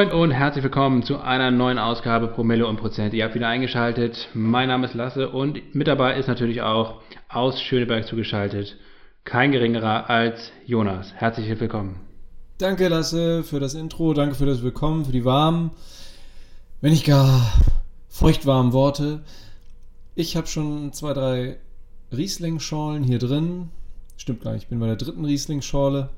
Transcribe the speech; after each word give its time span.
Moin 0.00 0.12
und 0.12 0.30
herzlich 0.30 0.64
willkommen 0.64 1.02
zu 1.02 1.20
einer 1.20 1.50
neuen 1.50 1.78
Ausgabe 1.78 2.28
Promille 2.28 2.66
und 2.66 2.78
Prozent. 2.78 3.12
Ihr 3.12 3.22
habt 3.22 3.34
wieder 3.34 3.48
eingeschaltet. 3.48 4.28
Mein 4.32 4.68
Name 4.68 4.86
ist 4.86 4.94
Lasse 4.94 5.28
und 5.28 5.74
mit 5.74 5.88
dabei 5.88 6.16
ist 6.16 6.26
natürlich 6.26 6.62
auch 6.62 7.02
aus 7.28 7.60
Schöneberg 7.60 8.06
zugeschaltet 8.06 8.78
kein 9.24 9.52
geringerer 9.52 10.08
als 10.08 10.52
Jonas. 10.64 11.12
Herzlich 11.12 11.60
willkommen. 11.60 12.00
Danke 12.56 12.88
Lasse 12.88 13.44
für 13.44 13.60
das 13.60 13.74
Intro, 13.74 14.14
danke 14.14 14.36
für 14.36 14.46
das 14.46 14.62
Willkommen, 14.62 15.04
für 15.04 15.12
die 15.12 15.26
warmen, 15.26 15.72
wenn 16.80 16.92
nicht 16.92 17.04
gar 17.04 17.52
feuchtwarmen 18.08 18.72
Worte. 18.72 19.20
Ich 20.14 20.34
habe 20.34 20.46
schon 20.46 20.94
zwei, 20.94 21.12
drei 21.12 21.58
Riesling-Schorlen 22.10 23.02
hier 23.02 23.18
drin. 23.18 23.68
Stimmt 24.16 24.44
gar 24.44 24.54
nicht, 24.54 24.62
ich 24.62 24.68
bin 24.70 24.80
bei 24.80 24.86
der 24.86 24.96
dritten 24.96 25.26
Riesling-Schorle. 25.26 26.08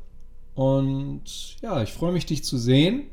Und 0.55 1.57
ja, 1.63 1.83
ich 1.83 1.93
freue 1.93 2.13
mich, 2.13 2.27
dich 2.27 2.45
zu 2.45 2.59
sehen. 2.59 3.09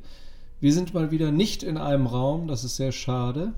Wir 0.62 0.74
sind 0.74 0.94
mal 0.94 1.10
wieder 1.10 1.32
nicht 1.32 1.64
in 1.64 1.78
einem 1.78 2.06
Raum, 2.06 2.50
das 2.50 2.66
ist 2.66 2.76
sehr 2.76 2.92
schade. 2.92 3.54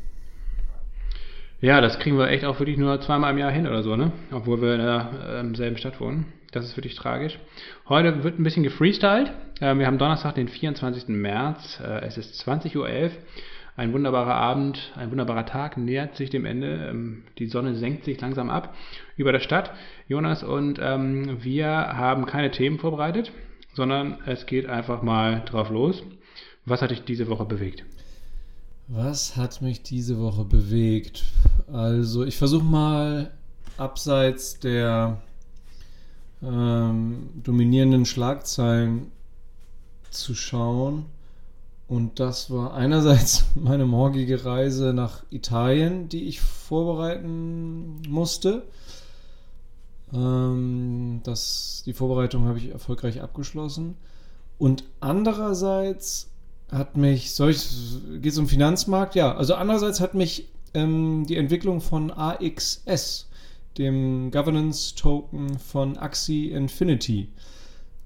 Ja, 1.59 1.81
das 1.81 1.97
kriegen 1.97 2.15
wir 2.19 2.27
echt 2.27 2.45
auch 2.45 2.59
wirklich 2.59 2.77
nur 2.77 3.01
zweimal 3.01 3.31
im 3.31 3.39
Jahr 3.39 3.49
hin 3.49 3.65
oder 3.65 3.81
so, 3.81 3.95
ne? 3.95 4.11
Obwohl 4.31 4.61
wir 4.61 4.75
in 4.75 4.81
derselben 4.81 5.75
ähm, 5.75 5.77
Stadt 5.77 5.99
wohnen. 5.99 6.27
Das 6.51 6.63
ist 6.63 6.77
wirklich 6.77 6.93
tragisch. 6.93 7.39
Heute 7.89 8.23
wird 8.23 8.37
ein 8.37 8.43
bisschen 8.43 8.61
gefreestylt. 8.61 9.31
Ähm, 9.61 9.79
wir 9.79 9.87
haben 9.87 9.97
Donnerstag, 9.97 10.35
den 10.35 10.47
24. 10.47 11.07
März. 11.07 11.81
Äh, 11.83 12.05
es 12.05 12.19
ist 12.19 12.47
20.11 12.47 12.75
Uhr. 12.77 13.09
Ein 13.75 13.93
wunderbarer 13.93 14.35
Abend, 14.35 14.91
ein 14.95 15.09
wunderbarer 15.09 15.47
Tag 15.47 15.77
nähert 15.77 16.15
sich 16.15 16.29
dem 16.29 16.45
Ende. 16.45 16.87
Ähm, 16.87 17.23
die 17.39 17.47
Sonne 17.47 17.73
senkt 17.73 18.05
sich 18.05 18.21
langsam 18.21 18.51
ab 18.51 18.75
über 19.17 19.31
der 19.31 19.39
Stadt. 19.39 19.71
Jonas 20.07 20.43
und 20.43 20.77
wir 20.77 21.67
haben 21.67 22.27
keine 22.27 22.51
Themen 22.51 22.77
vorbereitet, 22.77 23.31
sondern 23.73 24.19
es 24.27 24.45
geht 24.45 24.67
einfach 24.67 25.01
mal 25.01 25.41
drauf 25.45 25.71
los. 25.71 26.03
Was 26.65 26.81
hat 26.81 26.91
dich 26.91 27.03
diese 27.03 27.27
Woche 27.27 27.45
bewegt? 27.45 27.83
Was 28.87 29.35
hat 29.35 29.61
mich 29.61 29.81
diese 29.83 30.19
Woche 30.19 30.43
bewegt? 30.43 31.23
Also, 31.71 32.23
ich 32.23 32.37
versuche 32.37 32.63
mal 32.63 33.31
abseits 33.77 34.59
der 34.59 35.21
ähm, 36.43 37.29
dominierenden 37.43 38.05
Schlagzeilen 38.05 39.11
zu 40.11 40.35
schauen. 40.35 41.05
Und 41.87 42.19
das 42.19 42.51
war 42.51 42.73
einerseits 42.73 43.45
meine 43.55 43.85
morgige 43.85 44.45
Reise 44.45 44.93
nach 44.93 45.23
Italien, 45.31 46.09
die 46.09 46.25
ich 46.27 46.41
vorbereiten 46.41 48.01
musste. 48.07 48.63
Ähm, 50.13 51.21
das, 51.23 51.83
die 51.85 51.93
Vorbereitung 51.93 52.45
habe 52.45 52.59
ich 52.59 52.69
erfolgreich 52.69 53.21
abgeschlossen. 53.21 53.95
Und 54.57 54.83
andererseits 54.99 56.29
hat 56.71 56.97
mich, 56.97 57.31
soll 57.33 57.51
ich, 57.51 57.67
geht 58.21 58.31
es 58.31 58.37
um 58.37 58.47
Finanzmarkt? 58.47 59.15
Ja, 59.15 59.35
also 59.35 59.55
andererseits 59.55 59.99
hat 59.99 60.13
mich 60.13 60.47
ähm, 60.73 61.25
die 61.27 61.37
Entwicklung 61.37 61.81
von 61.81 62.11
AXS, 62.11 63.29
dem 63.77 64.31
Governance 64.31 64.95
Token 64.95 65.59
von 65.59 65.97
Axie 65.97 66.51
Infinity, 66.51 67.29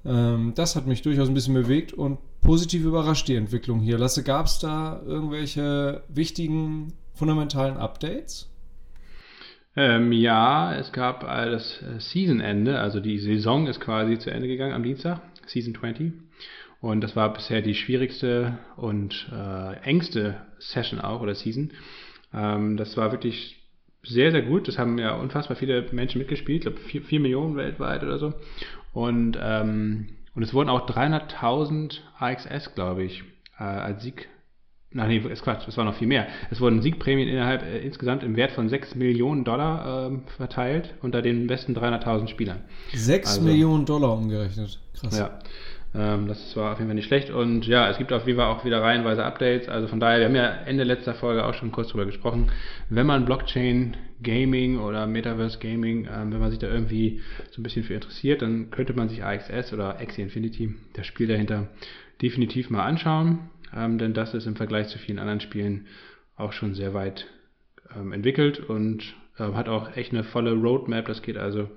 ähm, 0.06 0.54
das 0.56 0.76
hat 0.76 0.86
mich 0.86 1.02
durchaus 1.02 1.28
ein 1.28 1.34
bisschen 1.34 1.56
bewegt 1.56 1.94
und 1.94 2.20
positiv 2.42 2.86
überrascht, 2.86 3.28
die 3.28 3.36
Entwicklung 3.36 3.80
hier. 3.80 3.98
Lasse, 3.98 4.24
gab 4.24 4.46
es 4.46 4.60
da 4.60 5.02
irgendwelche 5.06 6.04
wichtigen, 6.10 6.94
fundamentalen 7.14 7.78
Updates? 7.78 8.48
Ähm, 9.76 10.12
ja, 10.12 10.74
es 10.76 10.92
gab 10.94 11.22
das 11.22 11.84
Season-Ende, 11.98 12.80
also 12.80 13.00
die 13.00 13.18
Saison 13.20 13.68
ist 13.68 13.82
quasi 13.82 14.18
zu 14.20 14.32
Ende 14.32 14.48
gegangen 14.48 14.74
am 14.74 14.84
Dienstag, 14.84 15.22
Season 15.48 15.76
20. 15.76 16.14
Und 16.82 17.02
das 17.02 17.16
war 17.16 17.34
bisher 17.34 17.62
die 17.62 17.76
schwierigste 17.76 18.60
und 18.78 19.30
äh, 19.32 19.74
engste 19.84 20.36
Session 20.60 21.00
auch 21.00 21.22
oder 21.22 21.36
Season. 21.36 21.72
Ähm, 22.34 22.78
das 22.78 22.98
war 22.98 23.12
wirklich 23.12 23.62
sehr, 24.04 24.32
sehr 24.32 24.44
gut. 24.44 24.68
Das 24.68 24.78
haben 24.78 24.98
ja 24.98 25.16
unfassbar 25.16 25.58
viele 25.58 25.82
Menschen 25.92 26.20
mitgespielt, 26.20 26.66
ich 26.66 26.74
glaube 26.74 26.80
4, 26.80 27.02
4 27.02 27.20
Millionen 27.20 27.56
weltweit 27.56 28.04
oder 28.04 28.20
so. 28.20 28.34
Und, 28.94 29.38
ähm, 29.42 30.08
und 30.36 30.44
es 30.44 30.54
wurden 30.54 30.70
auch 30.70 30.88
300.000 30.88 32.00
AXS, 32.20 32.76
glaube 32.76 33.04
ich, 33.04 33.24
äh, 33.60 33.64
als 33.64 34.04
Sieg. 34.04 34.30
Nein, 34.92 35.10
nee, 35.10 35.18
ist 35.18 35.44
Quatsch, 35.44 35.68
es 35.68 35.76
war 35.76 35.84
noch 35.84 35.96
viel 35.96 36.08
mehr. 36.08 36.28
Es 36.52 36.62
wurden 36.62 36.82
Siegprämien 36.82 37.28
innerhalb 37.28 37.64
äh, 37.64 37.80
insgesamt 37.80 38.24
im 38.24 38.38
Wert 38.38 38.52
von 38.52 38.70
6 38.70 38.96
Millionen 38.96 39.44
Dollar 39.44 40.12
äh, 40.12 40.18
verteilt 40.38 40.94
unter 41.02 41.22
den 41.22 41.48
besten 41.48 41.76
300.000 41.76 42.30
Spielern. 42.30 42.62
6 42.94 43.28
also, 43.28 43.42
Millionen 43.42 43.86
Dollar 43.86 44.14
umgerechnet. 44.14 44.80
Krass. 44.98 45.18
Ja. 45.18 45.40
Ähm, 45.96 46.28
das 46.28 46.56
war 46.56 46.74
auf 46.74 46.80
jeden 46.80 46.90
Fall 46.90 46.96
nicht 46.96 47.08
schlecht. 47.08 47.30
Und 47.30 47.66
ja, 47.68 47.90
es 47.90 47.98
gibt 47.98 48.12
auf 48.12 48.28
jeden 48.28 48.38
Fall 48.38 48.48
auch 48.48 48.66
wieder 48.66 48.82
reihenweise 48.82 49.24
Updates. 49.24 49.70
Also 49.70 49.88
von 49.88 50.00
daher, 50.00 50.20
wir 50.20 50.26
haben 50.26 50.36
ja 50.36 50.50
Ende 50.66 50.84
letzter 50.84 51.14
Folge 51.14 51.46
auch 51.46 51.54
schon 51.54 51.72
kurz 51.72 51.90
drüber 51.90 52.06
gesprochen. 52.06 52.52
Wenn 52.90 53.06
man 53.06 53.26
Blockchain 53.26 53.96
Gaming 54.22 54.80
oder 54.80 55.08
Metaverse 55.08 55.60
Gaming, 55.60 56.08
ähm, 56.12 56.34
wenn 56.34 56.40
man 56.40 56.50
sich 56.50 56.60
da 56.60 56.68
irgendwie 56.68 57.22
so 57.52 57.62
ein 57.62 57.64
bisschen 57.64 57.84
für 57.84 57.94
interessiert, 57.94 58.42
dann 58.42 58.72
könnte 58.72 58.94
man 58.94 59.08
sich 59.10 59.24
AXS 59.24 59.74
oder 59.74 60.00
Axie 60.00 60.22
Infinity, 60.22 60.76
das 60.94 61.06
Spiel 61.06 61.28
dahinter, 61.28 61.68
definitiv 62.22 62.70
mal 62.70 62.84
anschauen. 62.84 63.50
Ähm, 63.74 63.98
denn 63.98 64.14
das 64.14 64.34
ist 64.34 64.48
im 64.48 64.56
Vergleich 64.56 64.88
zu 64.88 65.00
vielen 65.00 65.20
anderen 65.20 65.40
Spielen 65.40 65.88
auch 66.36 66.52
schon 66.52 66.74
sehr 66.74 66.94
weit 66.94 67.28
entwickelt 68.12 68.60
und 68.60 69.16
äh, 69.38 69.44
hat 69.54 69.70
auch 69.70 69.96
echt 69.96 70.12
eine 70.12 70.24
volle 70.24 70.52
Roadmap. 70.52 71.06
Das 71.06 71.22
geht 71.22 71.38
also 71.38 71.70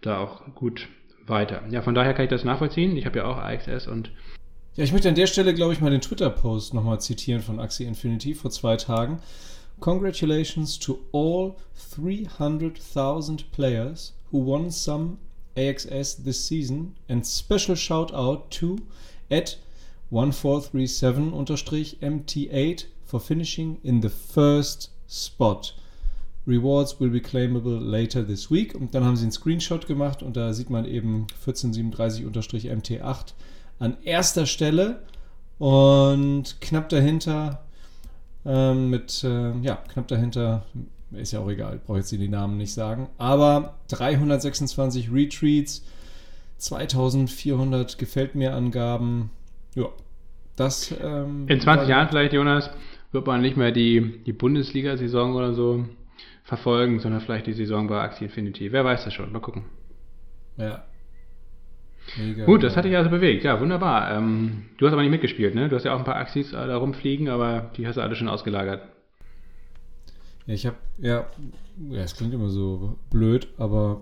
da 0.00 0.18
auch 0.18 0.54
gut 0.54 0.88
weiter. 1.30 1.62
Ja, 1.70 1.82
von 1.82 1.94
daher 1.94 2.14
kann 2.14 2.24
ich 2.24 2.30
das 2.30 2.44
nachvollziehen. 2.44 2.96
Ich 2.96 3.06
habe 3.06 3.18
ja 3.18 3.26
auch 3.26 3.38
AXS 3.38 3.86
und. 3.86 4.10
Ja, 4.74 4.84
ich 4.84 4.92
möchte 4.92 5.08
an 5.08 5.14
der 5.14 5.26
Stelle, 5.26 5.54
glaube 5.54 5.72
ich, 5.72 5.80
mal 5.80 5.90
den 5.90 6.00
Twitter-Post 6.00 6.74
nochmal 6.74 7.00
zitieren 7.00 7.42
von 7.42 7.58
Axie 7.58 7.84
Infinity 7.84 8.34
vor 8.34 8.50
zwei 8.50 8.76
Tagen. 8.76 9.20
Congratulations 9.80 10.78
to 10.78 10.98
all 11.12 11.56
300,000 11.96 13.50
players 13.52 14.12
who 14.30 14.44
won 14.44 14.70
some 14.70 15.18
AXS 15.56 16.24
this 16.24 16.46
season 16.46 16.94
and 17.08 17.26
special 17.26 17.76
shout 17.76 18.12
out 18.12 18.50
to 18.50 18.76
at 19.30 19.56
1437-MT8 20.12 22.84
for 23.04 23.20
finishing 23.20 23.78
in 23.82 24.00
the 24.00 24.08
first 24.08 24.90
spot. 25.06 25.74
Rewards 26.48 26.98
will 26.98 27.10
be 27.10 27.20
claimable 27.20 27.78
later 27.78 28.26
this 28.26 28.50
week. 28.50 28.74
Und 28.74 28.94
dann 28.94 29.04
haben 29.04 29.16
sie 29.16 29.24
einen 29.24 29.32
Screenshot 29.32 29.86
gemacht 29.86 30.22
und 30.22 30.36
da 30.36 30.52
sieht 30.52 30.70
man 30.70 30.84
eben 30.86 31.26
1437-MT8 31.44 33.34
an 33.78 33.96
erster 34.02 34.46
Stelle 34.46 35.02
und 35.58 36.60
knapp 36.60 36.88
dahinter 36.88 37.64
ähm, 38.44 38.90
mit, 38.90 39.22
äh, 39.24 39.52
ja, 39.60 39.76
knapp 39.92 40.08
dahinter, 40.08 40.64
ist 41.12 41.32
ja 41.32 41.40
auch 41.40 41.50
egal, 41.50 41.80
brauche 41.86 41.98
jetzt 41.98 42.10
hier 42.10 42.18
die 42.18 42.28
Namen 42.28 42.56
nicht 42.56 42.72
sagen, 42.72 43.08
aber 43.18 43.74
326 43.88 45.12
Retreats, 45.12 45.84
2400 46.58 47.98
gefällt 47.98 48.34
mir 48.34 48.54
Angaben, 48.54 49.30
ja, 49.74 49.86
das. 50.56 50.94
Ähm, 51.00 51.46
In 51.48 51.60
20 51.60 51.88
Jahren 51.88 52.08
vielleicht, 52.08 52.32
Jonas, 52.32 52.70
wird 53.12 53.26
man 53.26 53.40
nicht 53.40 53.56
mehr 53.56 53.70
die, 53.70 54.20
die 54.26 54.32
Bundesliga-Saison 54.32 55.34
oder 55.34 55.54
so 55.54 55.84
verfolgen, 56.48 56.98
sondern 56.98 57.20
vielleicht 57.20 57.46
die 57.46 57.52
Saison 57.52 57.88
bei 57.88 58.00
Axie 58.00 58.24
Infinity. 58.24 58.72
Wer 58.72 58.82
weiß 58.82 59.04
das 59.04 59.12
schon? 59.12 59.30
Mal 59.32 59.40
gucken. 59.40 59.64
Ja. 60.56 60.82
Mega, 62.16 62.46
Gut, 62.46 62.62
das 62.62 62.74
hat 62.74 62.86
dich 62.86 62.96
also 62.96 63.10
bewegt. 63.10 63.44
Ja, 63.44 63.60
wunderbar. 63.60 64.16
Ähm, 64.16 64.64
du 64.78 64.86
hast 64.86 64.94
aber 64.94 65.02
nicht 65.02 65.10
mitgespielt, 65.10 65.54
ne? 65.54 65.68
Du 65.68 65.76
hast 65.76 65.84
ja 65.84 65.92
auch 65.92 65.98
ein 65.98 66.06
paar 66.06 66.16
Axies 66.16 66.54
äh, 66.54 66.66
da 66.66 66.78
rumfliegen, 66.78 67.28
aber 67.28 67.70
die 67.76 67.86
hast 67.86 67.96
du 67.96 68.00
alle 68.00 68.16
schon 68.16 68.30
ausgelagert. 68.30 68.80
Ja, 70.46 70.54
ich 70.54 70.64
habe, 70.64 70.76
ja, 70.96 71.26
ja, 71.90 72.00
es 72.00 72.16
klingt 72.16 72.32
immer 72.32 72.48
so 72.48 72.96
blöd, 73.10 73.48
aber 73.58 74.00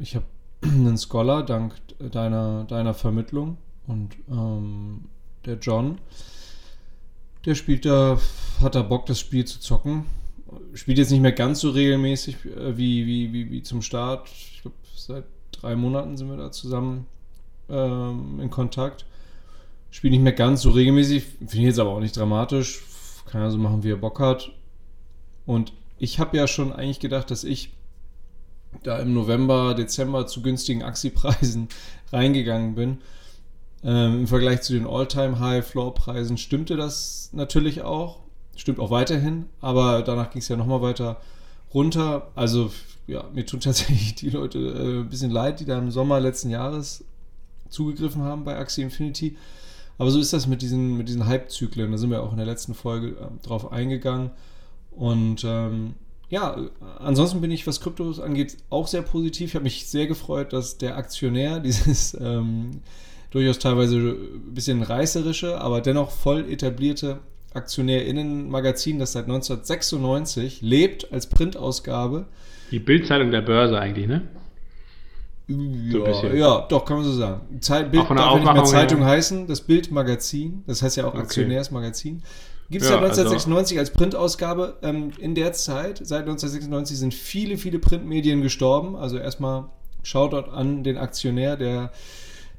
ich 0.00 0.14
habe 0.14 0.26
einen 0.62 0.96
Scholar 0.96 1.44
dank 1.44 1.74
deiner, 1.98 2.62
deiner 2.62 2.94
Vermittlung 2.94 3.58
und 3.88 4.14
ähm, 4.30 5.06
der 5.46 5.56
John, 5.56 5.98
der 7.44 7.56
spielt 7.56 7.84
da, 7.84 8.18
hat 8.60 8.76
da 8.76 8.82
Bock, 8.82 9.06
das 9.06 9.18
Spiel 9.18 9.44
zu 9.44 9.58
zocken 9.58 10.06
spielt 10.74 10.98
jetzt 10.98 11.10
nicht 11.10 11.20
mehr 11.20 11.32
ganz 11.32 11.60
so 11.60 11.70
regelmäßig 11.70 12.36
äh, 12.44 12.76
wie, 12.76 13.06
wie, 13.06 13.32
wie, 13.32 13.50
wie 13.50 13.62
zum 13.62 13.82
Start. 13.82 14.28
Ich 14.28 14.62
glaube, 14.62 14.76
seit 14.94 15.24
drei 15.52 15.76
Monaten 15.76 16.16
sind 16.16 16.28
wir 16.28 16.36
da 16.36 16.52
zusammen 16.52 17.06
ähm, 17.68 18.40
in 18.40 18.50
Kontakt. 18.50 19.06
Spielt 19.90 20.12
nicht 20.12 20.22
mehr 20.22 20.32
ganz 20.32 20.62
so 20.62 20.70
regelmäßig, 20.70 21.24
finde 21.24 21.56
ich 21.56 21.62
jetzt 21.62 21.78
aber 21.78 21.90
auch 21.90 22.00
nicht 22.00 22.16
dramatisch. 22.16 22.82
Kann 23.26 23.42
ja 23.42 23.50
so 23.50 23.58
machen, 23.58 23.82
wie 23.82 23.90
er 23.90 23.96
Bock 23.96 24.20
hat. 24.20 24.52
Und 25.46 25.72
ich 25.98 26.18
habe 26.18 26.36
ja 26.36 26.46
schon 26.46 26.72
eigentlich 26.72 27.00
gedacht, 27.00 27.30
dass 27.30 27.44
ich 27.44 27.72
da 28.82 28.98
im 28.98 29.12
November, 29.12 29.74
Dezember 29.74 30.26
zu 30.26 30.42
günstigen 30.42 30.82
Axi-Preisen 30.82 31.68
reingegangen 32.12 32.74
bin. 32.74 32.98
Ähm, 33.84 34.20
Im 34.20 34.26
Vergleich 34.26 34.62
zu 34.62 34.72
den 34.72 34.86
All-Time-High-Floor-Preisen 34.86 36.38
stimmte 36.38 36.76
das 36.76 37.30
natürlich 37.32 37.82
auch. 37.82 38.20
Stimmt 38.56 38.80
auch 38.80 38.90
weiterhin, 38.90 39.46
aber 39.60 40.02
danach 40.02 40.30
ging 40.30 40.42
es 40.42 40.48
ja 40.48 40.56
nochmal 40.56 40.82
weiter 40.82 41.20
runter. 41.72 42.30
Also, 42.34 42.70
ja, 43.06 43.24
mir 43.32 43.46
tun 43.46 43.60
tatsächlich 43.60 44.14
die 44.14 44.30
Leute 44.30 44.58
äh, 44.58 45.00
ein 45.00 45.08
bisschen 45.08 45.30
leid, 45.30 45.60
die 45.60 45.64
da 45.64 45.78
im 45.78 45.90
Sommer 45.90 46.20
letzten 46.20 46.50
Jahres 46.50 47.04
zugegriffen 47.68 48.22
haben 48.22 48.44
bei 48.44 48.56
Axie 48.56 48.82
Infinity. 48.82 49.36
Aber 49.98 50.10
so 50.10 50.18
ist 50.18 50.32
das 50.32 50.46
mit 50.46 50.62
diesen, 50.62 50.96
mit 50.96 51.08
diesen 51.08 51.26
Hype-Zyklen. 51.26 51.92
Da 51.92 51.98
sind 51.98 52.10
wir 52.10 52.22
auch 52.22 52.32
in 52.32 52.38
der 52.38 52.46
letzten 52.46 52.74
Folge 52.74 53.08
äh, 53.08 53.46
drauf 53.46 53.72
eingegangen. 53.72 54.30
Und 54.90 55.44
ähm, 55.44 55.94
ja, 56.28 56.56
ansonsten 56.98 57.40
bin 57.40 57.50
ich, 57.50 57.66
was 57.66 57.80
Kryptos 57.80 58.20
angeht, 58.20 58.56
auch 58.70 58.86
sehr 58.86 59.02
positiv. 59.02 59.50
Ich 59.50 59.54
habe 59.54 59.64
mich 59.64 59.86
sehr 59.86 60.06
gefreut, 60.06 60.52
dass 60.52 60.78
der 60.78 60.96
Aktionär 60.96 61.60
dieses 61.60 62.16
ähm, 62.20 62.82
durchaus 63.30 63.58
teilweise 63.58 63.96
ein 63.96 64.54
bisschen 64.54 64.82
reißerische, 64.82 65.60
aber 65.60 65.80
dennoch 65.80 66.10
voll 66.10 66.50
etablierte 66.50 67.20
AktionärInnen-Magazin, 67.54 68.98
das 68.98 69.12
seit 69.12 69.24
1996 69.24 70.62
lebt 70.62 71.12
als 71.12 71.26
Printausgabe. 71.26 72.26
Die 72.70 72.78
Bildzeitung 72.78 73.30
der 73.30 73.42
Börse 73.42 73.78
eigentlich, 73.78 74.06
ne? 74.06 74.22
Ja, 75.48 76.32
ja, 76.32 76.66
doch, 76.68 76.84
kann 76.84 76.98
man 76.98 77.04
so 77.04 77.12
sagen. 77.12 77.60
Zeit, 77.60 77.90
Bild 77.90 78.04
darf 78.04 78.16
ja 78.16 78.34
nicht 78.36 78.52
mehr 78.52 78.64
Zeitung 78.64 78.98
her. 79.00 79.08
heißen, 79.08 79.46
das 79.46 79.60
Bildmagazin, 79.60 80.62
das 80.66 80.82
heißt 80.82 80.96
ja 80.96 81.06
auch. 81.06 81.14
Aktionärsmagazin. 81.14 82.22
Gibt 82.70 82.84
es 82.84 82.90
ja, 82.90 82.94
seit 82.94 83.04
1996 83.04 83.78
also. 83.78 83.90
als 83.90 83.98
Printausgabe. 83.98 84.78
Ähm, 84.82 85.10
in 85.18 85.34
der 85.34 85.52
Zeit, 85.52 85.98
seit 85.98 86.20
1996, 86.22 86.98
sind 86.98 87.12
viele, 87.12 87.58
viele 87.58 87.78
Printmedien 87.78 88.40
gestorben. 88.40 88.96
Also 88.96 89.18
erstmal 89.18 89.64
Shoutout 90.02 90.50
an 90.50 90.82
den 90.82 90.96
Aktionär, 90.96 91.56
der 91.56 91.92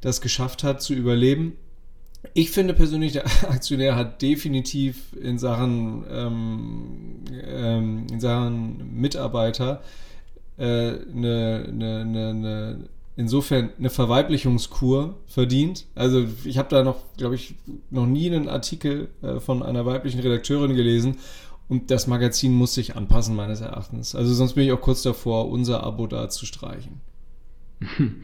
das 0.01 0.21
geschafft 0.21 0.63
hat 0.63 0.81
zu 0.81 0.93
überleben. 0.93 1.57
Ich 2.33 2.51
finde 2.51 2.73
persönlich, 2.73 3.13
der 3.13 3.25
Aktionär 3.49 3.95
hat 3.95 4.21
definitiv 4.21 5.13
in 5.21 5.37
Sachen, 5.37 6.05
ähm, 6.09 7.15
ähm, 7.45 8.07
in 8.11 8.19
Sachen 8.19 8.99
Mitarbeiter 8.99 9.81
äh, 10.57 10.63
eine, 10.63 11.65
eine, 11.67 11.99
eine, 12.01 12.89
insofern 13.15 13.69
eine 13.77 13.89
Verweiblichungskur 13.89 15.15
verdient. 15.27 15.85
Also 15.95 16.25
ich 16.45 16.57
habe 16.57 16.69
da 16.69 16.83
noch, 16.83 17.03
glaube 17.17 17.35
ich, 17.35 17.55
noch 17.89 18.05
nie 18.05 18.27
einen 18.27 18.47
Artikel 18.47 19.09
äh, 19.21 19.39
von 19.39 19.61
einer 19.61 19.85
weiblichen 19.85 20.19
Redakteurin 20.21 20.75
gelesen. 20.75 21.17
Und 21.69 21.91
das 21.91 22.07
Magazin 22.07 22.53
muss 22.53 22.73
sich 22.73 22.95
anpassen, 22.95 23.35
meines 23.35 23.61
Erachtens. 23.61 24.15
Also 24.15 24.33
sonst 24.33 24.53
bin 24.53 24.65
ich 24.65 24.71
auch 24.73 24.81
kurz 24.81 25.01
davor, 25.01 25.49
unser 25.49 25.83
Abo 25.83 26.07
da 26.07 26.29
zu 26.29 26.45
streichen. 26.45 27.01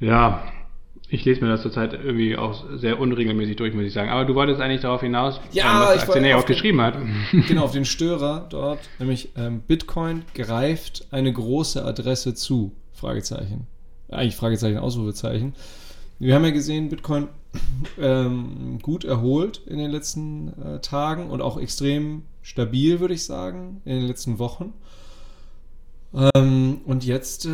Ja, 0.00 0.42
ich 1.14 1.24
lese 1.24 1.40
mir 1.40 1.48
das 1.48 1.62
zurzeit 1.62 1.92
irgendwie 1.92 2.36
auch 2.36 2.64
sehr 2.76 2.98
unregelmäßig 2.98 3.56
durch, 3.56 3.72
muss 3.72 3.84
ich 3.84 3.92
sagen. 3.92 4.10
Aber 4.10 4.24
du 4.24 4.34
wolltest 4.34 4.60
eigentlich 4.60 4.80
darauf 4.80 5.00
hinaus, 5.00 5.40
ja, 5.52 5.80
was 5.80 5.94
der 5.94 6.02
Aktionär 6.02 6.38
auch 6.38 6.46
geschrieben 6.46 6.80
hat. 6.80 6.98
Genau, 7.48 7.64
auf 7.64 7.72
den 7.72 7.84
Störer 7.84 8.46
dort, 8.50 8.80
nämlich 8.98 9.30
ähm, 9.36 9.60
Bitcoin 9.60 10.24
greift 10.34 11.06
eine 11.10 11.32
große 11.32 11.84
Adresse 11.84 12.34
zu. 12.34 12.72
Fragezeichen. 12.92 13.66
Eigentlich 14.08 14.36
Fragezeichen, 14.36 14.78
Ausrufezeichen. 14.78 15.54
Wir 16.18 16.34
haben 16.34 16.44
ja 16.44 16.50
gesehen, 16.50 16.88
Bitcoin 16.88 17.28
ähm, 18.00 18.78
gut 18.82 19.04
erholt 19.04 19.62
in 19.66 19.78
den 19.78 19.90
letzten 19.90 20.48
äh, 20.62 20.80
Tagen 20.80 21.30
und 21.30 21.40
auch 21.40 21.58
extrem 21.58 22.22
stabil, 22.42 23.00
würde 23.00 23.14
ich 23.14 23.24
sagen, 23.24 23.80
in 23.84 24.00
den 24.00 24.06
letzten 24.06 24.38
Wochen. 24.38 24.72
Ähm, 26.34 26.80
und 26.86 27.04
jetzt 27.04 27.46
äh, 27.46 27.50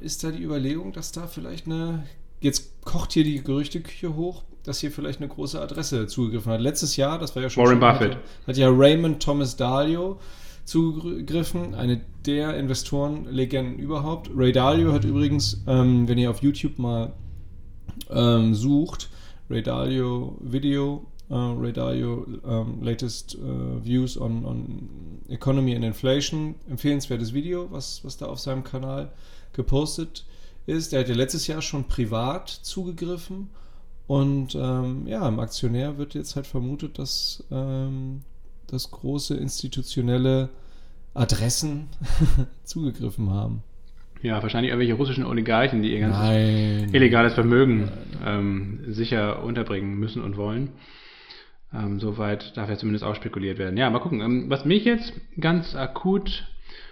ist 0.00 0.24
da 0.24 0.30
die 0.30 0.42
Überlegung, 0.42 0.92
dass 0.92 1.12
da 1.12 1.26
vielleicht 1.26 1.66
eine 1.66 2.04
jetzt 2.40 2.84
kocht 2.84 3.12
hier 3.12 3.24
die 3.24 3.42
Gerüchteküche 3.42 4.14
hoch, 4.16 4.44
dass 4.64 4.80
hier 4.80 4.90
vielleicht 4.90 5.20
eine 5.20 5.28
große 5.28 5.60
Adresse 5.60 6.06
zugegriffen 6.06 6.52
hat. 6.52 6.60
Letztes 6.60 6.96
Jahr, 6.96 7.18
das 7.18 7.34
war 7.34 7.42
ja 7.42 7.50
schon. 7.50 7.64
Warren 7.64 7.80
Buffett. 7.80 8.14
Hat, 8.16 8.22
hat 8.46 8.56
ja 8.56 8.68
Raymond 8.70 9.22
Thomas 9.22 9.56
Dalio 9.56 10.18
zugegriffen, 10.64 11.74
eine 11.74 12.02
der 12.26 12.56
Investorenlegenden 12.56 13.78
überhaupt. 13.78 14.30
Ray 14.36 14.52
Dalio 14.52 14.92
hat 14.92 15.04
übrigens, 15.04 15.62
ähm, 15.66 16.06
wenn 16.06 16.18
ihr 16.18 16.30
auf 16.30 16.42
YouTube 16.42 16.78
mal 16.78 17.14
ähm, 18.10 18.54
sucht, 18.54 19.08
Ray 19.48 19.62
Dalio 19.62 20.36
Video, 20.40 21.06
uh, 21.30 21.54
Ray 21.58 21.72
Dalio 21.72 22.26
um, 22.42 22.82
latest 22.82 23.36
uh, 23.36 23.82
views 23.82 24.20
on, 24.20 24.44
on 24.44 24.88
economy 25.28 25.74
and 25.74 25.84
inflation, 25.84 26.54
empfehlenswertes 26.68 27.32
Video, 27.32 27.70
was, 27.70 28.04
was 28.04 28.18
da 28.18 28.26
auf 28.26 28.38
seinem 28.38 28.62
Kanal 28.62 29.10
gepostet 29.54 30.26
ist, 30.68 30.92
der 30.92 31.00
hat 31.00 31.08
ja 31.08 31.14
letztes 31.14 31.46
Jahr 31.46 31.62
schon 31.62 31.84
privat 31.84 32.48
zugegriffen 32.48 33.48
und 34.06 34.54
ähm, 34.54 35.06
ja, 35.06 35.26
im 35.28 35.40
Aktionär 35.40 35.98
wird 35.98 36.14
jetzt 36.14 36.36
halt 36.36 36.46
vermutet, 36.46 36.98
dass, 36.98 37.44
ähm, 37.50 38.22
dass 38.66 38.90
große 38.90 39.36
institutionelle 39.36 40.48
Adressen 41.14 41.88
zugegriffen 42.64 43.30
haben. 43.30 43.62
Ja, 44.22 44.42
wahrscheinlich 44.42 44.70
irgendwelche 44.70 44.94
russischen 44.94 45.24
Oligarchen, 45.24 45.82
die 45.82 45.92
ihr 45.92 46.00
ganzes 46.00 46.20
nein. 46.20 46.94
illegales 46.94 47.34
Vermögen 47.34 47.90
ähm, 48.24 48.80
sicher 48.88 49.42
unterbringen 49.44 49.94
müssen 49.98 50.22
und 50.22 50.36
wollen. 50.36 50.70
Ähm, 51.72 52.00
soweit 52.00 52.56
darf 52.56 52.68
ja 52.68 52.76
zumindest 52.76 53.04
auch 53.04 53.14
spekuliert 53.14 53.58
werden. 53.58 53.76
Ja, 53.76 53.90
mal 53.90 54.00
gucken. 54.00 54.20
Ähm, 54.20 54.46
was 54.48 54.64
mich 54.64 54.84
jetzt 54.84 55.12
ganz 55.38 55.74
akut 55.76 56.46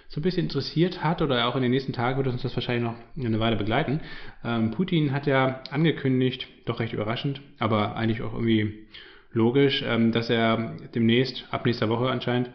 so 0.09 0.19
ein 0.19 0.23
bisschen 0.23 0.43
interessiert 0.43 1.03
hat, 1.03 1.21
oder 1.21 1.47
auch 1.47 1.55
in 1.55 1.61
den 1.61 1.71
nächsten 1.71 1.93
Tagen 1.93 2.17
wird 2.17 2.27
uns 2.27 2.41
das 2.41 2.55
wahrscheinlich 2.55 2.83
noch 2.83 2.95
eine 3.17 3.39
Weile 3.39 3.57
begleiten. 3.57 3.99
Ähm, 4.43 4.71
Putin 4.71 5.11
hat 5.11 5.27
ja 5.27 5.61
angekündigt, 5.69 6.47
doch 6.65 6.79
recht 6.79 6.93
überraschend, 6.93 7.41
aber 7.59 7.95
eigentlich 7.95 8.21
auch 8.21 8.33
irgendwie 8.33 8.87
logisch, 9.31 9.83
ähm, 9.85 10.11
dass 10.11 10.29
er 10.29 10.77
demnächst, 10.95 11.45
ab 11.51 11.65
nächster 11.65 11.89
Woche 11.89 12.09
anscheinend, 12.09 12.51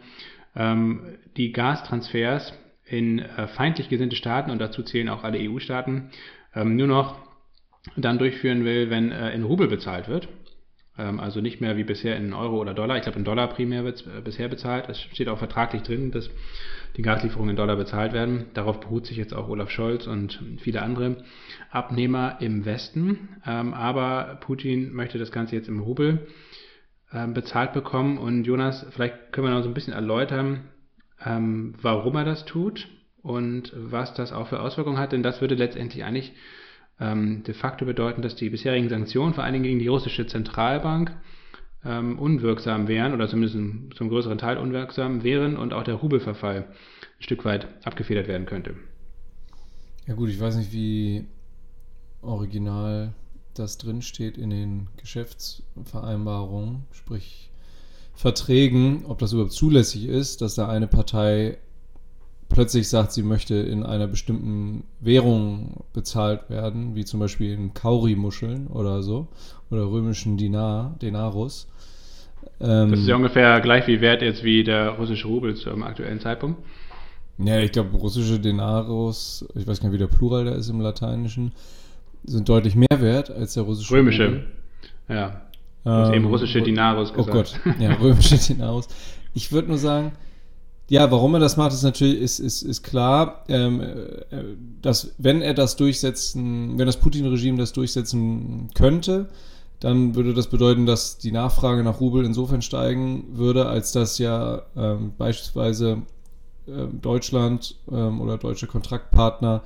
ähm, 0.55 1.17
die 1.37 1.51
Gastransfers 1.51 2.53
in 2.85 3.19
äh, 3.19 3.47
feindlich 3.47 3.89
gesinnte 3.89 4.15
Staaten, 4.15 4.51
und 4.51 4.59
dazu 4.59 4.83
zählen 4.83 5.09
auch 5.09 5.23
alle 5.23 5.39
EU-Staaten, 5.39 6.09
ähm, 6.55 6.75
nur 6.75 6.87
noch 6.87 7.15
dann 7.97 8.17
durchführen 8.17 8.65
will, 8.65 8.89
wenn 8.89 9.11
äh, 9.11 9.33
in 9.33 9.43
Rubel 9.43 9.67
bezahlt 9.67 10.07
wird. 10.07 10.27
Ähm, 10.97 11.19
also 11.19 11.41
nicht 11.41 11.61
mehr 11.61 11.77
wie 11.77 11.83
bisher 11.83 12.15
in 12.17 12.33
Euro 12.33 12.59
oder 12.59 12.73
Dollar. 12.73 12.97
Ich 12.97 13.03
glaube, 13.03 13.17
in 13.17 13.25
Dollar 13.25 13.47
primär 13.47 13.83
wird 13.83 14.05
äh, 14.05 14.21
bisher 14.21 14.47
bezahlt. 14.47 14.89
Es 14.89 15.01
steht 15.01 15.27
auch 15.27 15.39
vertraglich 15.39 15.81
drin, 15.81 16.11
dass 16.11 16.29
die 16.95 17.01
Gaslieferungen 17.01 17.51
in 17.51 17.55
Dollar 17.55 17.75
bezahlt 17.75 18.13
werden. 18.13 18.45
Darauf 18.53 18.79
beruht 18.79 19.07
sich 19.07 19.17
jetzt 19.17 19.33
auch 19.33 19.49
Olaf 19.49 19.71
Scholz 19.71 20.05
und 20.05 20.39
viele 20.59 20.83
andere 20.83 21.23
Abnehmer 21.71 22.37
im 22.41 22.65
Westen. 22.65 23.29
Ähm, 23.45 23.73
aber 23.73 24.37
Putin 24.41 24.93
möchte 24.93 25.17
das 25.17 25.31
Ganze 25.31 25.55
jetzt 25.55 25.67
im 25.67 25.79
Rubel 25.79 26.27
ähm, 27.11 27.33
bezahlt 27.33 27.73
bekommen. 27.73 28.19
Und 28.19 28.43
Jonas, 28.43 28.85
vielleicht 28.91 29.31
können 29.31 29.47
wir 29.47 29.53
noch 29.53 29.63
so 29.63 29.69
ein 29.69 29.73
bisschen 29.73 29.93
erläutern, 29.93 30.69
warum 31.25 32.17
er 32.17 32.25
das 32.25 32.43
tut 32.43 32.89
und 33.21 33.71
was 33.77 34.13
das 34.13 34.33
auch 34.33 34.49
für 34.49 34.59
Auswirkungen 34.59 34.97
hat. 34.97 35.13
Denn 35.13 35.23
das 35.23 35.39
würde 35.39 35.55
letztendlich 35.55 36.03
eigentlich 36.03 36.33
de 36.99 37.53
facto 37.53 37.85
bedeuten, 37.85 38.21
dass 38.21 38.35
die 38.35 38.49
bisherigen 38.49 38.87
Sanktionen, 38.87 39.33
vor 39.33 39.43
allen 39.43 39.53
Dingen 39.53 39.65
gegen 39.65 39.79
die 39.79 39.87
russische 39.87 40.25
Zentralbank, 40.25 41.11
ähm, 41.85 42.17
unwirksam 42.17 42.87
wären 42.87 43.13
oder 43.13 43.27
zumindest 43.27 43.97
zum 43.97 44.09
größeren 44.09 44.37
Teil 44.37 44.57
unwirksam 44.57 45.23
wären 45.23 45.57
und 45.57 45.73
auch 45.73 45.83
der 45.83 45.95
Rubelverfall 45.95 46.67
ein 46.67 47.23
Stück 47.23 47.45
weit 47.45 47.67
abgefedert 47.85 48.27
werden 48.27 48.45
könnte. 48.45 48.75
Ja 50.07 50.13
gut, 50.13 50.29
ich 50.29 50.39
weiß 50.39 50.55
nicht, 50.55 50.71
wie 50.71 51.25
original 52.21 53.13
das 53.53 53.77
drinsteht 53.77 54.37
in 54.37 54.49
den 54.49 54.87
Geschäftsvereinbarungen, 54.97 56.85
sprich 56.91 57.51
Verträgen, 58.15 59.05
ob 59.05 59.19
das 59.19 59.33
überhaupt 59.33 59.53
zulässig 59.53 60.05
ist, 60.05 60.41
dass 60.41 60.55
da 60.55 60.69
eine 60.69 60.87
Partei 60.87 61.57
plötzlich 62.53 62.87
sagt, 62.87 63.11
sie 63.11 63.23
möchte 63.23 63.55
in 63.55 63.83
einer 63.83 64.07
bestimmten 64.07 64.83
Währung 65.01 65.83
bezahlt 65.91 66.49
werden, 66.49 66.95
wie 66.95 67.03
zum 67.03 67.19
Beispiel 67.19 67.53
in 67.53 67.73
Kauri-Muscheln 67.73 68.67
oder 68.67 69.03
so, 69.03 69.27
oder 69.69 69.83
römischen 69.85 70.37
Dinar, 70.37 70.95
Denarus. 71.01 71.67
Ähm, 72.61 72.91
das 72.91 73.01
ist 73.01 73.07
ja 73.07 73.15
ungefähr 73.15 73.59
gleich 73.59 73.87
wie 73.87 73.99
wert 73.99 74.21
jetzt 74.21 74.43
wie 74.43 74.63
der 74.63 74.91
russische 74.91 75.27
Rubel 75.27 75.55
zum 75.55 75.83
aktuellen 75.83 76.19
Zeitpunkt. 76.19 76.63
Ja, 77.39 77.59
ich 77.59 77.71
glaube, 77.71 77.97
russische 77.97 78.39
Denarus, 78.39 79.45
ich 79.55 79.67
weiß 79.67 79.81
gar 79.81 79.89
nicht, 79.89 79.95
wie 79.95 79.99
der 79.99 80.07
Plural 80.07 80.45
da 80.45 80.51
ist 80.51 80.69
im 80.69 80.79
Lateinischen, 80.79 81.51
sind 82.23 82.47
deutlich 82.47 82.75
mehr 82.75 83.01
wert 83.01 83.31
als 83.31 83.55
der 83.55 83.63
russische 83.63 83.93
Römische. 83.93 84.25
Rubel. 84.25 84.45
Ja. 85.09 85.41
Ähm, 85.85 86.13
eben 86.13 86.25
russische 86.25 86.61
Dinarus 86.61 87.11
oh 87.11 87.23
gesagt. 87.23 87.59
Oh 87.65 87.69
Gott, 87.69 87.79
ja, 87.79 87.93
römische 87.95 88.37
Dinarus. 88.53 88.87
Ich 89.33 89.51
würde 89.51 89.69
nur 89.69 89.77
sagen, 89.77 90.13
ja, 90.89 91.09
warum 91.11 91.33
er 91.33 91.39
das 91.39 91.57
macht, 91.57 91.73
ist 91.73 91.83
natürlich 91.83 92.19
ist, 92.19 92.39
ist, 92.39 92.61
ist 92.61 92.83
klar, 92.83 93.43
ähm, 93.47 93.81
äh, 93.81 94.43
dass 94.81 95.13
wenn 95.17 95.41
er 95.41 95.53
das 95.53 95.75
durchsetzen, 95.75 96.77
wenn 96.77 96.85
das 96.85 96.97
Putin-Regime 96.97 97.57
das 97.57 97.73
durchsetzen 97.73 98.69
könnte, 98.73 99.29
dann 99.79 100.15
würde 100.15 100.33
das 100.33 100.47
bedeuten, 100.47 100.85
dass 100.85 101.17
die 101.17 101.31
Nachfrage 101.31 101.83
nach 101.83 101.99
Rubel 101.99 102.25
insofern 102.25 102.61
steigen 102.61 103.25
würde, 103.33 103.65
als 103.65 103.91
dass 103.91 104.17
ja 104.17 104.61
ähm, 104.77 105.13
beispielsweise 105.17 106.03
äh, 106.67 106.87
Deutschland 107.01 107.75
ähm, 107.91 108.21
oder 108.21 108.37
deutsche 108.37 108.67
Kontraktpartner 108.67 109.61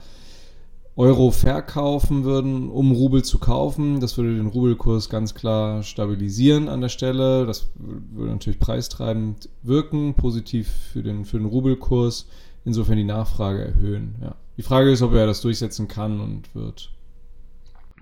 Euro 0.98 1.30
verkaufen 1.30 2.24
würden, 2.24 2.70
um 2.70 2.92
Rubel 2.92 3.24
zu 3.24 3.38
kaufen. 3.38 4.00
Das 4.00 4.18
würde 4.18 4.36
den 4.36 4.48
Rubelkurs 4.48 5.10
ganz 5.10 5.36
klar 5.36 5.84
stabilisieren 5.84 6.68
an 6.70 6.82
der 6.82 6.89
Stelle. 6.89 7.46
Das 7.46 7.72
würde 7.75 8.32
natürlich 8.32 8.60
preistreibend 8.60 9.48
wirken, 9.62 10.16
positiv 10.16 10.68
für 10.68 11.04
den, 11.04 11.24
für 11.24 11.38
den 11.38 11.46
Rubelkurs, 11.46 12.27
insofern 12.66 12.98
die 12.98 13.04
Nachfrage 13.04 13.63
erhöhen. 13.63 14.16
Ja. 14.22 14.36
Die 14.58 14.63
Frage 14.63 14.92
ist, 14.92 15.04
ob 15.04 15.13
er 15.13 15.27
das 15.27 15.42
durchsetzen 15.42 15.88
kann 15.88 16.20
und 16.20 16.56
wird. 16.56 16.89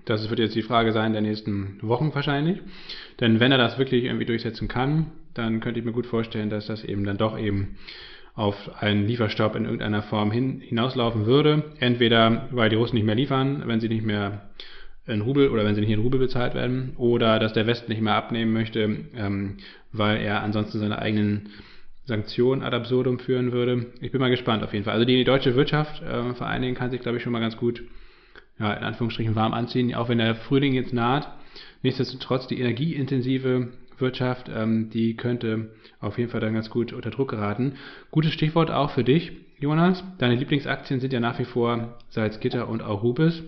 Das 0.06 0.30
wird 0.30 0.38
jetzt 0.38 0.54
die 0.54 0.62
Frage 0.62 0.94
sein 0.94 1.12
der 1.12 1.20
nächsten 1.20 1.78
Wochen 1.82 2.14
wahrscheinlich. 2.14 2.60
Denn 3.20 3.40
wenn 3.40 3.52
er 3.52 3.58
das 3.58 3.76
wirklich 3.76 4.04
irgendwie 4.04 4.24
durchsetzen 4.24 4.68
kann, 4.68 5.10
dann 5.34 5.60
könnte 5.60 5.80
ich 5.80 5.84
mir 5.84 5.92
gut 5.92 6.06
vorstellen, 6.06 6.48
dass 6.48 6.66
das 6.66 6.82
eben 6.82 7.04
dann 7.04 7.18
doch 7.18 7.38
eben 7.38 7.76
auf 8.36 8.70
einen 8.80 9.06
Lieferstopp 9.06 9.56
in 9.56 9.64
irgendeiner 9.64 10.02
Form 10.02 10.30
hin, 10.30 10.60
hinauslaufen 10.60 11.26
würde. 11.26 11.64
Entweder 11.80 12.48
weil 12.50 12.68
die 12.68 12.76
Russen 12.76 12.96
nicht 12.96 13.06
mehr 13.06 13.14
liefern, 13.14 13.62
wenn 13.66 13.80
sie 13.80 13.88
nicht 13.88 14.04
mehr 14.04 14.50
in 15.06 15.22
Rubel 15.22 15.48
oder 15.48 15.64
wenn 15.64 15.74
sie 15.74 15.80
nicht 15.80 15.90
in 15.90 16.00
Rubel 16.00 16.20
bezahlt 16.20 16.54
werden, 16.54 16.92
oder 16.96 17.38
dass 17.38 17.54
der 17.54 17.66
Westen 17.66 17.90
nicht 17.90 18.02
mehr 18.02 18.14
abnehmen 18.14 18.52
möchte, 18.52 19.06
ähm, 19.16 19.56
weil 19.92 20.18
er 20.18 20.42
ansonsten 20.42 20.78
seine 20.78 20.98
eigenen 20.98 21.48
Sanktionen 22.04 22.62
ad 22.62 22.76
absurdum 22.76 23.18
führen 23.18 23.52
würde. 23.52 23.86
Ich 24.00 24.12
bin 24.12 24.20
mal 24.20 24.30
gespannt 24.30 24.62
auf 24.62 24.72
jeden 24.72 24.84
Fall. 24.84 24.94
Also 24.94 25.06
die 25.06 25.24
deutsche 25.24 25.56
Wirtschaft 25.56 26.02
äh, 26.02 26.34
vor 26.34 26.46
allen 26.46 26.62
Dingen 26.62 26.74
kann 26.74 26.90
sich, 26.90 27.00
glaube 27.00 27.16
ich, 27.16 27.22
schon 27.22 27.32
mal 27.32 27.40
ganz 27.40 27.56
gut, 27.56 27.82
ja, 28.58 28.72
in 28.74 28.84
Anführungsstrichen 28.84 29.34
warm 29.34 29.54
anziehen, 29.54 29.94
auch 29.94 30.08
wenn 30.08 30.18
der 30.18 30.34
Frühling 30.34 30.74
jetzt 30.74 30.92
naht. 30.92 31.28
Nichtsdestotrotz 31.82 32.46
die 32.46 32.60
energieintensive 32.60 33.68
Wirtschaft, 34.00 34.50
ähm, 34.54 34.90
die 34.90 35.16
könnte 35.16 35.70
auf 36.00 36.18
jeden 36.18 36.30
Fall 36.30 36.40
dann 36.40 36.54
ganz 36.54 36.70
gut 36.70 36.92
unter 36.92 37.10
Druck 37.10 37.30
geraten. 37.30 37.74
Gutes 38.10 38.32
Stichwort 38.32 38.70
auch 38.70 38.90
für 38.90 39.04
dich, 39.04 39.32
Jonas. 39.58 40.02
Deine 40.18 40.34
Lieblingsaktien 40.34 41.00
sind 41.00 41.12
ja 41.12 41.20
nach 41.20 41.38
wie 41.38 41.44
vor 41.44 41.98
Salzgitter 42.10 42.68
und 42.68 42.82
auch 42.82 43.02
Rubis. 43.02 43.42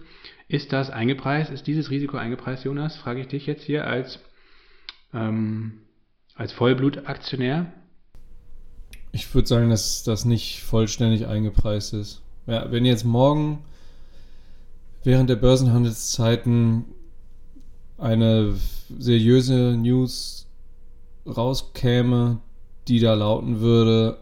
Ist 0.48 0.72
das 0.72 0.90
eingepreist? 0.90 1.50
Ist 1.50 1.66
dieses 1.66 1.90
Risiko 1.90 2.16
eingepreist, 2.16 2.64
Jonas? 2.64 2.96
Frage 2.96 3.20
ich 3.20 3.28
dich 3.28 3.46
jetzt 3.46 3.64
hier 3.64 3.86
als, 3.86 4.18
ähm, 5.12 5.80
als 6.34 6.52
Vollblutaktionär. 6.52 7.72
Ich 9.12 9.34
würde 9.34 9.48
sagen, 9.48 9.68
dass 9.68 10.04
das 10.04 10.24
nicht 10.24 10.62
vollständig 10.62 11.26
eingepreist 11.26 11.92
ist. 11.92 12.22
Ja, 12.46 12.70
wenn 12.72 12.86
jetzt 12.86 13.04
morgen 13.04 13.64
während 15.04 15.28
der 15.28 15.36
Börsenhandelszeiten 15.36 16.84
eine 17.98 18.54
seriöse 18.98 19.76
News 19.76 20.37
rauskäme, 21.28 22.38
die 22.88 23.00
da 23.00 23.14
lauten 23.14 23.60
würde, 23.60 24.18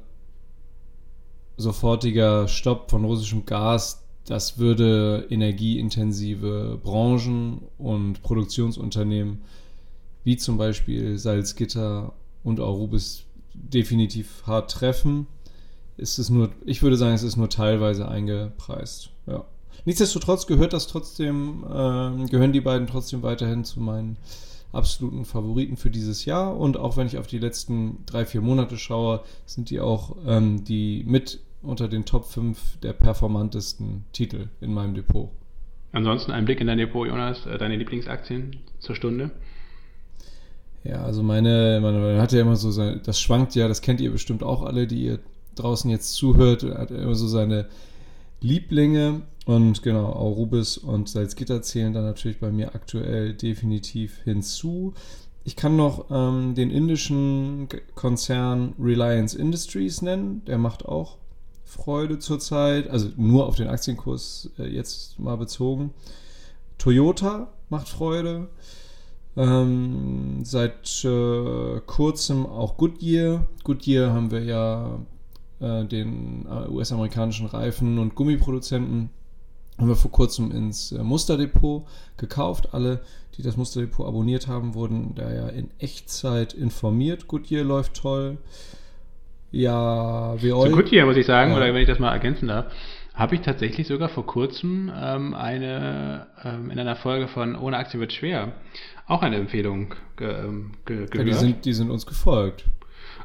sofortiger 1.56 2.48
Stopp 2.48 2.90
von 2.90 3.04
russischem 3.04 3.46
Gas, 3.46 4.04
das 4.26 4.58
würde 4.58 5.26
energieintensive 5.30 6.78
Branchen 6.82 7.62
und 7.78 8.22
Produktionsunternehmen 8.22 9.42
wie 10.24 10.36
zum 10.36 10.58
Beispiel 10.58 11.18
Salzgitter 11.18 12.12
und 12.42 12.58
Arubis 12.58 13.22
definitiv 13.54 14.42
hart 14.44 14.72
treffen. 14.72 15.28
Ist 15.96 16.18
es 16.18 16.28
nur, 16.28 16.50
ich 16.64 16.82
würde 16.82 16.96
sagen, 16.96 17.14
es 17.14 17.22
ist 17.22 17.36
nur 17.36 17.48
teilweise 17.48 18.08
eingepreist. 18.08 19.10
Ja. 19.26 19.44
Nichtsdestotrotz 19.84 20.48
gehört 20.48 20.72
das 20.72 20.88
trotzdem, 20.88 21.62
äh, 21.64 22.26
gehören 22.26 22.52
die 22.52 22.60
beiden 22.60 22.88
trotzdem 22.88 23.22
weiterhin 23.22 23.64
zu 23.64 23.80
meinen 23.80 24.16
absoluten 24.76 25.24
Favoriten 25.24 25.76
für 25.76 25.90
dieses 25.90 26.24
Jahr. 26.24 26.56
Und 26.56 26.76
auch 26.76 26.96
wenn 26.96 27.06
ich 27.06 27.18
auf 27.18 27.26
die 27.26 27.38
letzten 27.38 27.98
drei, 28.06 28.24
vier 28.24 28.40
Monate 28.40 28.78
schaue, 28.78 29.22
sind 29.44 29.70
die 29.70 29.80
auch 29.80 30.16
ähm, 30.26 30.64
die 30.64 31.04
mit 31.06 31.40
unter 31.62 31.88
den 31.88 32.04
Top 32.04 32.26
5 32.26 32.78
der 32.82 32.92
performantesten 32.92 34.04
Titel 34.12 34.48
in 34.60 34.72
meinem 34.72 34.94
Depot. 34.94 35.30
Ansonsten 35.92 36.32
ein 36.32 36.44
Blick 36.44 36.60
in 36.60 36.66
dein 36.66 36.78
Depot, 36.78 37.06
Jonas, 37.06 37.46
äh, 37.46 37.58
deine 37.58 37.76
Lieblingsaktien 37.76 38.56
zur 38.78 38.94
Stunde. 38.94 39.30
Ja, 40.84 41.02
also 41.02 41.22
meine, 41.22 41.80
man 41.82 42.20
hat 42.20 42.32
ja 42.32 42.40
immer 42.42 42.54
so, 42.56 42.70
sein, 42.70 43.00
das 43.04 43.20
schwankt 43.20 43.54
ja, 43.54 43.66
das 43.66 43.82
kennt 43.82 44.00
ihr 44.00 44.12
bestimmt 44.12 44.42
auch 44.42 44.62
alle, 44.62 44.86
die 44.86 45.02
ihr 45.02 45.18
draußen 45.56 45.90
jetzt 45.90 46.14
zuhört, 46.14 46.62
hat 46.62 46.90
immer 46.90 47.14
so 47.14 47.26
seine 47.26 47.66
Lieblinge 48.40 49.22
und 49.46 49.82
genau, 49.82 50.06
auch 50.06 50.36
Rubis 50.36 50.76
und 50.76 51.08
Salzgitter 51.08 51.62
zählen 51.62 51.92
dann 51.92 52.04
natürlich 52.04 52.40
bei 52.40 52.50
mir 52.50 52.74
aktuell 52.74 53.32
definitiv 53.32 54.18
hinzu. 54.24 54.92
Ich 55.44 55.54
kann 55.54 55.76
noch 55.76 56.10
ähm, 56.10 56.56
den 56.56 56.72
indischen 56.72 57.68
Konzern 57.94 58.74
Reliance 58.80 59.38
Industries 59.38 60.02
nennen, 60.02 60.44
der 60.46 60.58
macht 60.58 60.84
auch 60.84 61.18
Freude 61.64 62.18
zurzeit, 62.18 62.90
also 62.90 63.10
nur 63.16 63.46
auf 63.46 63.54
den 63.54 63.68
Aktienkurs 63.68 64.50
äh, 64.58 64.66
jetzt 64.66 65.20
mal 65.20 65.36
bezogen. 65.36 65.94
Toyota 66.78 67.48
macht 67.68 67.88
Freude. 67.88 68.48
Ähm, 69.36 70.40
seit 70.44 71.04
äh, 71.04 71.80
kurzem 71.86 72.46
auch 72.46 72.76
Goodyear. 72.76 73.46
Goodyear 73.62 74.12
haben 74.12 74.32
wir 74.32 74.42
ja 74.42 74.98
äh, 75.60 75.84
den 75.84 76.46
äh, 76.46 76.68
US-amerikanischen 76.68 77.46
Reifen- 77.46 77.98
und 77.98 78.16
Gummiproduzenten 78.16 79.10
haben 79.78 79.88
wir 79.88 79.96
vor 79.96 80.10
kurzem 80.10 80.50
ins 80.50 80.92
äh, 80.92 81.02
Musterdepot 81.02 81.86
gekauft. 82.16 82.72
Alle, 82.72 83.00
die 83.36 83.42
das 83.42 83.56
Musterdepot 83.56 84.06
abonniert 84.06 84.48
haben, 84.48 84.74
wurden 84.74 85.14
da 85.14 85.32
ja 85.32 85.48
in 85.48 85.70
Echtzeit 85.78 86.54
informiert. 86.54 87.28
Goodyear 87.28 87.64
läuft 87.64 87.94
toll. 87.94 88.38
Ja, 89.52 90.40
wie 90.42 90.52
euch. 90.52 90.70
So 90.70 90.76
gut 90.76 90.88
hier, 90.88 91.06
muss 91.06 91.16
ich 91.16 91.26
sagen, 91.26 91.52
ja. 91.52 91.56
oder 91.56 91.66
wenn 91.66 91.80
ich 91.80 91.88
das 91.88 91.98
mal 91.98 92.12
ergänzen 92.12 92.48
darf, 92.48 92.66
habe 93.14 93.34
ich 93.34 93.40
tatsächlich 93.40 93.86
sogar 93.86 94.08
vor 94.08 94.26
kurzem 94.26 94.92
ähm, 94.94 95.34
eine 95.34 96.26
ähm, 96.44 96.70
in 96.70 96.78
einer 96.78 96.96
Folge 96.96 97.28
von 97.28 97.56
Ohne 97.56 97.78
Aktie 97.78 97.98
wird 97.98 98.12
schwer 98.12 98.52
auch 99.06 99.22
eine 99.22 99.36
Empfehlung 99.36 99.94
ge, 100.16 100.28
ähm, 100.28 100.72
ge, 100.84 101.06
gehört. 101.06 101.14
Ja, 101.14 101.24
die, 101.24 101.32
sind, 101.32 101.64
die 101.64 101.72
sind 101.72 101.90
uns 101.90 102.06
gefolgt. 102.06 102.64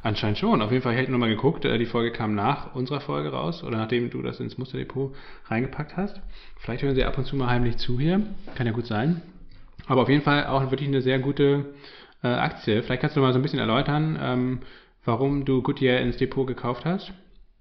Anscheinend 0.04 0.40
schon. 0.40 0.62
Auf 0.62 0.72
jeden 0.72 0.82
Fall, 0.82 0.94
ich 0.94 1.00
hätte 1.00 1.12
nochmal 1.12 1.30
geguckt, 1.30 1.64
äh, 1.64 1.78
die 1.78 1.86
Folge 1.86 2.12
kam 2.12 2.34
nach 2.34 2.74
unserer 2.74 3.02
Folge 3.02 3.30
raus 3.30 3.64
oder 3.64 3.78
nachdem 3.78 4.10
du 4.10 4.22
das 4.22 4.40
ins 4.40 4.58
Musterdepot 4.58 5.14
reingepackt 5.46 5.96
hast. 5.96 6.20
Vielleicht 6.58 6.82
hören 6.82 6.96
sie 6.96 7.04
ab 7.04 7.18
und 7.18 7.26
zu 7.26 7.36
mal 7.36 7.50
heimlich 7.50 7.78
zu 7.78 8.00
hier. 8.00 8.22
Kann 8.56 8.66
ja 8.66 8.74
gut 8.74 8.88
sein. 8.88 9.22
Aber 9.88 10.02
auf 10.02 10.10
jeden 10.10 10.24
Fall 10.24 10.48
auch 10.48 10.72
wirklich 10.72 10.90
eine 10.90 11.02
sehr 11.02 11.20
gute 11.20 11.74
äh, 12.24 12.28
Aktie. 12.28 12.82
Vielleicht 12.82 13.02
kannst 13.02 13.16
du 13.16 13.22
mal 13.22 13.34
so 13.34 13.40
ein 13.40 13.44
bisschen 13.44 13.60
erläutern, 13.60 14.18
ähm, 14.20 14.60
warum 15.06 15.46
du 15.46 15.62
Goodyear 15.62 16.00
ins 16.00 16.18
Depot 16.18 16.48
gekauft 16.48 16.86
hast. 16.86 17.14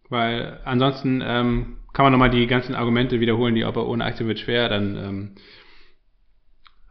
Weil 0.08 0.60
ansonsten 0.64 1.22
ähm, 1.24 1.76
kann 1.92 2.04
man 2.04 2.12
nochmal 2.12 2.30
die 2.30 2.46
ganzen 2.46 2.74
Argumente 2.74 3.20
wiederholen, 3.20 3.54
die 3.54 3.64
aber 3.64 3.86
ohne 3.86 4.04
Aktie 4.04 4.26
wird 4.26 4.38
schwer 4.38 4.68
dann 4.68 4.96
ähm, 4.96 5.30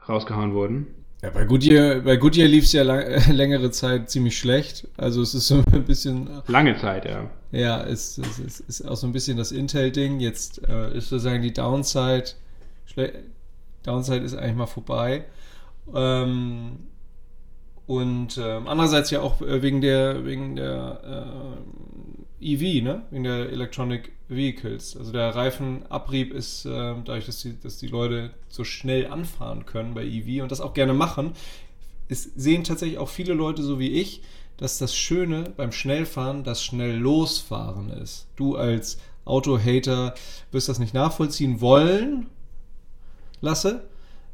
rausgehauen 0.07 0.53
wurden. 0.53 0.98
Ja, 1.21 1.31
bei 1.31 1.43
Goodyear, 1.43 1.99
bei 1.99 2.15
Goodyear 2.15 2.47
lief 2.47 2.63
es 2.63 2.71
ja 2.71 2.83
lang, 2.83 3.01
äh, 3.01 3.31
längere 3.31 3.71
Zeit 3.71 4.09
ziemlich 4.09 4.37
schlecht. 4.37 4.87
Also 4.95 5.21
es 5.21 5.33
ist 5.33 5.47
so 5.47 5.63
ein 5.73 5.83
bisschen. 5.83 6.29
Lange 6.47 6.77
Zeit, 6.77 7.05
ja. 7.05 7.29
Ja, 7.51 7.83
es, 7.83 8.17
es, 8.17 8.39
es 8.39 8.59
ist 8.61 8.87
auch 8.87 8.95
so 8.95 9.07
ein 9.07 9.11
bisschen 9.11 9.35
das 9.37 9.51
Intel-Ding. 9.51 10.19
Jetzt 10.19 10.61
äh, 10.67 10.95
ist 10.95 11.09
sozusagen 11.09 11.41
die 11.41 11.51
Downside. 11.51 12.25
Downside 13.83 14.23
ist 14.23 14.35
eigentlich 14.35 14.55
mal 14.55 14.65
vorbei. 14.67 15.25
Ähm, 15.93 16.87
und 17.85 18.37
ähm, 18.37 18.67
andererseits 18.67 19.09
ja 19.09 19.21
auch 19.21 19.41
äh, 19.41 19.61
wegen 19.61 19.81
der, 19.81 20.23
wegen 20.23 20.55
der 20.55 21.01
äh, 21.03 22.18
EV, 22.41 22.83
ne? 22.83 23.03
Wegen 23.11 23.23
der 23.23 23.49
Electronic 23.49 24.11
Vehicles. 24.27 24.95
Also 24.95 25.11
der 25.11 25.35
Reifenabrieb 25.35 26.33
ist 26.33 26.65
äh, 26.65 26.69
dadurch, 26.69 27.25
dass 27.25 27.41
die, 27.41 27.59
dass 27.59 27.77
die 27.77 27.87
Leute 27.87 28.31
so 28.47 28.63
schnell 28.63 29.07
anfahren 29.07 29.65
können 29.65 29.93
bei 29.93 30.03
EV 30.03 30.43
und 30.43 30.51
das 30.51 30.61
auch 30.61 30.73
gerne 30.73 30.93
machen, 30.93 31.33
es 32.07 32.23
sehen 32.23 32.63
tatsächlich 32.63 32.97
auch 32.97 33.09
viele 33.09 33.33
Leute 33.33 33.61
so 33.61 33.79
wie 33.79 33.89
ich, 33.89 34.21
dass 34.57 34.77
das 34.77 34.95
Schöne 34.95 35.53
beim 35.55 35.71
Schnellfahren 35.71 36.43
das 36.43 36.63
schnell 36.63 36.97
losfahren 36.97 37.89
ist. 37.91 38.27
Du 38.35 38.55
als 38.55 38.99
Auto-Hater 39.25 40.15
wirst 40.51 40.69
das 40.69 40.79
nicht 40.79 40.93
nachvollziehen 40.93 41.61
wollen, 41.61 42.27
Lasse. 43.41 43.83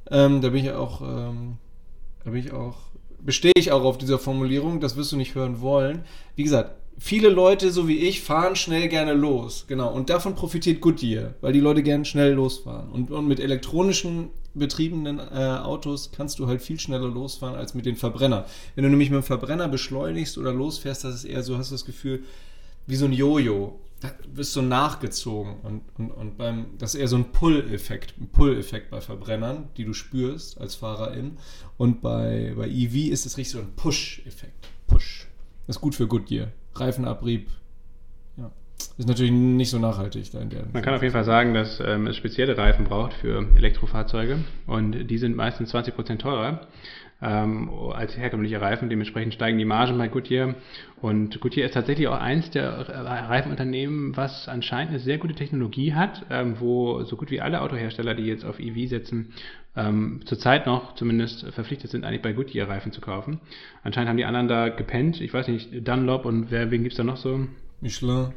Ähm, 0.09 0.41
da 0.41 0.49
bin 0.49 0.65
ich 0.65 0.71
auch, 0.71 1.01
ähm, 1.01 1.57
da 2.23 2.31
bin 2.31 2.39
ich 2.39 2.51
auch 2.53 2.77
bestehe 3.25 3.53
ich 3.57 3.71
auch 3.71 3.83
auf 3.83 3.97
dieser 3.97 4.19
Formulierung, 4.19 4.79
das 4.79 4.95
wirst 4.95 5.11
du 5.11 5.17
nicht 5.17 5.35
hören 5.35 5.59
wollen. 5.59 6.05
Wie 6.35 6.43
gesagt, 6.43 6.75
viele 6.97 7.29
Leute, 7.29 7.71
so 7.71 7.87
wie 7.87 7.99
ich, 7.99 8.21
fahren 8.21 8.55
schnell 8.55 8.87
gerne 8.87 9.13
los. 9.13 9.65
Genau. 9.67 9.91
Und 9.91 10.09
davon 10.09 10.35
profitiert 10.35 10.81
Goodyear, 10.81 11.33
weil 11.41 11.53
die 11.53 11.59
Leute 11.59 11.83
gerne 11.83 12.05
schnell 12.05 12.33
losfahren. 12.33 12.89
Und, 12.89 13.11
und 13.11 13.27
mit 13.27 13.39
elektronischen 13.39 14.29
betriebenen 14.53 15.19
äh, 15.19 15.59
Autos 15.63 16.11
kannst 16.11 16.39
du 16.39 16.47
halt 16.47 16.61
viel 16.61 16.79
schneller 16.79 17.09
losfahren 17.09 17.55
als 17.55 17.73
mit 17.73 17.85
den 17.85 17.95
Verbrennern. 17.97 18.45
Wenn 18.75 18.85
du 18.85 18.89
nämlich 18.89 19.09
mit 19.09 19.21
dem 19.21 19.23
Verbrenner 19.23 19.67
beschleunigst 19.67 20.37
oder 20.37 20.53
losfährst, 20.53 21.03
das 21.03 21.15
ist 21.15 21.25
eher 21.25 21.43
so, 21.43 21.57
hast 21.57 21.71
du 21.71 21.75
das 21.75 21.85
Gefühl, 21.85 22.23
wie 22.87 22.95
so 22.95 23.05
ein 23.05 23.13
Jojo. 23.13 23.79
Da 24.01 24.11
wirst 24.33 24.55
du 24.55 24.61
nachgezogen. 24.61 25.55
Und, 25.63 25.81
und, 25.97 26.11
und 26.11 26.37
beim, 26.37 26.65
das 26.77 26.95
ist 26.95 27.01
eher 27.01 27.07
so 27.07 27.15
ein 27.17 27.31
Pull-Effekt, 27.31 28.15
ein 28.19 28.27
Pull-Effekt 28.27 28.89
bei 28.89 29.01
Verbrennern, 29.01 29.69
die 29.77 29.85
du 29.85 29.93
spürst 29.93 30.59
als 30.59 30.75
Fahrerin. 30.75 31.37
Und 31.77 32.01
bei, 32.01 32.53
bei 32.55 32.67
EV 32.67 33.11
ist 33.11 33.25
es 33.25 33.37
richtig 33.37 33.53
so 33.53 33.59
ein 33.59 33.73
Push-Effekt. 33.75 34.69
Push. 34.87 35.27
Das 35.67 35.77
ist 35.77 35.81
gut 35.81 35.95
für 35.95 36.07
Goodyear. 36.07 36.51
Reifenabrieb. 36.75 37.49
Ja. 38.37 38.51
Ist 38.97 39.07
natürlich 39.07 39.31
nicht 39.31 39.69
so 39.69 39.79
nachhaltig. 39.79 40.31
Da 40.31 40.39
in 40.39 40.49
der 40.49 40.63
Man 40.73 40.83
kann 40.83 40.93
auf 40.93 41.01
jeden 41.01 41.13
Fall 41.13 41.23
sagen, 41.23 41.53
dass 41.53 41.79
ähm, 41.79 42.07
es 42.07 42.15
spezielle 42.15 42.57
Reifen 42.57 42.85
braucht 42.85 43.13
für 43.13 43.45
Elektrofahrzeuge. 43.55 44.39
Und 44.67 45.07
die 45.07 45.17
sind 45.17 45.35
meistens 45.35 45.73
20% 45.73 46.17
teurer 46.17 46.67
ähm, 47.21 47.69
als 47.93 48.17
herkömmliche 48.17 48.61
Reifen. 48.61 48.89
Dementsprechend 48.89 49.33
steigen 49.33 49.57
die 49.57 49.65
Margen 49.65 49.97
bei 49.97 50.07
Goodyear. 50.07 50.55
Und 51.01 51.39
Goodyear 51.39 51.67
ist 51.67 51.73
tatsächlich 51.73 52.07
auch 52.07 52.19
eins 52.19 52.49
der 52.51 52.89
Reifenunternehmen, 52.89 54.15
was 54.17 54.47
anscheinend 54.47 54.89
eine 54.89 54.99
sehr 54.99 55.17
gute 55.17 55.33
Technologie 55.33 55.93
hat, 55.93 56.25
ähm, 56.29 56.59
wo 56.59 57.03
so 57.03 57.15
gut 57.15 57.31
wie 57.31 57.41
alle 57.41 57.61
Autohersteller, 57.61 58.15
die 58.15 58.25
jetzt 58.25 58.45
auf 58.45 58.59
EV 58.59 58.89
setzen, 58.89 59.33
ähm, 59.75 60.21
zurzeit 60.25 60.65
noch 60.65 60.95
zumindest 60.95 61.45
verpflichtet 61.53 61.91
sind, 61.91 62.05
eigentlich 62.05 62.21
bei 62.21 62.33
Goodyear 62.33 62.69
Reifen 62.69 62.91
zu 62.91 63.01
kaufen. 63.01 63.39
Anscheinend 63.83 64.09
haben 64.09 64.17
die 64.17 64.25
anderen 64.25 64.47
da 64.47 64.69
gepennt. 64.69 65.21
Ich 65.21 65.33
weiß 65.33 65.47
nicht, 65.47 65.87
Dunlop 65.87 66.25
und 66.25 66.51
wer, 66.51 66.71
wen 66.71 66.83
gibt's 66.83 66.97
da 66.97 67.03
noch 67.03 67.17
so? 67.17 67.47
Michelin. 67.81 68.33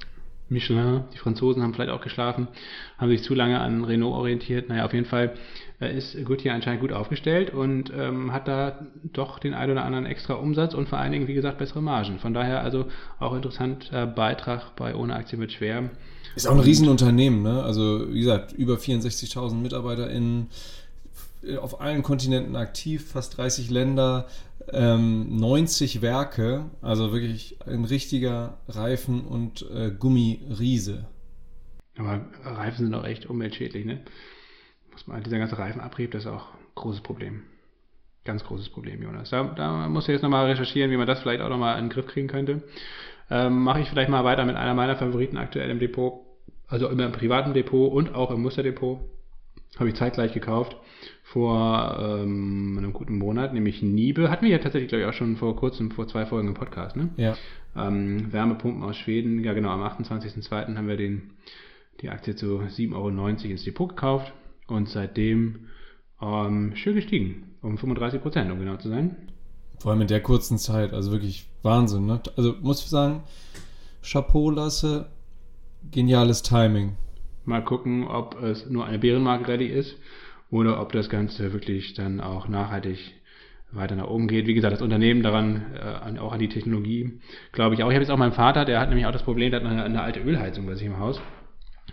Michelin, 0.49 1.05
die 1.13 1.19
Franzosen 1.19 1.63
haben 1.63 1.75
vielleicht 1.75 1.91
auch 1.91 2.01
geschlafen, 2.01 2.49
haben 2.97 3.09
sich 3.11 3.23
zu 3.23 3.35
lange 3.35 3.61
an 3.61 3.85
Renault 3.85 4.15
orientiert. 4.15 4.69
Naja, 4.69 4.85
auf 4.85 4.95
jeden 4.95 5.05
Fall 5.05 5.35
äh, 5.81 5.97
ist 5.97 6.25
Goodyear 6.25 6.55
anscheinend 6.55 6.81
gut 6.81 6.93
aufgestellt 6.93 7.53
und 7.53 7.93
ähm, 7.97 8.33
hat 8.33 8.49
da 8.49 8.87
doch 9.13 9.39
den 9.39 9.55
ein 9.55 9.71
oder 9.71 9.85
anderen 9.85 10.07
extra 10.07 10.35
Umsatz 10.35 10.75
und 10.75 10.89
vor 10.89 10.99
allen 10.99 11.13
Dingen, 11.13 11.29
wie 11.29 11.35
gesagt, 11.35 11.59
bessere 11.59 11.83
Margen. 11.83 12.19
Von 12.19 12.35
daher 12.35 12.63
also 12.63 12.87
auch 13.19 13.35
interessanter 13.35 14.07
Beitrag 14.07 14.75
bei 14.77 14.95
Ohne 14.95 15.15
Aktien 15.15 15.41
wird 15.41 15.53
schwer. 15.53 15.91
Ist 16.35 16.47
auch 16.47 16.53
ein 16.53 16.61
Riesenunternehmen, 16.61 17.43
ne? 17.43 17.63
Also 17.63 18.13
wie 18.13 18.21
gesagt, 18.21 18.53
über 18.53 18.75
64.000 18.75 19.55
MitarbeiterInnen 19.55 20.49
auf 21.61 21.81
allen 21.81 22.03
Kontinenten 22.03 22.57
aktiv, 22.57 23.11
fast 23.11 23.37
30 23.37 23.71
Länder, 23.71 24.27
ähm, 24.73 25.37
90 25.37 26.03
Werke, 26.03 26.67
also 26.83 27.13
wirklich 27.13 27.59
ein 27.67 27.85
richtiger 27.85 28.59
Reifen- 28.69 29.27
und 29.27 29.65
äh, 29.71 29.91
Gummiriese. 29.91 31.07
Aber 31.97 32.21
Reifen 32.45 32.87
sind 32.87 32.95
auch 32.95 33.05
echt 33.05 33.27
umweltschädlich, 33.27 33.85
ne? 33.85 34.01
Muss 34.93 35.07
man, 35.07 35.23
dieser 35.23 35.39
ganze 35.39 35.59
Reifenabrieb, 35.59 36.11
das 36.11 36.25
ist 36.25 36.31
auch 36.31 36.55
ein 36.55 36.67
großes 36.75 37.03
Problem. 37.03 37.43
Ganz 38.25 38.45
großes 38.45 38.69
Problem, 38.71 39.03
Jonas. 39.03 39.31
Da, 39.31 39.45
da 39.45 39.89
muss 39.89 40.05
ich 40.05 40.13
jetzt 40.13 40.23
nochmal 40.23 40.47
recherchieren, 40.47 40.91
wie 40.91 40.97
man 40.97 41.07
das 41.07 41.21
vielleicht 41.21 41.41
auch 41.41 41.49
nochmal 41.49 41.79
in 41.79 41.87
den 41.87 41.91
Griff 41.91 42.07
kriegen 42.07 42.29
könnte. 42.29 42.63
Ähm, 43.31 43.63
Mache 43.63 43.81
ich 43.81 43.89
vielleicht 43.89 44.11
mal 44.11 44.25
weiter 44.25 44.45
mit 44.45 44.57
einer 44.57 44.75
meiner 44.75 44.97
Favoriten 44.97 45.37
aktuell 45.37 45.71
im 45.71 45.79
Depot. 45.79 46.25
Also 46.67 46.89
immer 46.89 47.07
im 47.07 47.13
privaten 47.13 47.55
Depot 47.55 47.91
und 47.91 48.15
auch 48.15 48.31
im 48.31 48.43
Musterdepot. 48.43 49.01
Habe 49.79 49.89
ich 49.89 49.97
zeitgleich 49.97 50.33
gekauft 50.33 50.77
vor 51.33 51.99
ähm, 52.01 52.77
einem 52.79 52.95
guten 52.95 53.19
Monat, 53.19 53.53
nämlich 53.53 53.83
Niebe. 53.83 54.31
Hatten 54.31 54.47
wir 54.47 54.53
ja 54.53 54.59
tatsächlich, 54.59 54.89
glaube 54.89 55.03
ich, 55.03 55.09
auch 55.09 55.13
schon 55.15 55.37
vor 55.37 55.57
kurzem, 55.57 55.91
vor 55.91 56.09
zwei 56.09 56.25
Folgen 56.25 56.49
im 56.49 56.55
Podcast, 56.55 56.97
ne? 56.97 57.11
Ja. 57.19 57.37
Ähm, 57.77 58.33
Wärmepumpen 58.33 58.83
aus 58.83 58.97
Schweden, 58.97 59.45
ja 59.45 59.53
genau, 59.53 59.69
am 59.69 59.83
28.02. 59.83 60.75
haben 60.75 60.89
wir 60.89 60.97
den, 60.97 61.33
die 62.01 62.09
Aktie 62.09 62.35
zu 62.35 62.61
7,90 62.61 62.95
Euro 62.95 63.29
ins 63.29 63.65
Depot 63.65 63.91
gekauft 63.91 64.33
und 64.69 64.89
seitdem 64.89 65.67
ähm, 66.23 66.75
schön 66.77 66.95
gestiegen, 66.95 67.55
um 67.61 67.77
35 67.77 68.23
Prozent, 68.23 68.51
um 68.51 68.59
genau 68.59 68.77
zu 68.77 68.89
sein. 68.89 69.15
Vor 69.81 69.93
allem 69.93 70.01
in 70.01 70.09
der 70.09 70.23
kurzen 70.23 70.57
Zeit, 70.57 70.95
also 70.95 71.13
wirklich 71.13 71.47
Wahnsinn, 71.63 72.07
ne? 72.07 72.23
Also 72.39 72.55
muss 72.63 72.83
ich 72.83 72.89
sagen, 72.89 73.23
Chapeau 74.03 74.51
lasse, 74.51 75.11
geniales 75.91 76.43
Timing. 76.43 76.97
Mal 77.45 77.63
gucken, 77.63 78.09
ob 78.09 78.43
es 78.43 78.69
nur 78.71 78.87
eine 78.87 78.99
Bärenmarkt-Rallye 78.99 79.69
ist 79.69 79.95
oder 80.51 80.81
ob 80.81 80.93
das 80.93 81.09
Ganze 81.09 81.53
wirklich 81.53 81.95
dann 81.95 82.21
auch 82.21 82.49
nachhaltig 82.49 82.99
weiter 83.71 83.97
nach 83.97 84.09
oben 84.09 84.29
geht. 84.29 84.47
Wie 84.47 84.55
gesagt, 84.55 84.73
das 84.73 84.83
Unternehmen 84.83 85.23
daran, 85.23 85.63
äh, 85.75 86.19
auch 86.19 86.33
an 86.33 86.39
die 86.39 86.49
Technologie, 86.49 87.21
glaube 87.53 87.75
ich 87.75 87.83
auch. 87.83 87.89
Ich 87.89 87.95
habe 87.95 88.03
jetzt 88.03 88.11
auch 88.11 88.17
meinen 88.17 88.33
Vater, 88.33 88.65
der 88.65 88.81
hat 88.81 88.89
nämlich 88.89 89.07
auch 89.07 89.13
das 89.13 89.23
Problem, 89.23 89.51
der 89.51 89.61
hat 89.61 89.67
eine, 89.67 89.83
eine 89.83 90.03
alte 90.03 90.21
Ölheizung 90.21 90.67
bei 90.67 90.75
sich 90.75 90.87
im 90.87 90.99
Haus. 90.99 91.21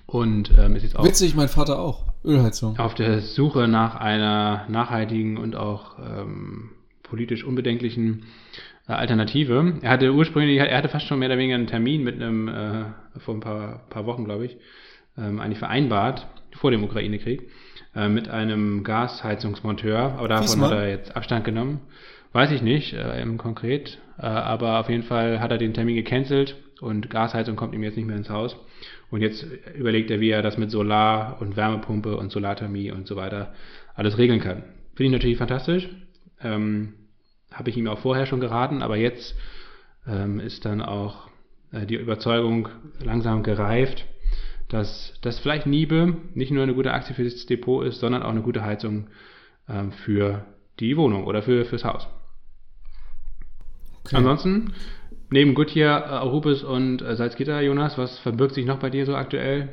Und 0.05 0.51
ähm, 0.57 0.75
ist 0.75 0.83
jetzt 0.83 0.97
auch. 0.97 1.03
Witzig, 1.03 1.35
mein 1.35 1.47
Vater 1.47 1.79
auch. 1.79 2.05
Ölheizung. 2.23 2.77
Auf 2.79 2.93
der 2.95 3.21
Suche 3.21 3.67
nach 3.67 3.95
einer 3.95 4.65
nachhaltigen 4.69 5.37
und 5.37 5.55
auch 5.55 5.97
ähm, 5.99 6.71
politisch 7.03 7.43
unbedenklichen 7.43 8.23
äh, 8.87 8.93
Alternative. 8.93 9.79
Er 9.81 9.89
hatte 9.89 10.13
ursprünglich, 10.13 10.59
er 10.59 10.77
hatte 10.77 10.89
fast 10.89 11.07
schon 11.07 11.19
mehr 11.19 11.29
oder 11.29 11.37
weniger 11.37 11.55
einen 11.55 11.67
Termin 11.67 12.03
mit 12.03 12.15
einem, 12.15 12.47
äh, 12.47 12.85
vor 13.19 13.35
ein 13.35 13.39
paar, 13.39 13.85
paar 13.89 14.05
Wochen, 14.05 14.25
glaube 14.25 14.45
ich, 14.45 14.57
ähm, 15.17 15.39
eigentlich 15.39 15.59
vereinbart, 15.59 16.27
vor 16.53 16.71
dem 16.71 16.83
Ukraine-Krieg. 16.83 17.49
Äh, 17.95 18.09
mit 18.09 18.27
einem 18.29 18.83
Gasheizungsmonteur, 18.83 20.15
aber 20.17 20.27
davon 20.27 20.61
hat 20.61 20.71
er 20.71 20.89
jetzt 20.89 21.15
Abstand 21.15 21.45
genommen. 21.45 21.79
Weiß 22.33 22.51
ich 22.51 22.61
nicht, 22.61 22.93
äh, 22.93 23.21
im 23.21 23.37
konkret, 23.37 23.99
äh, 24.17 24.25
aber 24.25 24.79
auf 24.81 24.89
jeden 24.89 25.03
Fall 25.03 25.39
hat 25.39 25.51
er 25.51 25.57
den 25.57 25.73
Termin 25.73 25.95
gecancelt 25.95 26.57
und 26.81 27.09
Gasheizung 27.09 27.55
kommt 27.55 27.73
ihm 27.73 27.83
jetzt 27.83 27.95
nicht 27.95 28.05
mehr 28.05 28.17
ins 28.17 28.29
Haus. 28.29 28.57
Und 29.09 29.21
jetzt 29.21 29.45
überlegt 29.77 30.11
er, 30.11 30.19
wie 30.19 30.29
er 30.29 30.41
das 30.41 30.57
mit 30.57 30.71
Solar 30.71 31.37
und 31.39 31.55
Wärmepumpe 31.55 32.17
und 32.17 32.33
Solarthermie 32.33 32.91
und 32.91 33.07
so 33.07 33.15
weiter 33.15 33.53
alles 33.93 34.17
regeln 34.17 34.41
kann. 34.41 34.63
Finde 34.95 35.05
ich 35.05 35.11
natürlich 35.11 35.37
fantastisch. 35.37 35.87
Ähm, 36.43 36.95
Habe 37.53 37.69
ich 37.69 37.77
ihm 37.77 37.87
auch 37.87 37.99
vorher 37.99 38.25
schon 38.25 38.41
geraten, 38.41 38.81
aber 38.81 38.97
jetzt 38.97 39.37
ähm, 40.05 40.41
ist 40.41 40.65
dann 40.65 40.81
auch 40.81 41.29
äh, 41.71 41.85
die 41.85 41.95
Überzeugung 41.95 42.67
langsam 43.01 43.41
gereift, 43.41 44.05
dass 44.69 45.13
das 45.21 45.39
vielleicht 45.39 45.67
Niebe 45.67 46.17
nicht 46.33 46.51
nur 46.51 46.63
eine 46.63 46.73
gute 46.73 46.93
Aktie 46.93 47.15
für 47.15 47.23
das 47.23 47.45
Depot 47.45 47.85
ist, 47.85 47.99
sondern 47.99 48.23
auch 48.23 48.29
eine 48.29 48.41
gute 48.41 48.63
Heizung 48.63 49.07
ähm, 49.69 49.91
für 49.91 50.45
die 50.79 50.97
Wohnung 50.97 51.25
oder 51.25 51.41
für, 51.43 51.65
fürs 51.65 51.85
Haus. 51.85 52.07
Okay. 54.03 54.17
Ansonsten, 54.17 54.73
neben 55.29 55.53
Goodyear, 55.53 56.05
äh, 56.05 56.09
Arubis 56.09 56.63
und 56.63 57.01
äh, 57.01 57.15
Salzgitter, 57.15 57.61
Jonas, 57.61 57.97
was 57.97 58.19
verbirgt 58.19 58.55
sich 58.55 58.65
noch 58.65 58.79
bei 58.79 58.89
dir 58.89 59.05
so 59.05 59.15
aktuell? 59.15 59.69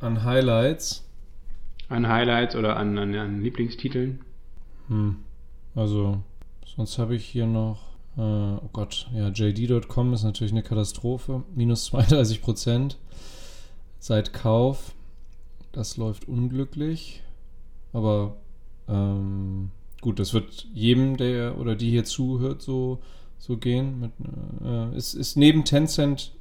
An 0.00 0.24
Highlights? 0.24 1.08
An 1.88 2.08
Highlights 2.08 2.56
oder 2.56 2.76
an, 2.76 2.98
an, 2.98 3.14
an 3.14 3.42
Lieblingstiteln? 3.42 4.20
Hm. 4.88 5.16
Also, 5.74 6.22
sonst 6.64 6.98
habe 6.98 7.14
ich 7.14 7.24
hier 7.24 7.46
noch, 7.46 7.96
äh, 8.16 8.20
oh 8.20 8.68
Gott, 8.72 9.08
ja, 9.14 9.28
JD.com 9.28 10.12
ist 10.12 10.24
natürlich 10.24 10.52
eine 10.52 10.62
Katastrophe, 10.62 11.44
minus 11.54 11.86
32 11.86 12.42
Prozent 12.42 12.98
seit 14.06 14.32
Kauf. 14.32 14.94
Das 15.72 15.96
läuft 15.96 16.28
unglücklich. 16.28 17.22
Aber 17.92 18.36
ähm, 18.88 19.70
gut, 20.00 20.20
das 20.20 20.32
wird 20.32 20.68
jedem, 20.72 21.16
der 21.16 21.58
oder 21.58 21.74
die 21.74 21.90
hier 21.90 22.04
zuhört, 22.04 22.62
so, 22.62 23.00
so 23.38 23.56
gehen. 23.56 24.00
Mit, 24.00 24.12
äh, 24.64 24.96
ist, 24.96 25.14
ist 25.14 25.36
neben 25.36 25.64
Tencent 25.64 26.32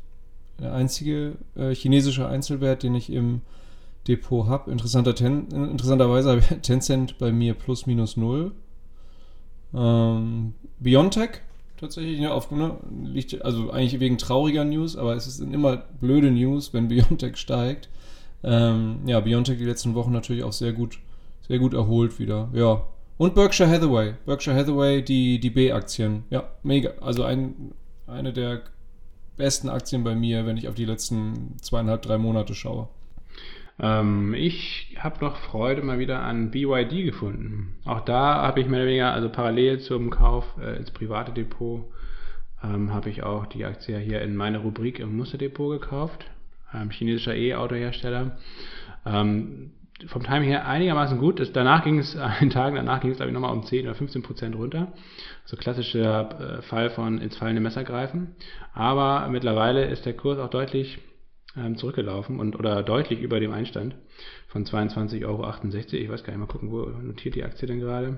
der 0.60 0.74
einzige 0.74 1.38
äh, 1.56 1.74
chinesische 1.74 2.28
Einzelwert, 2.28 2.84
den 2.84 2.94
ich 2.94 3.12
im 3.12 3.42
Depot 4.08 4.46
habe. 4.48 4.72
Interessanter 4.72 5.16
Ten, 5.16 5.48
interessanterweise 5.50 6.30
habe 6.30 6.42
Tencent 6.62 7.18
bei 7.18 7.32
mir 7.32 7.56
plus 7.56 7.88
minus 7.88 8.16
null. 8.16 8.52
Ähm, 9.74 10.54
Biontech 10.80 11.42
tatsächlich. 11.78 12.20
Ne, 12.20 12.32
auf, 12.32 12.52
ne, 12.52 12.78
liegt, 13.04 13.44
also 13.44 13.72
eigentlich 13.72 14.00
wegen 14.00 14.18
trauriger 14.18 14.64
News, 14.64 14.96
aber 14.96 15.16
es 15.16 15.26
sind 15.26 15.54
immer 15.54 15.78
blöde 16.00 16.32
News, 16.32 16.74
wenn 16.74 16.88
Biontech 16.90 17.38
steigt. 17.38 17.90
Ähm, 18.44 19.00
ja, 19.06 19.20
Biontech 19.20 19.58
die 19.58 19.66
letzten 19.66 19.96
Wochen 19.96 20.12
natürlich 20.12 20.44
auch 20.44 20.54
sehr 20.54 20.74
gut, 20.74 21.00
sehr 21.48 21.60
gut 21.60 21.74
erholt 21.74 22.20
wieder. 22.20 22.50
Ja. 22.54 22.84
Und 23.18 23.34
Berkshire 23.34 23.70
Hathaway. 23.70 24.14
Berkshire 24.26 24.56
Hathaway, 24.56 25.02
die, 25.02 25.40
die 25.40 25.50
B-Aktien. 25.50 26.24
Ja, 26.30 26.50
mega. 26.64 26.92
Also 27.02 27.24
ein, 27.24 27.72
eine 28.08 28.34
der 28.34 28.62
besten 29.38 29.70
Aktien 29.70 30.04
bei 30.04 30.16
mir, 30.16 30.46
wenn 30.46 30.58
ich 30.58 30.68
auf 30.68 30.76
die 30.76 30.86
letzten 30.86 31.56
zweieinhalb, 31.62 32.02
drei 32.02 32.18
Monate 32.18 32.54
schaue. 32.56 32.88
Ähm, 33.80 34.34
ich 34.34 34.96
habe 35.00 35.24
noch 35.24 35.38
Freude 35.38 35.82
mal 35.82 36.00
wieder 36.00 36.22
an 36.22 36.52
BYD 36.52 37.06
gefunden. 37.06 37.76
Auch 37.86 38.02
da 38.02 38.42
habe 38.42 38.62
ich 38.62 38.68
mehr 38.68 38.80
oder 38.80 38.88
weniger, 38.88 39.14
also 39.14 39.30
parallel 39.30 39.80
zum 39.80 40.10
Kauf 40.10 40.46
äh, 40.62 40.78
ins 40.78 40.92
private 40.92 41.34
Depot, 41.34 41.86
ähm, 42.64 42.94
habe 42.94 43.10
ich 43.10 43.24
auch 43.24 43.46
die 43.46 43.66
Aktie 43.66 43.98
hier 43.98 44.22
in 44.22 44.36
meine 44.36 44.60
Rubrik 44.60 45.00
im 45.00 45.16
Musterdepot 45.18 45.82
gekauft. 45.82 46.26
Ähm, 46.74 46.90
chinesischer 46.90 47.36
E-Autohersteller. 47.36 48.38
Ähm, 49.06 49.72
vom 50.08 50.24
Timing 50.24 50.50
her 50.50 50.68
einigermaßen 50.68 51.20
gut. 51.20 51.40
Das, 51.40 51.52
danach 51.52 51.84
ging 51.84 52.00
es, 52.00 52.16
an 52.18 52.34
den 52.40 52.50
Tagen 52.50 52.76
danach 52.76 53.02
ging 53.02 53.12
es, 53.12 53.18
glaube 53.18 53.30
ich, 53.30 53.34
nochmal 53.34 53.54
um 53.54 53.64
10 53.64 53.86
oder 53.86 53.96
15 53.96 54.24
Prozent 54.24 54.56
runter. 54.56 54.94
So 55.46 55.58
klassischer 55.58 56.58
äh, 56.58 56.62
Fall 56.62 56.90
von 56.90 57.20
ins 57.20 57.38
fallende 57.38 57.62
Messer 57.62 57.84
greifen. 57.84 58.36
Aber 58.74 59.28
mittlerweile 59.30 59.86
ist 59.86 60.06
der 60.06 60.14
Kurs 60.14 60.40
auch 60.40 60.50
deutlich 60.50 61.00
ähm, 61.58 61.78
zurückgelaufen 61.78 62.40
und 62.40 62.58
oder 62.58 62.84
deutlich 62.84 63.22
über 63.22 63.40
dem 63.40 63.52
Einstand 63.52 63.96
von 64.48 64.66
22,68 64.66 65.26
Euro. 65.26 65.52
Ich 65.52 66.10
weiß 66.10 66.24
gar 66.24 66.32
nicht, 66.32 66.40
mal 66.40 66.48
gucken, 66.48 66.72
wo 66.72 66.86
notiert 66.86 67.36
die 67.36 67.44
Aktie 67.44 67.68
denn 67.68 67.80
gerade. 67.80 68.18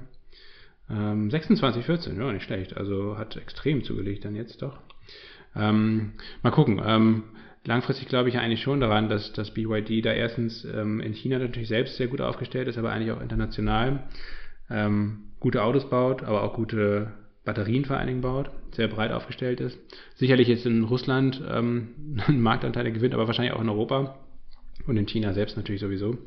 Ähm, 0.90 1.30
26,14, 1.30 2.18
ja, 2.18 2.32
nicht 2.32 2.46
schlecht. 2.46 2.78
Also 2.78 3.18
hat 3.18 3.36
extrem 3.36 3.84
zugelegt 3.84 4.26
dann 4.26 4.36
jetzt 4.36 4.62
doch. 4.62 4.80
Ähm, 5.56 6.14
mal 6.44 6.52
gucken. 6.52 6.82
Ähm, 6.84 7.24
langfristig 7.66 8.08
glaube 8.08 8.30
ich 8.30 8.38
eigentlich 8.38 8.62
schon 8.62 8.80
daran, 8.80 9.10
dass 9.10 9.34
das 9.34 9.52
BYD 9.52 10.06
da 10.06 10.14
erstens 10.14 10.66
ähm, 10.66 11.00
in 11.00 11.14
China 11.14 11.40
natürlich 11.40 11.68
selbst 11.68 11.98
sehr 11.98 12.08
gut 12.08 12.22
aufgestellt 12.22 12.68
ist, 12.68 12.78
aber 12.78 12.92
eigentlich 12.92 13.12
auch 13.12 13.22
international 13.22 14.04
ähm, 14.70 15.32
gute 15.40 15.64
Autos 15.64 15.90
baut, 15.90 16.24
aber 16.24 16.44
auch 16.44 16.54
gute 16.54 17.14
Batterien 17.46 17.86
vor 17.86 17.98
allen 17.98 18.08
Dingen 18.08 18.22
baut, 18.22 18.50
sehr 18.78 18.88
breit 18.88 19.12
aufgestellt 19.12 19.60
ist. 19.60 19.78
Sicherlich 20.16 20.48
jetzt 20.48 20.66
in 20.66 20.86
Russland 20.86 21.42
ähm, 21.50 21.90
Marktanteile 22.28 22.94
gewinnt, 22.94 23.14
aber 23.14 23.28
wahrscheinlich 23.28 23.54
auch 23.54 23.62
in 23.62 23.70
Europa 23.70 24.16
und 24.86 24.96
in 24.96 25.08
China 25.08 25.34
selbst 25.34 25.58
natürlich 25.58 25.82
sowieso. 25.82 26.18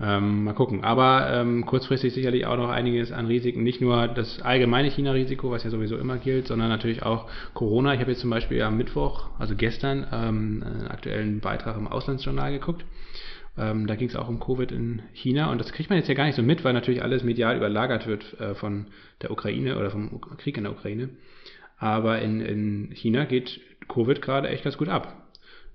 Ähm, 0.00 0.44
mal 0.44 0.52
gucken. 0.52 0.84
Aber 0.84 1.28
ähm, 1.32 1.66
kurzfristig 1.66 2.14
sicherlich 2.14 2.46
auch 2.46 2.56
noch 2.56 2.68
einiges 2.68 3.10
an 3.10 3.26
Risiken. 3.26 3.64
Nicht 3.64 3.80
nur 3.80 4.06
das 4.06 4.40
allgemeine 4.42 4.90
China-Risiko, 4.90 5.50
was 5.50 5.64
ja 5.64 5.70
sowieso 5.70 5.96
immer 5.96 6.18
gilt, 6.18 6.46
sondern 6.46 6.68
natürlich 6.68 7.02
auch 7.02 7.28
Corona. 7.54 7.94
Ich 7.94 8.00
habe 8.00 8.12
jetzt 8.12 8.20
zum 8.20 8.30
Beispiel 8.30 8.62
am 8.62 8.76
Mittwoch, 8.76 9.30
also 9.38 9.56
gestern, 9.56 10.06
ähm, 10.12 10.62
einen 10.64 10.88
aktuellen 10.88 11.40
Beitrag 11.40 11.76
im 11.76 11.88
Auslandsjournal 11.88 12.52
geguckt. 12.52 12.84
Ähm, 13.56 13.88
da 13.88 13.96
ging 13.96 14.08
es 14.08 14.14
auch 14.14 14.28
um 14.28 14.38
Covid 14.38 14.70
in 14.70 15.02
China 15.14 15.50
und 15.50 15.58
das 15.58 15.72
kriegt 15.72 15.90
man 15.90 15.98
jetzt 15.98 16.08
ja 16.08 16.14
gar 16.14 16.26
nicht 16.26 16.36
so 16.36 16.42
mit, 16.42 16.62
weil 16.62 16.74
natürlich 16.74 17.02
alles 17.02 17.24
medial 17.24 17.56
überlagert 17.56 18.06
wird 18.06 18.38
äh, 18.38 18.54
von 18.54 18.86
der 19.20 19.32
Ukraine 19.32 19.76
oder 19.76 19.90
vom 19.90 20.20
Krieg 20.36 20.56
in 20.56 20.62
der 20.62 20.72
Ukraine. 20.72 21.08
Aber 21.78 22.20
in, 22.20 22.40
in 22.40 22.90
China 22.92 23.24
geht 23.24 23.60
Covid 23.88 24.20
gerade 24.20 24.48
echt 24.48 24.64
ganz 24.64 24.76
gut 24.76 24.88
ab 24.88 25.28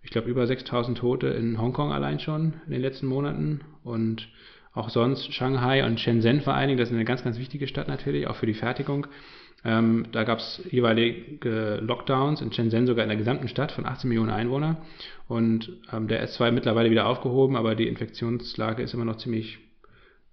ich 0.04 0.12
glaube, 0.12 0.30
über 0.30 0.46
6000 0.46 0.98
Tote 0.98 1.28
in 1.28 1.60
Hongkong 1.60 1.92
allein 1.92 2.20
schon 2.20 2.54
in 2.66 2.74
den 2.74 2.82
letzten 2.82 3.08
Monaten 3.08 3.62
und 3.84 4.28
auch 4.74 4.90
sonst 4.90 5.34
Shanghai 5.34 5.86
und 5.86 6.00
Shenzhen 6.00 6.42
vor 6.42 6.54
allen 6.54 6.68
Dingen, 6.68 6.80
das 6.80 6.90
ist 6.90 6.96
eine 6.96 7.06
ganz, 7.06 7.24
ganz 7.24 7.40
wichtige 7.40 7.68
Stadt 7.68 7.88
natürlich, 7.88 8.28
auch 8.28 8.36
für 8.36 8.46
die 8.46 8.54
Fertigung. 8.54 9.08
Ähm, 9.66 10.08
da 10.12 10.26
gab 10.26 10.40
es 10.40 10.62
jeweilige 10.70 11.80
Lockdowns 11.82 12.42
in 12.42 12.52
Shenzhen 12.52 12.86
sogar 12.86 13.04
in 13.04 13.10
der 13.10 13.18
gesamten 13.18 13.48
Stadt 13.48 13.72
von 13.72 13.86
18 13.86 14.10
Millionen 14.10 14.32
Einwohnern. 14.32 14.78
Und 15.30 15.72
ähm, 15.94 16.10
der 16.10 16.22
ist 16.22 16.34
zwar 16.34 16.52
mittlerweile 16.52 16.92
wieder 16.92 17.08
aufgehoben, 17.08 17.56
aber 17.56 17.76
die 17.76 17.88
Infektionslage 17.88 18.84
ist 18.84 18.94
immer 18.94 19.06
noch 19.06 19.18
ziemlich 19.18 19.60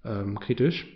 ähm, 0.04 0.40
kritisch. 0.40 0.86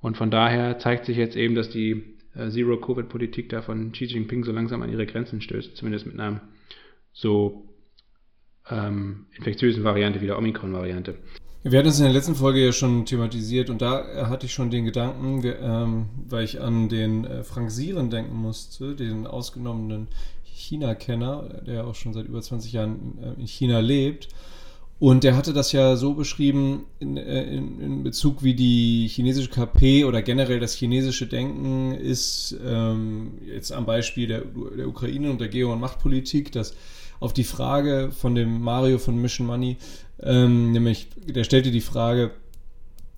Und 0.00 0.16
von 0.16 0.32
daher 0.32 0.78
zeigt 0.78 1.04
sich 1.04 1.16
jetzt 1.16 1.36
eben, 1.36 1.54
dass 1.54 1.70
die 1.70 2.16
Zero-Covid-Politik 2.34 3.48
da 3.48 3.62
von 3.62 3.92
Xi 3.92 4.04
Jinping 4.04 4.44
so 4.44 4.52
langsam 4.52 4.82
an 4.82 4.90
ihre 4.90 5.06
Grenzen 5.06 5.40
stößt, 5.40 5.76
zumindest 5.76 6.06
mit 6.06 6.18
einer 6.18 6.40
so 7.12 7.68
ähm, 8.68 9.26
infektiösen 9.36 9.84
Variante 9.84 10.20
wie 10.20 10.26
der 10.26 10.38
Omikron-Variante. 10.38 11.16
Wir 11.62 11.78
hatten 11.78 11.88
es 11.88 11.98
in 11.98 12.04
der 12.04 12.14
letzten 12.14 12.36
Folge 12.36 12.64
ja 12.64 12.72
schon 12.72 13.04
thematisiert 13.04 13.68
und 13.68 13.82
da 13.82 14.28
hatte 14.30 14.46
ich 14.46 14.52
schon 14.54 14.70
den 14.70 14.86
Gedanken, 14.86 15.42
ähm, 15.44 16.06
weil 16.26 16.44
ich 16.44 16.60
an 16.60 16.88
den 16.88 17.26
äh, 17.26 17.44
Frank 17.44 17.70
Sieren 17.70 18.08
denken 18.08 18.34
musste, 18.34 18.94
den 18.94 19.26
ausgenommenen 19.26 20.08
China-Kenner, 20.44 21.62
der 21.66 21.86
auch 21.86 21.94
schon 21.94 22.14
seit 22.14 22.26
über 22.26 22.40
20 22.40 22.72
Jahren 22.72 23.18
äh, 23.18 23.40
in 23.40 23.46
China 23.46 23.80
lebt. 23.80 24.28
Und 25.00 25.24
der 25.24 25.34
hatte 25.34 25.54
das 25.54 25.72
ja 25.72 25.96
so 25.96 26.12
beschrieben 26.12 26.84
in, 26.98 27.16
äh, 27.16 27.42
in, 27.44 27.80
in, 27.80 28.02
Bezug, 28.02 28.42
wie 28.42 28.54
die 28.54 29.08
chinesische 29.08 29.48
KP 29.48 30.04
oder 30.04 30.20
generell 30.20 30.60
das 30.60 30.74
chinesische 30.74 31.26
Denken 31.26 31.94
ist, 31.94 32.54
ähm, 32.62 33.38
jetzt 33.46 33.72
am 33.72 33.86
Beispiel 33.86 34.26
der, 34.26 34.42
der 34.76 34.86
Ukraine 34.86 35.30
und 35.30 35.40
der 35.40 35.48
Geo- 35.48 35.72
und 35.72 35.80
Machtpolitik, 35.80 36.52
dass 36.52 36.74
auf 37.18 37.32
die 37.32 37.44
Frage 37.44 38.10
von 38.12 38.34
dem 38.34 38.60
Mario 38.60 38.98
von 38.98 39.18
Mission 39.18 39.46
Money, 39.46 39.78
ähm, 40.22 40.72
nämlich 40.72 41.08
der 41.26 41.44
stellte 41.44 41.70
die 41.70 41.80
Frage, 41.80 42.32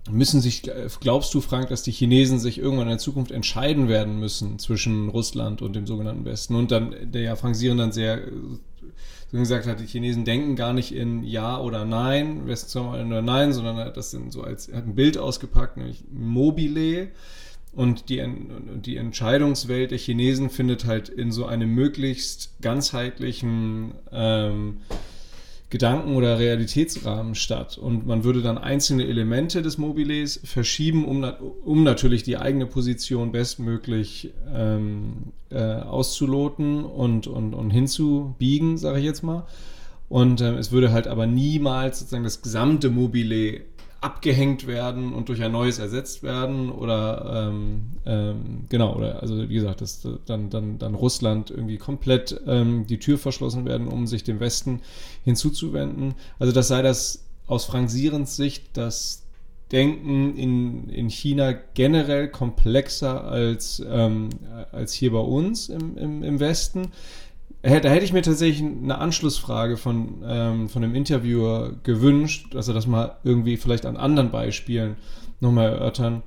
müssen 0.09 0.39
sich, 0.39 0.63
glaubst 1.01 1.33
du, 1.33 1.41
Frank, 1.41 1.67
dass 1.67 1.83
die 1.83 1.91
Chinesen 1.91 2.39
sich 2.39 2.59
irgendwann 2.59 2.87
in 2.87 2.91
der 2.91 2.97
Zukunft 2.97 3.31
entscheiden 3.31 3.89
werden 3.89 4.19
müssen 4.19 4.57
zwischen 4.57 5.09
Russland 5.09 5.61
und 5.61 5.75
dem 5.75 5.85
sogenannten 5.85 6.23
Westen? 6.23 6.55
Und 6.55 6.71
dann, 6.71 6.95
der 7.11 7.21
ja 7.23 7.35
Frank 7.35 7.57
Sieren 7.57 7.77
dann 7.77 7.91
sehr 7.91 8.21
gesagt 9.39 9.65
hat, 9.65 9.79
die 9.79 9.87
Chinesen 9.87 10.25
denken 10.25 10.55
gar 10.55 10.73
nicht 10.73 10.93
in 10.93 11.23
Ja 11.23 11.59
oder 11.59 11.85
Nein, 11.85 12.45
Westen 12.47 12.69
zwar 12.69 12.93
oder 12.93 13.21
Nein, 13.21 13.51
sondern 13.53 13.77
hat 13.77 13.97
das 13.97 14.11
so 14.11 14.43
als, 14.43 14.71
hat 14.71 14.85
ein 14.85 14.95
Bild 14.95 15.17
ausgepackt, 15.17 15.77
nämlich 15.77 16.03
Mobile. 16.11 17.09
Und 17.71 18.09
die, 18.09 18.23
die 18.85 18.97
Entscheidungswelt 18.97 19.89
der 19.89 19.97
Chinesen 19.97 20.51
findet 20.51 20.85
halt 20.85 21.09
in 21.09 21.31
so 21.31 21.47
einem 21.47 21.73
möglichst 21.73 22.51
ganzheitlichen 22.61 23.95
ähm, 24.11 24.77
Gedanken- 25.71 26.15
oder 26.15 26.37
Realitätsrahmen 26.37 27.33
statt. 27.33 27.79
Und 27.79 28.05
man 28.05 28.23
würde 28.23 28.43
dann 28.43 28.59
einzelne 28.59 29.07
Elemente 29.07 29.63
des 29.63 29.79
Mobiles 29.79 30.39
verschieben, 30.43 31.03
um, 31.05 31.23
um 31.65 31.81
natürlich 31.81 32.21
die 32.21 32.37
eigene 32.37 32.67
Position 32.67 33.31
bestmöglich 33.31 34.31
ähm, 34.53 35.33
äh, 35.53 35.81
auszuloten 35.83 36.83
und, 36.83 37.27
und, 37.27 37.53
und 37.53 37.69
hinzubiegen, 37.69 38.77
sage 38.77 38.99
ich 38.99 39.05
jetzt 39.05 39.23
mal. 39.23 39.45
Und 40.09 40.41
äh, 40.41 40.55
es 40.57 40.71
würde 40.71 40.91
halt 40.91 41.07
aber 41.07 41.25
niemals 41.25 41.99
sozusagen 41.99 42.23
das 42.23 42.41
gesamte 42.41 42.89
Mobile 42.89 43.61
abgehängt 44.03 44.67
werden 44.67 45.13
und 45.13 45.29
durch 45.29 45.41
ein 45.41 45.53
neues 45.53 45.79
ersetzt 45.79 46.23
werden 46.23 46.69
oder 46.69 47.49
ähm, 47.49 47.83
ähm, 48.05 48.65
genau 48.67 48.97
oder 48.97 49.21
also 49.21 49.47
wie 49.47 49.53
gesagt, 49.53 49.79
dass 49.79 50.05
dann 50.25 50.49
dann 50.49 50.77
dann 50.77 50.93
Russland 50.93 51.49
irgendwie 51.49 51.77
komplett 51.77 52.41
ähm, 52.45 52.85
die 52.85 52.99
Tür 52.99 53.17
verschlossen 53.17 53.63
werden, 53.63 53.87
um 53.87 54.05
sich 54.05 54.25
dem 54.25 54.41
Westen 54.41 54.81
hinzuzuwenden. 55.23 56.15
Also 56.37 56.51
das 56.51 56.67
sei 56.67 56.81
das 56.81 57.23
aus 57.47 57.63
Frank 57.63 57.89
Sierens 57.89 58.35
Sicht 58.35 58.75
das 58.75 59.22
Denken 59.73 60.37
in, 60.37 60.89
in 60.89 61.09
China 61.09 61.53
generell 61.73 62.29
komplexer 62.29 63.25
als, 63.25 63.83
ähm, 63.89 64.29
als 64.71 64.93
hier 64.93 65.11
bei 65.11 65.19
uns 65.19 65.67
im, 65.67 65.97
im, 65.97 66.23
im 66.23 66.39
Westen. 66.39 66.91
Da 67.63 67.69
hätte 67.69 68.05
ich 68.05 68.13
mir 68.13 68.21
tatsächlich 68.21 68.61
eine 68.61 68.97
Anschlussfrage 68.99 69.77
von, 69.77 70.21
ähm, 70.25 70.69
von 70.69 70.81
dem 70.81 70.93
Interviewer 70.93 71.73
gewünscht, 71.83 72.53
dass 72.53 72.67
er 72.67 72.73
das 72.73 72.87
mal 72.87 73.17
irgendwie 73.23 73.57
vielleicht 73.57 73.85
an 73.85 73.97
anderen 73.97 74.31
Beispielen 74.31 74.95
nochmal 75.39 75.69
erörtern 75.69 76.23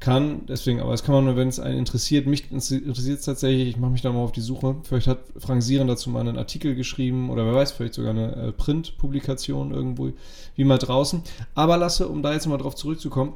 kann. 0.00 0.46
Deswegen, 0.46 0.80
aber 0.80 0.92
das 0.92 1.02
kann 1.02 1.14
man 1.14 1.24
nur, 1.24 1.36
wenn 1.36 1.48
es 1.48 1.60
einen 1.60 1.78
interessiert. 1.78 2.26
Mich 2.26 2.50
interessiert 2.50 3.18
es 3.18 3.24
tatsächlich. 3.24 3.68
Ich 3.68 3.76
mache 3.76 3.92
mich 3.92 4.02
da 4.02 4.12
mal 4.12 4.20
auf 4.20 4.32
die 4.32 4.40
Suche. 4.40 4.76
Vielleicht 4.84 5.06
hat 5.06 5.18
Frank 5.36 5.62
Sieren 5.62 5.88
dazu 5.88 6.10
mal 6.10 6.20
einen 6.20 6.38
Artikel 6.38 6.74
geschrieben 6.74 7.30
oder 7.30 7.44
wer 7.46 7.54
weiß, 7.54 7.72
vielleicht 7.72 7.94
sogar 7.94 8.10
eine 8.10 8.34
äh, 8.34 8.52
Print-Publikation 8.52 9.72
irgendwo, 9.72 10.12
wie 10.54 10.64
mal 10.64 10.78
draußen. 10.78 11.22
Aber 11.54 11.76
lasse, 11.76 12.08
um 12.08 12.22
da 12.22 12.32
jetzt 12.32 12.46
mal 12.46 12.58
drauf 12.58 12.74
zurückzukommen, 12.74 13.34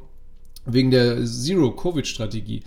wegen 0.65 0.91
der 0.91 1.25
Zero-Covid-Strategie 1.25 2.63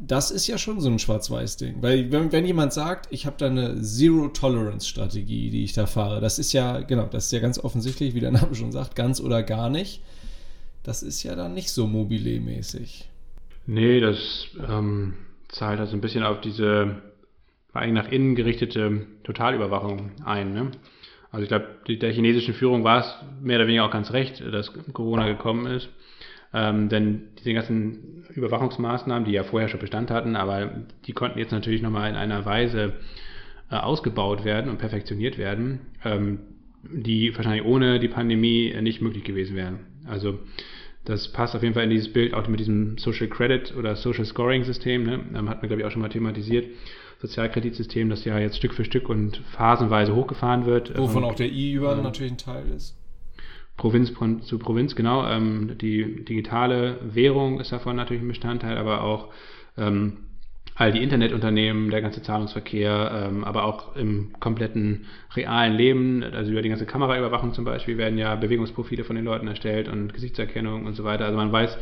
das 0.00 0.30
ist 0.30 0.46
ja 0.46 0.56
schon 0.56 0.80
so 0.80 0.88
ein 0.88 0.98
Schwarz-Weiß-Ding. 0.98 1.76
Weil 1.82 2.10
wenn, 2.10 2.32
wenn 2.32 2.46
jemand 2.46 2.72
sagt, 2.72 3.08
ich 3.10 3.26
habe 3.26 3.36
da 3.38 3.46
eine 3.46 3.80
Zero-Tolerance-Strategie, 3.82 5.50
die 5.50 5.64
ich 5.64 5.72
da 5.72 5.86
fahre, 5.86 6.20
das 6.20 6.38
ist 6.38 6.52
ja, 6.52 6.80
genau, 6.80 7.06
das 7.06 7.26
ist 7.26 7.32
ja 7.32 7.40
ganz 7.40 7.58
offensichtlich, 7.58 8.14
wie 8.14 8.20
der 8.20 8.30
Name 8.30 8.54
schon 8.54 8.72
sagt, 8.72 8.96
ganz 8.96 9.20
oder 9.20 9.42
gar 9.42 9.68
nicht. 9.68 10.00
Das 10.84 11.02
ist 11.02 11.22
ja 11.22 11.34
dann 11.34 11.54
nicht 11.54 11.70
so 11.70 11.86
mobile-mäßig. 11.86 13.07
Nee, 13.70 14.00
das 14.00 14.48
ähm, 14.66 15.12
zahlt 15.48 15.78
also 15.78 15.94
ein 15.94 16.00
bisschen 16.00 16.24
auf 16.24 16.40
diese 16.40 17.02
eigentlich 17.74 18.04
nach 18.06 18.10
innen 18.10 18.34
gerichtete 18.34 19.06
Totalüberwachung 19.24 20.12
ein. 20.24 20.54
Ne? 20.54 20.70
Also 21.30 21.42
ich 21.42 21.48
glaube, 21.48 21.68
der 21.86 22.10
chinesischen 22.10 22.54
Führung 22.54 22.82
war 22.82 23.00
es 23.00 23.14
mehr 23.42 23.58
oder 23.58 23.66
weniger 23.66 23.84
auch 23.84 23.90
ganz 23.90 24.10
recht, 24.12 24.42
dass 24.52 24.72
Corona 24.94 25.28
gekommen 25.28 25.66
ist. 25.66 25.90
Ähm, 26.54 26.88
denn 26.88 27.24
diese 27.38 27.52
ganzen 27.52 28.24
Überwachungsmaßnahmen, 28.34 29.26
die 29.26 29.32
ja 29.32 29.44
vorher 29.44 29.68
schon 29.68 29.80
Bestand 29.80 30.10
hatten, 30.10 30.34
aber 30.34 30.70
die 31.04 31.12
konnten 31.12 31.38
jetzt 31.38 31.52
natürlich 31.52 31.82
nochmal 31.82 32.08
in 32.08 32.16
einer 32.16 32.46
Weise 32.46 32.94
äh, 33.70 33.76
ausgebaut 33.76 34.46
werden 34.46 34.70
und 34.70 34.78
perfektioniert 34.78 35.36
werden, 35.36 35.80
ähm, 36.06 36.38
die 36.82 37.36
wahrscheinlich 37.36 37.66
ohne 37.66 38.00
die 38.00 38.08
Pandemie 38.08 38.74
nicht 38.80 39.02
möglich 39.02 39.24
gewesen 39.24 39.56
wären. 39.56 39.80
Also 40.06 40.38
das 41.08 41.28
passt 41.28 41.56
auf 41.56 41.62
jeden 41.62 41.74
Fall 41.74 41.84
in 41.84 41.90
dieses 41.90 42.12
Bild 42.12 42.34
auch 42.34 42.46
mit 42.48 42.60
diesem 42.60 42.98
Social 42.98 43.28
Credit 43.28 43.74
oder 43.76 43.96
Social 43.96 44.26
Scoring 44.26 44.64
System. 44.64 45.04
Ne? 45.04 45.20
Ähm, 45.34 45.48
hat 45.48 45.62
man, 45.62 45.68
glaube 45.68 45.80
ich, 45.80 45.86
auch 45.86 45.90
schon 45.90 46.02
mal 46.02 46.10
thematisiert. 46.10 46.66
Sozialkreditsystem, 47.20 48.10
das 48.10 48.24
ja 48.24 48.38
jetzt 48.38 48.58
Stück 48.58 48.74
für 48.74 48.84
Stück 48.84 49.08
und 49.08 49.38
phasenweise 49.52 50.14
hochgefahren 50.14 50.66
wird. 50.66 50.96
Wovon 50.96 51.24
auch 51.24 51.34
der 51.34 51.50
äh, 51.50 52.02
natürlich 52.02 52.32
ein 52.32 52.38
Teil 52.38 52.68
ist. 52.68 52.94
Provinz 53.76 54.12
zu 54.42 54.58
Provinz, 54.58 54.94
genau. 54.94 55.26
Ähm, 55.26 55.78
die 55.80 56.24
digitale 56.24 56.98
Währung 57.02 57.58
ist 57.58 57.72
davon 57.72 57.96
natürlich 57.96 58.22
ein 58.22 58.28
Bestandteil, 58.28 58.76
aber 58.76 59.02
auch 59.02 59.32
ähm, 59.76 60.18
all 60.78 60.92
die 60.92 61.02
Internetunternehmen, 61.02 61.90
der 61.90 62.00
ganze 62.00 62.22
Zahlungsverkehr, 62.22 63.28
ähm, 63.28 63.44
aber 63.44 63.64
auch 63.64 63.96
im 63.96 64.32
kompletten 64.38 65.06
realen 65.34 65.74
Leben, 65.74 66.22
also 66.22 66.52
über 66.52 66.62
die 66.62 66.68
ganze 66.68 66.86
Kameraüberwachung 66.86 67.52
zum 67.52 67.64
Beispiel, 67.64 67.98
werden 67.98 68.16
ja 68.16 68.36
Bewegungsprofile 68.36 69.04
von 69.04 69.16
den 69.16 69.24
Leuten 69.24 69.48
erstellt 69.48 69.88
und 69.88 70.14
Gesichtserkennung 70.14 70.86
und 70.86 70.94
so 70.94 71.04
weiter. 71.04 71.24
Also 71.24 71.36
man 71.36 71.52
weiß 71.52 71.76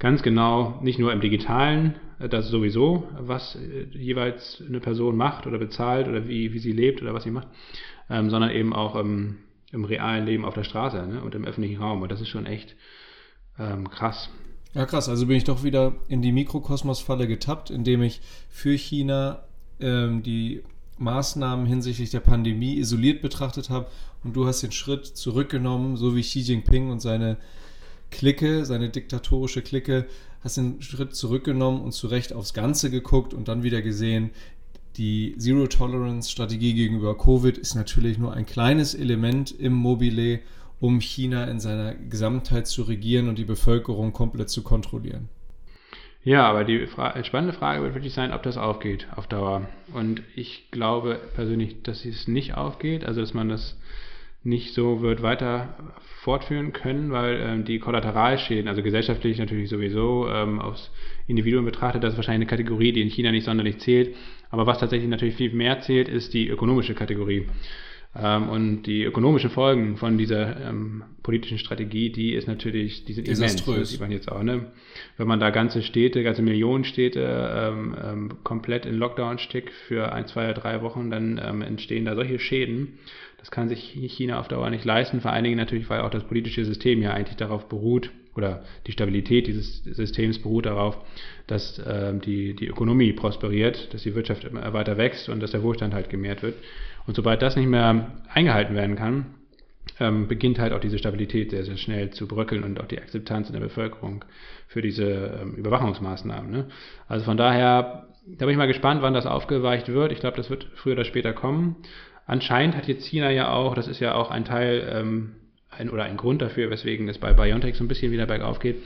ganz 0.00 0.22
genau, 0.22 0.80
nicht 0.82 0.98
nur 0.98 1.12
im 1.12 1.20
digitalen, 1.20 1.94
äh, 2.18 2.28
das 2.28 2.48
sowieso, 2.48 3.08
was 3.20 3.56
äh, 3.56 3.86
jeweils 3.96 4.62
eine 4.68 4.80
Person 4.80 5.16
macht 5.16 5.46
oder 5.46 5.58
bezahlt 5.58 6.08
oder 6.08 6.26
wie, 6.26 6.52
wie 6.52 6.58
sie 6.58 6.72
lebt 6.72 7.02
oder 7.02 7.14
was 7.14 7.22
sie 7.22 7.30
macht, 7.30 7.48
ähm, 8.10 8.30
sondern 8.30 8.50
eben 8.50 8.72
auch 8.72 8.96
im 8.96 9.36
im 9.74 9.84
realen 9.84 10.24
Leben 10.24 10.44
auf 10.44 10.54
der 10.54 10.64
Straße 10.64 11.04
ne? 11.04 11.20
und 11.22 11.34
im 11.34 11.44
öffentlichen 11.44 11.82
Raum. 11.82 12.00
Und 12.00 12.12
das 12.12 12.20
ist 12.20 12.28
schon 12.28 12.46
echt 12.46 12.76
ähm, 13.58 13.90
krass. 13.90 14.30
Ja, 14.74 14.86
krass. 14.86 15.08
Also 15.08 15.26
bin 15.26 15.36
ich 15.36 15.44
doch 15.44 15.62
wieder 15.62 15.94
in 16.08 16.20
die 16.20 16.32
Mikrokosmos-Falle 16.32 17.28
getappt, 17.28 17.70
indem 17.70 18.02
ich 18.02 18.20
für 18.50 18.76
China 18.76 19.44
ähm, 19.80 20.22
die 20.22 20.62
Maßnahmen 20.98 21.66
hinsichtlich 21.66 22.10
der 22.10 22.20
Pandemie 22.20 22.78
isoliert 22.78 23.22
betrachtet 23.22 23.70
habe 23.70 23.86
und 24.22 24.34
du 24.34 24.46
hast 24.46 24.62
den 24.62 24.72
Schritt 24.72 25.06
zurückgenommen, 25.06 25.96
so 25.96 26.16
wie 26.16 26.22
Xi 26.22 26.40
Jinping 26.40 26.90
und 26.90 27.00
seine 27.00 27.36
Clique, 28.10 28.64
seine 28.64 28.90
diktatorische 28.90 29.62
Clique, 29.62 30.06
hast 30.42 30.56
den 30.56 30.82
Schritt 30.82 31.14
zurückgenommen 31.14 31.80
und 31.80 31.92
zu 31.92 32.06
Recht 32.06 32.32
aufs 32.32 32.54
Ganze 32.54 32.90
geguckt 32.90 33.34
und 33.34 33.48
dann 33.48 33.62
wieder 33.62 33.82
gesehen, 33.82 34.30
die 34.96 35.34
Zero-Tolerance-Strategie 35.38 36.74
gegenüber 36.74 37.18
Covid 37.18 37.58
ist 37.58 37.74
natürlich 37.74 38.18
nur 38.18 38.32
ein 38.32 38.46
kleines 38.46 38.94
Element 38.94 39.50
im 39.50 39.72
Mobile 39.72 40.40
um 40.80 41.00
China 41.00 41.44
in 41.44 41.60
seiner 41.60 41.94
Gesamtheit 41.94 42.66
zu 42.66 42.82
regieren 42.82 43.28
und 43.28 43.38
die 43.38 43.44
Bevölkerung 43.44 44.12
komplett 44.12 44.50
zu 44.50 44.62
kontrollieren. 44.62 45.28
Ja, 46.24 46.48
aber 46.48 46.64
die 46.64 46.86
Fra 46.86 47.22
spannende 47.22 47.52
Frage 47.52 47.82
wird 47.82 47.94
wirklich 47.94 48.14
sein, 48.14 48.32
ob 48.32 48.42
das 48.42 48.56
aufgeht 48.56 49.06
auf 49.14 49.26
Dauer. 49.26 49.68
Und 49.92 50.22
ich 50.34 50.70
glaube 50.70 51.20
persönlich, 51.34 51.82
dass 51.82 52.04
es 52.06 52.28
nicht 52.28 52.54
aufgeht, 52.54 53.04
also 53.04 53.20
dass 53.20 53.34
man 53.34 53.50
das 53.50 53.78
nicht 54.42 54.74
so 54.74 55.00
wird 55.00 55.22
weiter 55.22 55.74
fortführen 56.22 56.72
können, 56.72 57.10
weil 57.10 57.40
ähm, 57.40 57.64
die 57.64 57.78
Kollateralschäden, 57.78 58.68
also 58.68 58.82
gesellschaftlich 58.82 59.38
natürlich 59.38 59.70
sowieso 59.70 60.28
ähm, 60.28 60.60
aufs 60.60 60.90
Individuum 61.26 61.64
betrachtet, 61.64 62.02
das 62.04 62.12
ist 62.12 62.18
wahrscheinlich 62.18 62.48
eine 62.48 62.62
Kategorie, 62.62 62.92
die 62.92 63.00
in 63.02 63.08
China 63.08 63.30
nicht 63.30 63.44
sonderlich 63.44 63.78
zählt. 63.78 64.14
Aber 64.50 64.66
was 64.66 64.78
tatsächlich 64.78 65.08
natürlich 65.08 65.34
viel 65.34 65.52
mehr 65.52 65.80
zählt, 65.80 66.08
ist 66.08 66.34
die 66.34 66.48
ökonomische 66.48 66.94
Kategorie. 66.94 67.46
Ähm, 68.16 68.48
und 68.48 68.82
die 68.82 69.04
ökonomischen 69.04 69.50
Folgen 69.50 69.96
von 69.96 70.18
dieser 70.18 70.60
ähm, 70.60 71.04
politischen 71.24 71.58
Strategie, 71.58 72.10
die 72.10 72.34
ist 72.34 72.46
natürlich, 72.46 73.04
die 73.06 73.14
sind 73.14 73.26
immens. 73.26 73.64
Das 73.64 73.90
sieht 73.90 74.00
man 74.00 74.12
jetzt 74.12 74.30
auch, 74.30 74.44
ne? 74.44 74.66
Wenn 75.16 75.26
man 75.26 75.40
da 75.40 75.50
ganze 75.50 75.82
Städte, 75.82 76.22
ganze 76.22 76.42
Millionenstädte 76.42 77.20
ähm, 77.20 77.96
ähm, 78.00 78.32
komplett 78.44 78.86
in 78.86 78.94
Lockdown 78.94 79.38
steckt 79.38 79.70
für 79.70 80.12
ein, 80.12 80.28
zwei 80.28 80.52
drei 80.52 80.82
Wochen, 80.82 81.10
dann 81.10 81.40
ähm, 81.44 81.62
entstehen 81.62 82.04
da 82.04 82.14
solche 82.14 82.38
Schäden. 82.38 82.98
Das 83.38 83.50
kann 83.50 83.68
sich 83.68 83.80
China 83.80 84.38
auf 84.38 84.48
Dauer 84.48 84.70
nicht 84.70 84.84
leisten. 84.84 85.20
Vor 85.20 85.32
allen 85.32 85.44
Dingen 85.44 85.56
natürlich, 85.56 85.90
weil 85.90 86.02
auch 86.02 86.10
das 86.10 86.24
politische 86.24 86.64
System 86.64 87.02
ja 87.02 87.12
eigentlich 87.12 87.36
darauf 87.36 87.68
beruht, 87.68 88.10
oder 88.36 88.64
die 88.86 88.92
Stabilität 88.92 89.46
dieses 89.46 89.82
Systems 89.84 90.40
beruht 90.40 90.66
darauf, 90.66 90.98
dass 91.46 91.80
ähm, 91.86 92.20
die, 92.20 92.54
die 92.54 92.66
Ökonomie 92.66 93.12
prosperiert, 93.12 93.94
dass 93.94 94.02
die 94.02 94.14
Wirtschaft 94.14 94.44
immer 94.44 94.72
weiter 94.72 94.96
wächst 94.98 95.28
und 95.28 95.40
dass 95.40 95.52
der 95.52 95.62
Wohlstand 95.62 95.94
halt 95.94 96.10
gemehrt 96.10 96.42
wird. 96.42 96.54
Und 97.06 97.16
sobald 97.16 97.42
das 97.42 97.56
nicht 97.56 97.68
mehr 97.68 98.22
eingehalten 98.32 98.74
werden 98.74 98.96
kann, 98.96 99.26
ähm, 100.00 100.26
beginnt 100.28 100.58
halt 100.58 100.72
auch 100.72 100.80
diese 100.80 100.98
Stabilität 100.98 101.50
sehr, 101.50 101.64
sehr 101.64 101.76
schnell 101.76 102.10
zu 102.10 102.26
bröckeln 102.26 102.64
und 102.64 102.80
auch 102.80 102.86
die 102.86 102.98
Akzeptanz 102.98 103.48
in 103.48 103.54
der 103.54 103.60
Bevölkerung 103.60 104.24
für 104.66 104.82
diese 104.82 105.38
ähm, 105.40 105.54
Überwachungsmaßnahmen. 105.54 106.50
Ne? 106.50 106.66
Also 107.08 107.24
von 107.24 107.36
daher, 107.36 108.08
da 108.26 108.46
bin 108.46 108.50
ich 108.50 108.56
mal 108.56 108.66
gespannt, 108.66 109.02
wann 109.02 109.14
das 109.14 109.26
aufgeweicht 109.26 109.88
wird. 109.88 110.12
Ich 110.12 110.20
glaube, 110.20 110.36
das 110.36 110.50
wird 110.50 110.66
früher 110.74 110.94
oder 110.94 111.04
später 111.04 111.32
kommen. 111.32 111.76
Anscheinend 112.26 112.76
hat 112.76 112.88
jetzt 112.88 113.06
China 113.06 113.30
ja 113.30 113.52
auch, 113.52 113.74
das 113.74 113.86
ist 113.86 114.00
ja 114.00 114.14
auch 114.14 114.30
ein 114.30 114.44
Teil 114.44 114.88
ähm, 114.90 115.36
ein, 115.70 115.90
oder 115.90 116.04
ein 116.04 116.16
Grund 116.16 116.42
dafür, 116.42 116.70
weswegen 116.70 117.08
es 117.08 117.18
bei 117.18 117.32
BioNTech 117.32 117.76
so 117.76 117.84
ein 117.84 117.88
bisschen 117.88 118.12
wieder 118.12 118.26
bergauf 118.26 118.58
geht. 118.58 118.76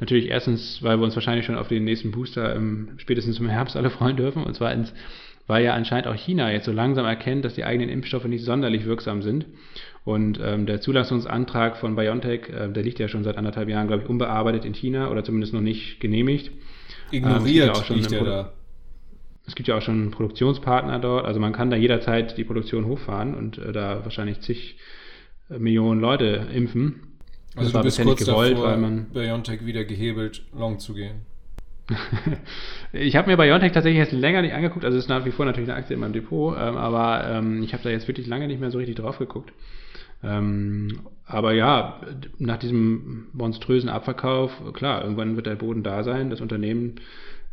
Natürlich 0.00 0.28
erstens, 0.28 0.82
weil 0.82 0.98
wir 0.98 1.04
uns 1.04 1.14
wahrscheinlich 1.14 1.46
schon 1.46 1.56
auf 1.56 1.68
den 1.68 1.84
nächsten 1.84 2.10
Booster 2.10 2.54
im, 2.54 2.94
spätestens 2.98 3.38
im 3.38 3.48
Herbst 3.48 3.76
alle 3.76 3.90
freuen 3.90 4.16
dürfen 4.16 4.42
und 4.42 4.54
zweitens, 4.54 4.92
weil 5.46 5.64
ja 5.64 5.74
anscheinend 5.74 6.06
auch 6.06 6.14
China 6.14 6.50
jetzt 6.52 6.64
so 6.64 6.72
langsam 6.72 7.04
erkennt, 7.04 7.44
dass 7.44 7.54
die 7.54 7.64
eigenen 7.64 7.90
Impfstoffe 7.90 8.24
nicht 8.24 8.44
sonderlich 8.44 8.84
wirksam 8.84 9.22
sind. 9.22 9.46
Und 10.04 10.40
ähm, 10.42 10.66
der 10.66 10.80
Zulassungsantrag 10.80 11.76
von 11.76 11.94
BioNTech, 11.94 12.48
äh, 12.48 12.68
der 12.68 12.82
liegt 12.82 12.98
ja 12.98 13.08
schon 13.08 13.22
seit 13.22 13.36
anderthalb 13.36 13.68
Jahren, 13.68 13.86
glaube 13.86 14.04
ich, 14.04 14.08
unbearbeitet 14.08 14.64
in 14.64 14.72
China 14.72 15.10
oder 15.10 15.24
zumindest 15.24 15.52
noch 15.52 15.60
nicht 15.60 16.00
genehmigt. 16.00 16.50
Ignoriert 17.10 17.68
ähm, 17.68 17.68
ja 17.68 17.72
auch 17.72 17.84
schon 17.84 17.96
liegt 17.98 18.12
da. 18.12 18.52
Es 19.46 19.54
gibt 19.56 19.68
ja 19.68 19.76
auch 19.76 19.82
schon 19.82 20.12
Produktionspartner 20.12 21.00
dort, 21.00 21.26
also 21.26 21.40
man 21.40 21.52
kann 21.52 21.70
da 21.70 21.76
jederzeit 21.76 22.38
die 22.38 22.44
Produktion 22.44 22.86
hochfahren 22.86 23.34
und 23.34 23.58
äh, 23.58 23.72
da 23.72 24.04
wahrscheinlich 24.04 24.40
zig 24.40 24.78
äh, 25.50 25.58
Millionen 25.58 26.00
Leute 26.00 26.46
impfen. 26.54 27.18
Also 27.56 27.72
das 27.72 27.72
du 27.72 27.82
bist 27.82 28.02
kurz 28.02 28.24
gewollt, 28.24 28.52
davor, 28.52 28.66
weil 28.68 28.78
man 28.78 29.06
BioNTech 29.12 29.66
wieder 29.66 29.84
gehebelt, 29.84 30.42
long 30.56 30.78
zu 30.78 30.94
gehen. 30.94 31.22
ich 32.92 33.16
habe 33.16 33.28
mir 33.28 33.36
BioNTech 33.36 33.72
tatsächlich 33.72 33.98
jetzt 33.98 34.12
länger 34.12 34.42
nicht 34.42 34.54
angeguckt, 34.54 34.84
also 34.84 34.96
es 34.96 35.04
ist 35.04 35.08
nach 35.08 35.24
wie 35.24 35.32
vor 35.32 35.44
natürlich 35.44 35.68
eine 35.68 35.78
Aktie 35.78 35.94
in 35.94 36.00
meinem 36.00 36.12
Depot, 36.12 36.56
ähm, 36.56 36.76
aber 36.76 37.28
ähm, 37.28 37.64
ich 37.64 37.72
habe 37.72 37.82
da 37.82 37.90
jetzt 37.90 38.06
wirklich 38.06 38.28
lange 38.28 38.46
nicht 38.46 38.60
mehr 38.60 38.70
so 38.70 38.78
richtig 38.78 38.96
drauf 38.96 39.18
geguckt. 39.18 39.52
Ähm, 40.22 41.00
aber 41.24 41.52
ja, 41.52 42.00
nach 42.38 42.58
diesem 42.58 43.28
monströsen 43.32 43.88
Abverkauf, 43.88 44.52
klar, 44.72 45.02
irgendwann 45.02 45.36
wird 45.36 45.46
der 45.46 45.54
Boden 45.54 45.82
da 45.82 46.02
sein, 46.02 46.30
das 46.30 46.40
Unternehmen 46.40 46.96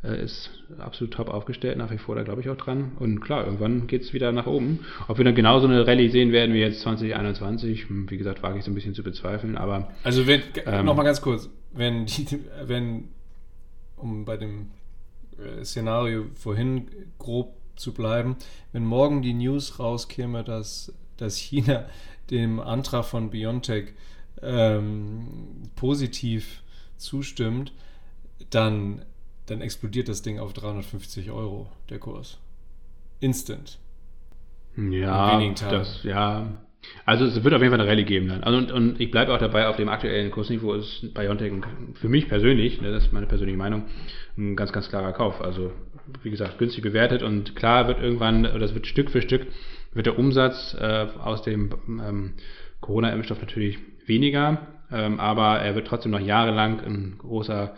äh, 0.03 0.23
ist 0.23 0.49
absolut 0.79 1.13
top 1.13 1.29
aufgestellt, 1.29 1.77
nach 1.77 1.91
wie 1.91 1.97
vor 1.97 2.15
da 2.15 2.23
glaube 2.23 2.41
ich 2.41 2.49
auch 2.49 2.57
dran. 2.57 2.91
Und 2.99 3.19
klar, 3.19 3.45
irgendwann 3.45 3.87
geht 3.87 4.01
es 4.01 4.13
wieder 4.13 4.31
nach 4.31 4.47
oben. 4.47 4.79
Ob 5.07 5.17
wir 5.17 5.25
dann 5.25 5.35
genauso 5.35 5.67
eine 5.67 5.85
Rallye 5.85 6.09
sehen 6.09 6.31
werden 6.31 6.53
wie 6.53 6.59
jetzt 6.59 6.81
2021, 6.81 7.89
hm, 7.89 8.09
wie 8.09 8.17
gesagt, 8.17 8.43
wage 8.43 8.59
ich 8.59 8.65
so 8.65 8.71
ein 8.71 8.75
bisschen 8.75 8.93
zu 8.93 9.03
bezweifeln, 9.03 9.57
aber. 9.57 9.91
Also 10.03 10.27
wenn, 10.27 10.41
ähm, 10.65 10.85
nochmal 10.85 11.05
ganz 11.05 11.21
kurz, 11.21 11.49
wenn, 11.73 12.05
die, 12.05 12.27
wenn 12.65 13.09
um 13.95 14.25
bei 14.25 14.37
dem 14.37 14.67
äh, 15.37 15.63
Szenario 15.63 16.25
vorhin 16.35 16.87
grob 17.19 17.53
zu 17.75 17.93
bleiben, 17.93 18.37
wenn 18.71 18.85
morgen 18.85 19.21
die 19.21 19.33
News 19.33 19.79
rauskäme, 19.79 20.43
dass, 20.43 20.93
dass 21.17 21.37
China 21.37 21.85
dem 22.29 22.59
Antrag 22.59 23.05
von 23.05 23.29
BioNTech 23.29 23.93
ähm, 24.41 25.63
positiv 25.75 26.63
zustimmt, 26.97 27.73
dann, 28.49 29.03
dann 29.45 29.61
explodiert 29.61 30.09
das 30.09 30.21
Ding 30.21 30.39
auf 30.39 30.53
350 30.53 31.31
Euro, 31.31 31.69
der 31.89 31.99
Kurs. 31.99 32.39
Instant. 33.19 33.79
Ja, 34.77 35.41
das, 35.71 36.03
ja, 36.03 36.57
also 37.05 37.25
es 37.25 37.43
wird 37.43 37.53
auf 37.53 37.61
jeden 37.61 37.71
Fall 37.71 37.79
eine 37.79 37.89
Rallye 37.89 38.03
geben 38.03 38.27
dann. 38.27 38.43
Also 38.43 38.57
und, 38.57 38.71
und 38.71 39.01
ich 39.01 39.11
bleibe 39.11 39.33
auch 39.33 39.39
dabei, 39.39 39.67
auf 39.67 39.77
dem 39.77 39.89
aktuellen 39.89 40.31
Kursniveau 40.31 40.73
ist 40.73 41.13
Biontech 41.13 41.51
für 41.95 42.09
mich 42.09 42.27
persönlich, 42.27 42.81
ne, 42.81 42.91
das 42.91 43.05
ist 43.05 43.13
meine 43.13 43.27
persönliche 43.27 43.57
Meinung, 43.57 43.85
ein 44.37 44.55
ganz, 44.55 44.71
ganz 44.71 44.89
klarer 44.89 45.13
Kauf. 45.13 45.41
Also 45.41 45.71
wie 46.23 46.29
gesagt, 46.29 46.57
günstig 46.57 46.83
bewertet 46.83 47.23
und 47.23 47.55
klar 47.55 47.87
wird 47.87 48.01
irgendwann, 48.01 48.45
oder 48.45 48.63
es 48.65 48.73
wird 48.73 48.87
Stück 48.87 49.09
für 49.09 49.21
Stück, 49.21 49.47
wird 49.93 50.05
der 50.05 50.19
Umsatz 50.19 50.75
äh, 50.79 51.07
aus 51.23 51.41
dem 51.43 51.73
ähm, 51.87 52.33
Corona-Impfstoff 52.81 53.41
natürlich 53.41 53.79
weniger, 54.05 54.67
ähm, 54.91 55.19
aber 55.19 55.59
er 55.59 55.75
wird 55.75 55.87
trotzdem 55.87 56.11
noch 56.11 56.19
jahrelang 56.19 56.79
ein 56.79 57.15
großer 57.17 57.73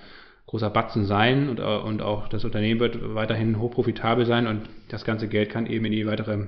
großer 0.49 0.71
Batzen 0.71 1.05
sein 1.05 1.47
und, 1.47 1.59
äh, 1.59 1.63
und 1.63 2.01
auch 2.01 2.27
das 2.27 2.43
Unternehmen 2.43 2.79
wird 2.79 3.13
weiterhin 3.13 3.59
hochprofitabel 3.59 4.25
sein 4.25 4.47
und 4.47 4.67
das 4.87 5.05
ganze 5.05 5.27
Geld 5.27 5.51
kann 5.51 5.67
eben 5.67 5.85
in 5.85 5.91
die 5.91 6.07
weitere 6.07 6.47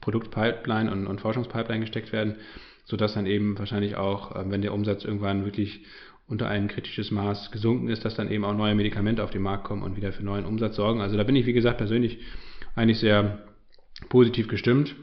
Produktpipeline 0.00 0.88
und, 0.92 1.08
und 1.08 1.20
Forschungspipeline 1.20 1.80
gesteckt 1.80 2.12
werden, 2.12 2.36
sodass 2.84 3.14
dann 3.14 3.26
eben 3.26 3.58
wahrscheinlich 3.58 3.96
auch, 3.96 4.36
äh, 4.36 4.48
wenn 4.48 4.62
der 4.62 4.72
Umsatz 4.72 5.04
irgendwann 5.04 5.44
wirklich 5.44 5.80
unter 6.28 6.48
ein 6.48 6.68
kritisches 6.68 7.10
Maß 7.10 7.50
gesunken 7.50 7.88
ist, 7.88 8.04
dass 8.04 8.14
dann 8.14 8.30
eben 8.30 8.44
auch 8.44 8.54
neue 8.54 8.76
Medikamente 8.76 9.24
auf 9.24 9.30
den 9.30 9.42
Markt 9.42 9.64
kommen 9.64 9.82
und 9.82 9.96
wieder 9.96 10.12
für 10.12 10.22
neuen 10.22 10.44
Umsatz 10.44 10.76
sorgen. 10.76 11.00
Also 11.00 11.16
da 11.16 11.24
bin 11.24 11.34
ich, 11.34 11.44
wie 11.44 11.52
gesagt, 11.52 11.78
persönlich 11.78 12.20
eigentlich 12.76 13.00
sehr 13.00 13.40
positiv 14.08 14.48
gestimmt. 14.48 14.94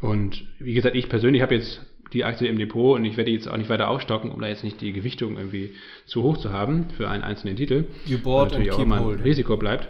Und 0.00 0.46
wie 0.58 0.74
gesagt, 0.74 0.96
ich 0.96 1.08
persönlich 1.08 1.42
habe 1.42 1.54
jetzt 1.54 1.80
die 2.12 2.24
Aktie 2.24 2.48
im 2.48 2.58
Depot 2.58 2.96
und 2.96 3.04
ich 3.04 3.16
werde 3.16 3.30
jetzt 3.30 3.48
auch 3.48 3.56
nicht 3.56 3.68
weiter 3.68 3.88
aufstocken, 3.88 4.30
um 4.30 4.40
da 4.40 4.48
jetzt 4.48 4.64
nicht 4.64 4.80
die 4.80 4.92
Gewichtung 4.92 5.36
irgendwie 5.36 5.74
zu 6.06 6.22
hoch 6.22 6.36
zu 6.36 6.52
haben 6.52 6.90
für 6.96 7.08
einen 7.08 7.22
einzelnen 7.22 7.56
Titel. 7.56 7.84
You 8.04 8.18
bought 8.18 8.50
natürlich 8.50 8.72
auch 8.72 8.78
immer 8.78 9.00
ein 9.00 9.20
Risiko 9.20 9.56
bleibt. 9.56 9.88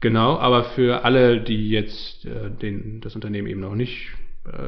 Genau, 0.00 0.38
aber 0.38 0.64
für 0.64 1.04
alle, 1.04 1.42
die 1.42 1.68
jetzt 1.68 2.24
äh, 2.24 2.50
den, 2.50 3.00
das 3.02 3.14
Unternehmen 3.14 3.48
eben 3.48 3.60
noch 3.60 3.74
nicht 3.74 4.08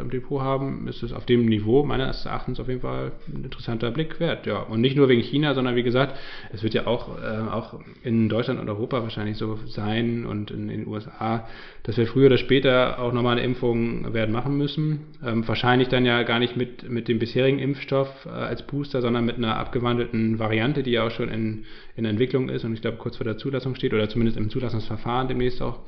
im 0.02 0.10
Depot 0.10 0.42
haben, 0.42 0.86
ist 0.86 1.02
es 1.02 1.14
auf 1.14 1.24
dem 1.24 1.46
Niveau 1.46 1.82
meines 1.82 2.26
Erachtens 2.26 2.60
auf 2.60 2.68
jeden 2.68 2.82
Fall 2.82 3.12
ein 3.28 3.44
interessanter 3.44 3.90
Blick 3.90 4.20
wert. 4.20 4.46
Ja, 4.46 4.58
und 4.60 4.82
nicht 4.82 4.96
nur 4.96 5.08
wegen 5.08 5.22
China, 5.22 5.54
sondern 5.54 5.76
wie 5.76 5.82
gesagt, 5.82 6.18
es 6.52 6.62
wird 6.62 6.74
ja 6.74 6.86
auch, 6.86 7.18
äh, 7.18 7.50
auch 7.50 7.80
in 8.02 8.28
Deutschland 8.28 8.60
und 8.60 8.68
Europa 8.68 9.02
wahrscheinlich 9.02 9.38
so 9.38 9.56
sein 9.66 10.26
und 10.26 10.50
in, 10.50 10.68
in 10.68 10.80
den 10.80 10.86
USA, 10.86 11.48
dass 11.84 11.96
wir 11.96 12.06
früher 12.06 12.26
oder 12.26 12.36
später 12.36 12.98
auch 12.98 13.14
nochmal 13.14 13.38
eine 13.38 13.46
Impfung 13.46 14.12
werden 14.12 14.32
machen 14.32 14.58
müssen. 14.58 15.06
Ähm, 15.24 15.48
wahrscheinlich 15.48 15.88
dann 15.88 16.04
ja 16.04 16.22
gar 16.22 16.38
nicht 16.38 16.54
mit, 16.54 16.88
mit 16.90 17.08
dem 17.08 17.18
bisherigen 17.18 17.58
Impfstoff 17.58 18.26
äh, 18.26 18.28
als 18.28 18.66
Booster, 18.66 19.00
sondern 19.00 19.24
mit 19.24 19.38
einer 19.38 19.56
abgewandelten 19.56 20.38
Variante, 20.38 20.82
die 20.82 20.90
ja 20.90 21.06
auch 21.06 21.10
schon 21.10 21.30
in, 21.30 21.64
in 21.96 22.04
Entwicklung 22.04 22.50
ist 22.50 22.64
und 22.64 22.74
ich 22.74 22.82
glaube 22.82 22.98
kurz 22.98 23.16
vor 23.16 23.24
der 23.24 23.38
Zulassung 23.38 23.74
steht 23.74 23.94
oder 23.94 24.10
zumindest 24.10 24.36
im 24.36 24.50
Zulassungsverfahren 24.50 25.28
demnächst 25.28 25.62
auch 25.62 25.80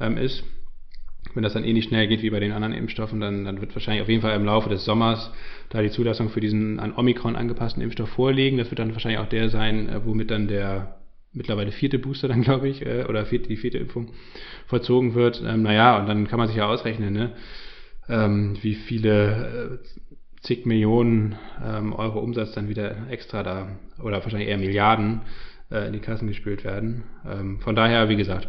ähm, 0.00 0.16
ist 0.16 0.42
wenn 1.36 1.42
das 1.42 1.52
dann 1.52 1.64
eh 1.64 1.72
nicht 1.72 1.88
schnell 1.88 2.08
geht 2.08 2.22
wie 2.22 2.30
bei 2.30 2.40
den 2.40 2.52
anderen 2.52 2.72
Impfstoffen, 2.72 3.20
dann, 3.20 3.44
dann 3.44 3.60
wird 3.60 3.74
wahrscheinlich 3.74 4.02
auf 4.02 4.08
jeden 4.08 4.22
Fall 4.22 4.34
im 4.34 4.46
Laufe 4.46 4.70
des 4.70 4.84
Sommers 4.84 5.30
da 5.68 5.82
die 5.82 5.90
Zulassung 5.90 6.30
für 6.30 6.40
diesen 6.40 6.80
an 6.80 6.94
Omikron 6.96 7.36
angepassten 7.36 7.82
Impfstoff 7.82 8.08
vorliegen. 8.08 8.56
Das 8.56 8.70
wird 8.70 8.78
dann 8.78 8.92
wahrscheinlich 8.94 9.20
auch 9.20 9.28
der 9.28 9.50
sein, 9.50 9.88
äh, 9.88 10.04
womit 10.04 10.30
dann 10.30 10.48
der 10.48 10.96
mittlerweile 11.34 11.72
vierte 11.72 11.98
Booster 11.98 12.28
dann, 12.28 12.42
glaube 12.42 12.68
ich, 12.68 12.84
äh, 12.84 13.04
oder 13.04 13.26
vierte, 13.26 13.48
die 13.48 13.58
vierte 13.58 13.78
Impfung 13.78 14.12
vollzogen 14.66 15.14
wird. 15.14 15.42
Ähm, 15.46 15.62
naja, 15.62 16.00
und 16.00 16.08
dann 16.08 16.26
kann 16.26 16.38
man 16.38 16.48
sich 16.48 16.56
ja 16.56 16.66
ausrechnen, 16.66 17.12
ne? 17.12 17.32
ähm, 18.08 18.56
wie 18.62 18.74
viele 18.74 19.80
äh, 19.82 19.86
zig 20.40 20.64
Millionen 20.64 21.36
ähm, 21.62 21.92
Euro 21.92 22.20
Umsatz 22.20 22.52
dann 22.52 22.68
wieder 22.68 23.10
extra 23.10 23.42
da, 23.42 23.68
oder 24.02 24.22
wahrscheinlich 24.22 24.48
eher 24.48 24.58
Milliarden 24.58 25.20
äh, 25.70 25.86
in 25.86 25.92
die 25.92 26.00
Kassen 26.00 26.28
gespült 26.28 26.64
werden. 26.64 27.04
Ähm, 27.28 27.60
von 27.60 27.76
daher, 27.76 28.08
wie 28.08 28.16
gesagt, 28.16 28.48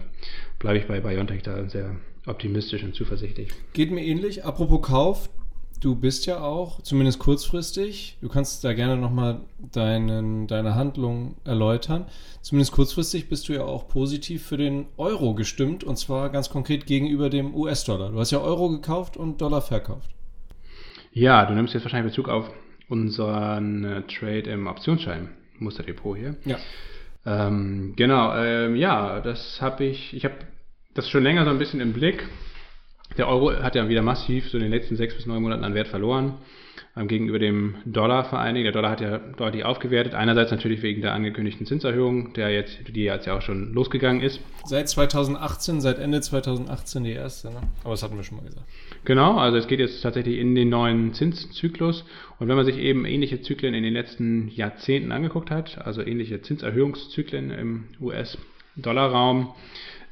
bleibe 0.60 0.78
ich 0.78 0.86
bei 0.86 1.02
BioNTech 1.02 1.44
da 1.44 1.68
sehr 1.68 1.96
optimistisch 2.28 2.84
und 2.84 2.96
zuversichtlich. 2.96 3.50
Geht 3.74 3.92
mir 3.92 4.04
ähnlich. 4.04 4.46
Apropos 4.46 4.82
Kauf, 4.82 5.30
du 5.82 5.96
bist 5.96 6.26
ja 6.26 6.42
auch, 6.42 6.82
zumindest 6.82 7.20
kurzfristig, 7.20 8.18
du 8.22 8.30
kannst 8.30 8.64
da 8.64 8.74
gerne 8.74 8.98
nochmal 8.98 9.42
deine 9.72 10.76
Handlung 10.76 11.36
erläutern. 11.44 12.06
Zumindest 12.42 12.72
kurzfristig 12.72 13.30
bist 13.30 13.50
du 13.50 13.54
ja 13.54 13.64
auch 13.64 13.88
positiv 13.88 14.46
für 14.46 14.58
den 14.58 14.88
Euro 14.98 15.34
gestimmt 15.34 15.84
und 15.84 15.98
zwar 15.98 16.30
ganz 16.30 16.50
konkret 16.50 16.86
gegenüber 16.86 17.30
dem 17.30 17.54
US-Dollar. 17.56 18.12
Du 18.12 18.20
hast 18.20 18.32
ja 18.32 18.40
Euro 18.40 18.70
gekauft 18.70 19.18
und 19.18 19.42
Dollar 19.42 19.62
verkauft. 19.62 20.10
Ja, 21.12 21.46
du 21.46 21.54
nimmst 21.54 21.74
jetzt 21.74 21.84
wahrscheinlich 21.84 22.12
Bezug 22.12 22.30
auf 22.30 22.50
unseren 22.90 23.84
äh, 23.84 24.02
Trade 24.04 24.50
im 24.52 24.68
Optionsschein 24.68 25.30
Musterdepot 25.60 26.18
hier. 26.18 26.36
Ja. 26.46 26.58
Ähm, 27.26 27.94
genau, 27.96 28.36
ähm, 28.38 28.76
ja, 28.76 29.20
das 29.20 29.62
habe 29.62 29.84
ich, 29.84 30.14
ich 30.14 30.24
habe 30.24 30.36
das 30.98 31.10
schon 31.10 31.24
länger 31.24 31.46
so 31.46 31.52
ein 31.52 31.60
bisschen 31.60 31.80
im 31.80 31.94
Blick. 31.94 32.28
Der 33.18 33.28
Euro 33.28 33.54
hat 33.54 33.76
ja 33.76 33.88
wieder 33.88 34.02
massiv 34.02 34.50
so 34.50 34.58
in 34.58 34.64
den 34.64 34.72
letzten 34.72 34.96
sechs 34.96 35.16
bis 35.16 35.26
neun 35.26 35.42
Monaten 35.42 35.64
an 35.64 35.74
Wert 35.74 35.88
verloren 35.88 36.36
ähm, 36.96 37.08
gegenüber 37.08 37.40
dem 37.40 37.76
Dollar 37.86 38.26
vor 38.26 38.40
allen 38.40 38.56
Dingen. 38.56 38.66
Der 38.66 38.74
Dollar 38.74 38.92
hat 38.92 39.02
ja 39.02 39.18
deutlich 39.18 39.64
aufgewertet. 39.64 40.14
Einerseits 40.14 40.52
natürlich 40.52 40.82
wegen 40.82 41.02
der 41.02 41.14
angekündigten 41.14 41.66
Zinserhöhung, 41.66 42.34
der 42.34 42.52
jetzt, 42.52 42.80
die 42.88 43.04
jetzt 43.04 43.28
ja 43.28 43.38
auch 43.38 43.42
schon 43.42 43.74
losgegangen 43.74 44.22
ist. 44.22 44.40
Seit 44.66 44.90
2018, 44.90 45.82
seit 45.82 46.00
Ende 46.00 46.22
2018 46.22 47.04
die 47.04 47.12
erste, 47.12 47.50
ne? 47.50 47.62
Aber 47.84 47.92
das 47.92 48.04
hatten 48.04 48.18
wir 48.18 48.24
schon 48.24 48.38
mal 48.38 48.46
gesagt. 48.46 48.66
Genau, 49.06 49.38
also 49.38 49.58
es 49.58 49.68
geht 49.68 49.80
jetzt 49.80 50.02
tatsächlich 50.02 50.40
in 50.40 50.56
den 50.56 50.70
neuen 50.70 51.14
Zinszyklus. 51.14 52.04
Und 52.40 52.48
wenn 52.48 52.56
man 52.56 52.66
sich 52.66 52.78
eben 52.78 53.06
ähnliche 53.06 53.42
Zyklen 53.42 53.74
in 53.74 53.84
den 53.84 53.94
letzten 53.94 54.50
Jahrzehnten 54.50 55.12
angeguckt 55.12 55.52
hat, 55.52 55.80
also 55.86 56.02
ähnliche 56.02 56.42
Zinserhöhungszyklen 56.42 57.52
im 57.52 57.84
US-Dollar-Raum, 58.02 59.54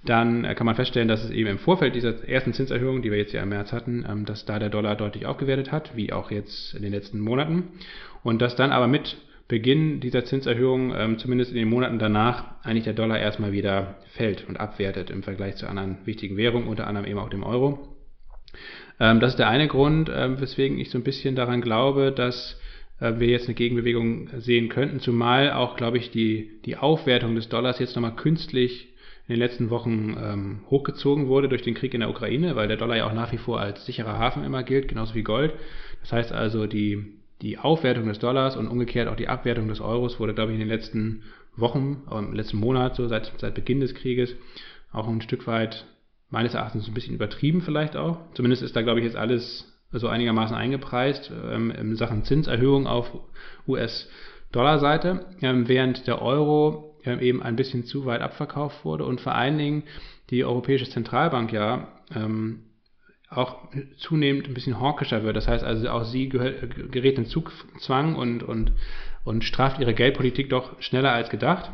dann 0.06 0.46
äh, 0.46 0.56
kann 0.56 0.66
man 0.66 0.76
feststellen, 0.76 1.08
dass 1.08 1.24
es 1.24 1.32
eben 1.32 1.50
im 1.50 1.58
Vorfeld 1.58 1.96
dieser 1.96 2.28
ersten 2.28 2.54
Zinserhöhung, 2.54 3.02
die 3.02 3.12
wir 3.12 3.18
jetzt 3.18 3.34
ja 3.34 3.44
im 3.44 3.50
März 3.50 3.72
hatten, 3.72 4.06
ähm, 4.10 4.26
dass 4.26 4.46
da 4.46 4.60
der 4.60 4.70
Dollar 4.70 4.96
deutlich 4.96 5.26
aufgewertet 5.26 5.72
hat, 5.72 5.96
wie 5.96 6.14
auch 6.14 6.32
jetzt 6.32 6.74
in 6.74 6.82
den 6.82 6.92
letzten 6.92 7.20
Monaten. 7.20 7.64
Und 8.24 8.42
dass 8.42 8.56
dann 8.56 8.72
aber 8.72 8.88
mit 8.88 9.18
Beginn 9.48 10.00
dieser 10.00 10.26
Zinserhöhung, 10.26 10.94
ähm, 10.96 11.18
zumindest 11.20 11.52
in 11.52 11.58
den 11.58 11.70
Monaten 11.70 12.00
danach, 12.00 12.64
eigentlich 12.64 12.86
der 12.86 12.94
Dollar 12.94 13.20
erstmal 13.20 13.52
wieder 13.52 13.96
fällt 14.14 14.48
und 14.48 14.60
abwertet 14.60 15.10
im 15.12 15.22
Vergleich 15.22 15.56
zu 15.58 15.68
anderen 15.68 15.98
wichtigen 16.06 16.38
Währungen, 16.38 16.68
unter 16.68 16.88
anderem 16.88 17.08
eben 17.08 17.20
auch 17.20 17.30
dem 17.30 17.44
Euro. 17.44 17.96
Ähm, 19.00 19.20
das 19.20 19.34
ist 19.34 19.40
der 19.40 19.50
eine 19.50 19.68
Grund, 19.68 20.10
weswegen 20.10 20.80
ich 20.80 20.90
so 20.90 20.98
ein 20.98 21.04
bisschen 21.04 21.36
daran 21.36 21.62
glaube, 21.62 22.12
dass 22.12 22.60
äh, 23.00 23.20
wir 23.20 23.28
jetzt 23.28 23.48
eine 23.48 23.56
Gegenbewegung 23.56 24.30
sehen 24.38 24.70
könnten, 24.70 25.00
zumal 25.00 25.52
auch, 25.52 25.76
glaube 25.76 25.98
ich, 25.98 26.12
die, 26.12 26.62
die 26.66 26.78
Aufwertung 26.78 27.36
des 27.36 27.50
Dollars 27.50 27.80
jetzt 27.80 27.96
nochmal 27.96 28.16
künstlich 28.16 28.90
in 29.28 29.34
den 29.34 29.40
letzten 29.40 29.70
Wochen 29.72 30.16
ähm, 30.20 30.60
hochgezogen 30.70 31.28
wurde 31.28 31.50
durch 31.50 31.64
den 31.64 31.74
Krieg 31.74 31.94
in 31.94 32.02
der 32.02 32.10
Ukraine, 32.10 32.56
weil 32.56 32.68
der 32.68 32.78
Dollar 32.78 32.98
ja 32.98 33.08
auch 33.08 33.14
nach 33.14 33.32
wie 33.32 33.38
vor 33.38 33.60
als 33.60 33.86
sicherer 33.86 34.20
Hafen 34.20 34.44
immer 34.44 34.64
gilt, 34.64 34.88
genauso 34.88 35.16
wie 35.16 35.24
Gold. 35.24 35.54
Das 36.02 36.12
heißt 36.12 36.32
also, 36.32 36.68
die, 36.68 37.18
die 37.42 37.58
Aufwertung 37.58 38.08
des 38.08 38.20
Dollars 38.20 38.56
und 38.56 38.68
umgekehrt 38.68 39.08
auch 39.08 39.16
die 39.16 39.28
Abwertung 39.28 39.68
des 39.68 39.82
Euros 39.82 40.20
wurde, 40.20 40.36
glaube 40.36 40.52
ich, 40.52 40.56
in 40.56 40.60
den 40.60 40.70
letzten 40.70 41.24
Wochen, 41.56 42.04
im 42.12 42.34
letzten 42.34 42.58
Monat, 42.58 42.96
so 42.96 43.08
seit, 43.08 43.32
seit 43.38 43.56
Beginn 43.56 43.80
des 43.80 43.96
Krieges, 43.96 44.36
auch 44.92 45.08
ein 45.08 45.22
Stück 45.22 45.48
weit 45.48 45.86
meines 46.30 46.54
Erachtens 46.54 46.88
ein 46.88 46.94
bisschen 46.94 47.16
übertrieben 47.16 47.62
vielleicht 47.62 47.96
auch. 47.96 48.20
Zumindest 48.34 48.62
ist 48.62 48.76
da, 48.76 48.82
glaube 48.82 49.00
ich, 49.00 49.06
jetzt 49.06 49.16
alles 49.16 49.72
so 49.92 50.08
einigermaßen 50.08 50.56
eingepreist 50.56 51.32
ähm, 51.52 51.72
in 51.72 51.96
Sachen 51.96 52.24
Zinserhöhung 52.24 52.86
auf 52.86 53.10
US-Dollar-Seite, 53.68 55.26
ähm, 55.42 55.68
während 55.68 56.08
der 56.08 56.22
Euro 56.22 56.95
eben 57.06 57.42
ein 57.42 57.56
bisschen 57.56 57.86
zu 57.86 58.06
weit 58.06 58.22
abverkauft 58.22 58.86
wurde 58.86 59.06
und 59.06 59.22
vor 59.22 59.36
allen 59.36 59.58
Dingen 59.58 59.84
die 60.30 60.44
Europäische 60.44 60.90
Zentralbank 60.90 61.52
ja 61.52 61.88
ähm, 62.14 62.64
auch 63.30 63.58
zunehmend 63.98 64.48
ein 64.48 64.54
bisschen 64.54 64.80
hawkischer 64.80 65.24
wird. 65.24 65.36
Das 65.36 65.48
heißt 65.48 65.64
also, 65.64 65.90
auch 65.90 66.04
sie 66.04 66.30
gerät 66.30 67.18
in 67.18 67.26
Zugzwang 67.26 68.16
und, 68.16 68.44
und, 68.44 68.72
und 69.24 69.44
straft 69.44 69.80
ihre 69.80 69.94
Geldpolitik 69.94 70.50
doch 70.50 70.82
schneller 70.82 71.12
als 71.12 71.30
gedacht. 71.30 71.72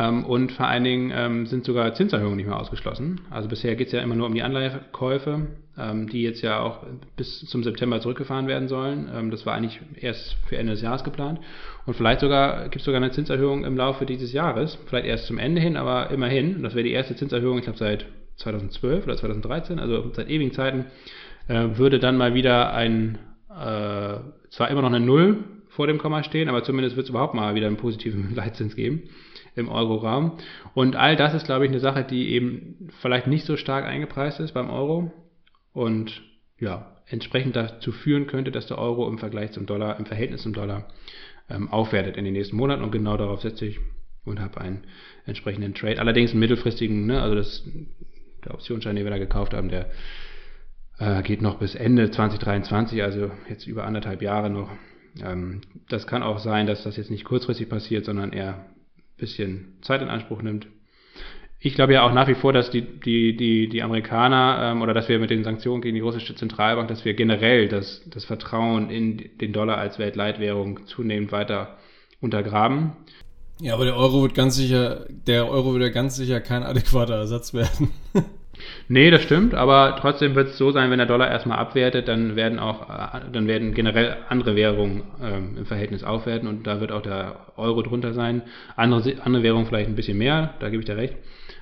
Ähm, 0.00 0.24
und 0.24 0.52
vor 0.52 0.66
allen 0.66 0.84
Dingen 0.84 1.12
ähm, 1.14 1.46
sind 1.46 1.64
sogar 1.64 1.92
Zinserhöhungen 1.92 2.36
nicht 2.36 2.46
mehr 2.46 2.58
ausgeschlossen. 2.58 3.20
Also 3.28 3.48
bisher 3.48 3.76
geht 3.76 3.88
es 3.88 3.92
ja 3.92 4.00
immer 4.00 4.14
nur 4.14 4.28
um 4.28 4.34
die 4.34 4.42
Anleihekäufe, 4.42 5.48
ähm, 5.76 6.08
die 6.08 6.22
jetzt 6.22 6.40
ja 6.40 6.60
auch 6.60 6.86
bis 7.16 7.40
zum 7.40 7.62
September 7.62 8.00
zurückgefahren 8.00 8.46
werden 8.46 8.68
sollen. 8.68 9.30
Das 9.30 9.44
war 9.44 9.54
eigentlich 9.54 9.78
erst 9.96 10.38
für 10.48 10.56
Ende 10.56 10.72
des 10.72 10.80
Jahres 10.80 11.04
geplant. 11.04 11.40
Und 11.84 11.94
vielleicht 11.94 12.20
sogar 12.20 12.64
gibt 12.64 12.76
es 12.76 12.84
sogar 12.84 13.02
eine 13.02 13.10
Zinserhöhung 13.10 13.64
im 13.64 13.76
Laufe 13.76 14.06
dieses 14.06 14.32
Jahres. 14.32 14.78
Vielleicht 14.86 15.06
erst 15.06 15.26
zum 15.26 15.38
Ende 15.38 15.60
hin, 15.60 15.76
aber 15.76 16.10
immerhin. 16.10 16.62
Das 16.62 16.74
wäre 16.74 16.84
die 16.84 16.92
erste 16.92 17.14
Zinserhöhung, 17.14 17.58
ich 17.58 17.64
glaube, 17.64 17.78
seit 17.78 18.06
2012 18.36 19.04
oder 19.04 19.16
2013, 19.16 19.78
also 19.78 20.10
seit 20.14 20.30
ewigen 20.30 20.52
Zeiten, 20.52 20.86
äh, 21.48 21.76
würde 21.76 21.98
dann 21.98 22.16
mal 22.16 22.32
wieder 22.32 22.72
ein, 22.72 23.18
äh, 23.50 24.14
zwar 24.48 24.70
immer 24.70 24.80
noch 24.80 24.88
eine 24.88 25.00
Null 25.00 25.44
vor 25.68 25.86
dem 25.86 25.98
Komma 25.98 26.22
stehen, 26.22 26.48
aber 26.48 26.62
zumindest 26.62 26.96
wird 26.96 27.04
es 27.04 27.10
überhaupt 27.10 27.34
mal 27.34 27.54
wieder 27.54 27.66
einen 27.66 27.76
positiven 27.76 28.34
Leitzins 28.34 28.76
geben 28.76 29.02
im 29.60 29.68
Euro-Raum. 29.68 30.38
Und 30.74 30.96
all 30.96 31.16
das 31.16 31.34
ist, 31.34 31.46
glaube 31.46 31.64
ich, 31.64 31.70
eine 31.70 31.80
Sache, 31.80 32.04
die 32.04 32.30
eben 32.30 32.88
vielleicht 33.00 33.26
nicht 33.26 33.44
so 33.44 33.56
stark 33.56 33.84
eingepreist 33.84 34.40
ist 34.40 34.52
beim 34.52 34.70
Euro 34.70 35.12
und 35.72 36.22
ja, 36.58 36.96
entsprechend 37.06 37.56
dazu 37.56 37.92
führen 37.92 38.26
könnte, 38.26 38.50
dass 38.50 38.66
der 38.66 38.78
Euro 38.78 39.08
im 39.08 39.18
Vergleich 39.18 39.52
zum 39.52 39.66
Dollar, 39.66 39.98
im 39.98 40.06
Verhältnis 40.06 40.42
zum 40.42 40.52
Dollar 40.52 40.88
ähm, 41.48 41.68
aufwertet 41.68 42.16
in 42.16 42.24
den 42.24 42.34
nächsten 42.34 42.56
Monaten 42.56 42.82
und 42.82 42.92
genau 42.92 43.16
darauf 43.16 43.40
setze 43.40 43.66
ich 43.66 43.80
und 44.24 44.40
habe 44.40 44.60
einen 44.60 44.84
entsprechenden 45.26 45.74
Trade. 45.74 45.98
Allerdings 45.98 46.30
einen 46.30 46.40
mittelfristigen, 46.40 47.06
ne, 47.06 47.20
also 47.20 47.34
das, 47.34 47.64
der 48.44 48.54
Optionsschein, 48.54 48.96
den 48.96 49.04
wir 49.04 49.10
da 49.10 49.18
gekauft 49.18 49.54
haben, 49.54 49.68
der 49.68 49.90
äh, 50.98 51.22
geht 51.22 51.42
noch 51.42 51.58
bis 51.58 51.74
Ende 51.74 52.10
2023, 52.10 53.02
also 53.02 53.30
jetzt 53.48 53.66
über 53.66 53.84
anderthalb 53.84 54.22
Jahre 54.22 54.50
noch. 54.50 54.70
Ähm, 55.22 55.62
das 55.88 56.06
kann 56.06 56.22
auch 56.22 56.38
sein, 56.38 56.66
dass 56.66 56.84
das 56.84 56.96
jetzt 56.96 57.10
nicht 57.10 57.24
kurzfristig 57.24 57.68
passiert, 57.68 58.04
sondern 58.04 58.32
eher 58.32 58.66
bisschen 59.20 59.78
Zeit 59.82 60.02
in 60.02 60.08
Anspruch 60.08 60.42
nimmt. 60.42 60.66
Ich 61.62 61.74
glaube 61.74 61.92
ja 61.92 62.02
auch 62.02 62.12
nach 62.14 62.26
wie 62.26 62.34
vor, 62.34 62.54
dass 62.54 62.70
die, 62.70 62.80
die, 62.80 63.36
die, 63.36 63.68
die 63.68 63.82
Amerikaner 63.82 64.72
ähm, 64.72 64.82
oder 64.82 64.94
dass 64.94 65.10
wir 65.10 65.18
mit 65.18 65.28
den 65.28 65.44
Sanktionen 65.44 65.82
gegen 65.82 65.94
die 65.94 66.00
russische 66.00 66.34
Zentralbank, 66.34 66.88
dass 66.88 67.04
wir 67.04 67.12
generell 67.12 67.68
das, 67.68 68.02
das 68.08 68.24
Vertrauen 68.24 68.88
in 68.88 69.38
den 69.38 69.52
Dollar 69.52 69.76
als 69.76 69.98
Weltleitwährung 69.98 70.86
zunehmend 70.86 71.32
weiter 71.32 71.76
untergraben. 72.20 72.92
Ja, 73.60 73.74
aber 73.74 73.84
der 73.84 73.96
Euro 73.96 74.22
wird 74.22 74.34
ganz 74.34 74.56
sicher, 74.56 75.04
der 75.10 75.50
Euro 75.50 75.74
wird 75.74 75.82
ja 75.82 75.90
ganz 75.90 76.16
sicher 76.16 76.40
kein 76.40 76.62
adäquater 76.62 77.16
Ersatz 77.16 77.52
werden. 77.52 77.90
Nee, 78.88 79.10
das 79.10 79.22
stimmt, 79.22 79.54
aber 79.54 79.96
trotzdem 80.00 80.34
wird 80.34 80.48
es 80.48 80.58
so 80.58 80.70
sein, 80.70 80.90
wenn 80.90 80.98
der 80.98 81.06
Dollar 81.06 81.30
erstmal 81.30 81.58
abwertet, 81.58 82.08
dann 82.08 82.36
werden 82.36 82.58
auch, 82.58 82.88
äh, 82.88 83.20
dann 83.32 83.46
werden 83.46 83.74
generell 83.74 84.16
andere 84.28 84.56
Währungen 84.56 85.02
ähm, 85.22 85.56
im 85.58 85.66
Verhältnis 85.66 86.04
aufwerten 86.04 86.48
und 86.48 86.66
da 86.66 86.80
wird 86.80 86.92
auch 86.92 87.02
der 87.02 87.36
Euro 87.56 87.82
drunter 87.82 88.12
sein. 88.12 88.42
Andere, 88.76 89.14
andere 89.24 89.42
Währungen 89.42 89.66
vielleicht 89.66 89.88
ein 89.88 89.96
bisschen 89.96 90.18
mehr, 90.18 90.54
da 90.60 90.68
gebe 90.68 90.80
ich 90.80 90.86
dir 90.86 90.96
recht. 90.96 91.16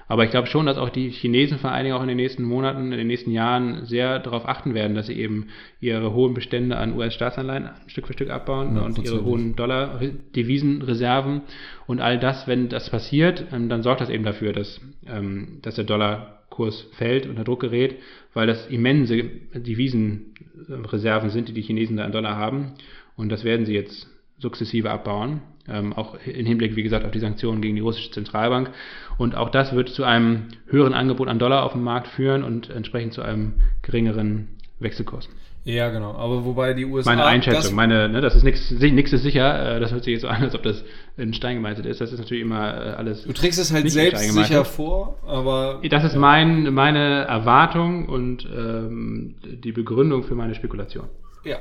Aber 0.08 0.24
ich 0.24 0.30
glaube 0.30 0.48
schon, 0.48 0.64
dass 0.64 0.78
auch 0.78 0.88
die 0.88 1.10
Chinesen 1.10 1.58
vor 1.58 1.70
allen 1.70 1.84
Dingen 1.84 1.96
auch 1.96 2.02
in 2.02 2.08
den 2.08 2.16
nächsten 2.16 2.42
Monaten, 2.42 2.92
in 2.92 2.98
den 2.98 3.06
nächsten 3.06 3.30
Jahren 3.30 3.84
sehr 3.84 4.18
darauf 4.18 4.48
achten 4.48 4.72
werden, 4.72 4.94
dass 4.94 5.06
sie 5.06 5.18
eben 5.18 5.48
ihre 5.80 6.14
hohen 6.14 6.32
Bestände 6.32 6.78
an 6.78 6.96
US-Staatsanleihen 6.96 7.68
Stück 7.88 8.06
für 8.06 8.14
Stück 8.14 8.30
abbauen 8.30 8.76
ja, 8.76 8.82
und 8.82 8.98
ihre 8.98 9.22
hohen 9.22 9.54
Dollar-Devisenreserven 9.54 11.42
und 11.86 12.00
all 12.00 12.18
das, 12.18 12.48
wenn 12.48 12.70
das 12.70 12.88
passiert, 12.88 13.44
ähm, 13.52 13.68
dann 13.68 13.82
sorgt 13.82 14.00
das 14.00 14.08
eben 14.08 14.24
dafür, 14.24 14.54
dass, 14.54 14.80
ähm, 15.06 15.58
dass 15.60 15.74
der 15.74 15.84
Dollar 15.84 16.37
Kurs 16.58 16.88
fällt, 16.96 17.28
unter 17.28 17.44
Druck 17.44 17.60
gerät, 17.60 17.94
weil 18.34 18.48
das 18.48 18.66
immense 18.66 19.22
Devisenreserven 19.54 21.30
sind, 21.30 21.48
die 21.48 21.52
die 21.52 21.62
Chinesen 21.62 21.96
da 21.96 22.04
in 22.04 22.10
Dollar 22.10 22.36
haben. 22.36 22.72
Und 23.14 23.28
das 23.28 23.44
werden 23.44 23.64
sie 23.64 23.74
jetzt 23.74 24.08
sukzessive 24.38 24.90
abbauen, 24.90 25.40
ähm, 25.68 25.92
auch 25.92 26.16
im 26.26 26.46
Hinblick, 26.46 26.74
wie 26.74 26.82
gesagt, 26.82 27.04
auf 27.04 27.12
die 27.12 27.20
Sanktionen 27.20 27.62
gegen 27.62 27.76
die 27.76 27.80
russische 27.80 28.10
Zentralbank. 28.10 28.72
Und 29.18 29.36
auch 29.36 29.50
das 29.50 29.72
wird 29.72 29.90
zu 29.90 30.02
einem 30.02 30.48
höheren 30.66 30.94
Angebot 30.94 31.28
an 31.28 31.38
Dollar 31.38 31.62
auf 31.62 31.74
dem 31.74 31.84
Markt 31.84 32.08
führen 32.08 32.42
und 32.42 32.70
entsprechend 32.70 33.12
zu 33.12 33.22
einem 33.22 33.54
geringeren 33.82 34.48
Wechselkurs. 34.80 35.28
Ja, 35.68 35.90
genau. 35.90 36.14
Aber 36.14 36.46
wobei 36.46 36.72
die 36.72 36.86
USA. 36.86 37.10
Meine 37.10 37.26
Einschätzung, 37.26 37.62
das, 37.62 37.72
meine, 37.72 38.08
ne, 38.08 38.22
das 38.22 38.34
ist 38.34 38.42
nichts, 38.42 38.70
nichts 38.70 39.12
ist 39.12 39.22
sicher. 39.22 39.76
Äh, 39.76 39.80
das 39.80 39.92
hört 39.92 40.02
sich 40.02 40.12
jetzt 40.12 40.22
so 40.22 40.28
an, 40.28 40.42
als 40.42 40.54
ob 40.54 40.62
das 40.62 40.82
in 41.18 41.34
Stein 41.34 41.56
gemeißelt 41.56 41.84
ist. 41.84 42.00
Das 42.00 42.10
ist 42.10 42.18
natürlich 42.18 42.42
immer 42.42 42.86
äh, 42.86 42.90
alles. 42.92 43.24
Du 43.24 43.34
trägst 43.34 43.58
es 43.58 43.70
halt 43.70 43.90
selbst 43.90 44.32
sicher 44.32 44.64
vor, 44.64 45.18
aber. 45.26 45.82
Das 45.90 46.04
ist 46.04 46.16
mein, 46.16 46.72
meine 46.72 47.24
Erwartung 47.26 48.08
und 48.08 48.48
ähm, 48.50 49.34
die 49.42 49.72
Begründung 49.72 50.22
für 50.22 50.34
meine 50.34 50.54
Spekulation. 50.54 51.08
Ja. 51.44 51.58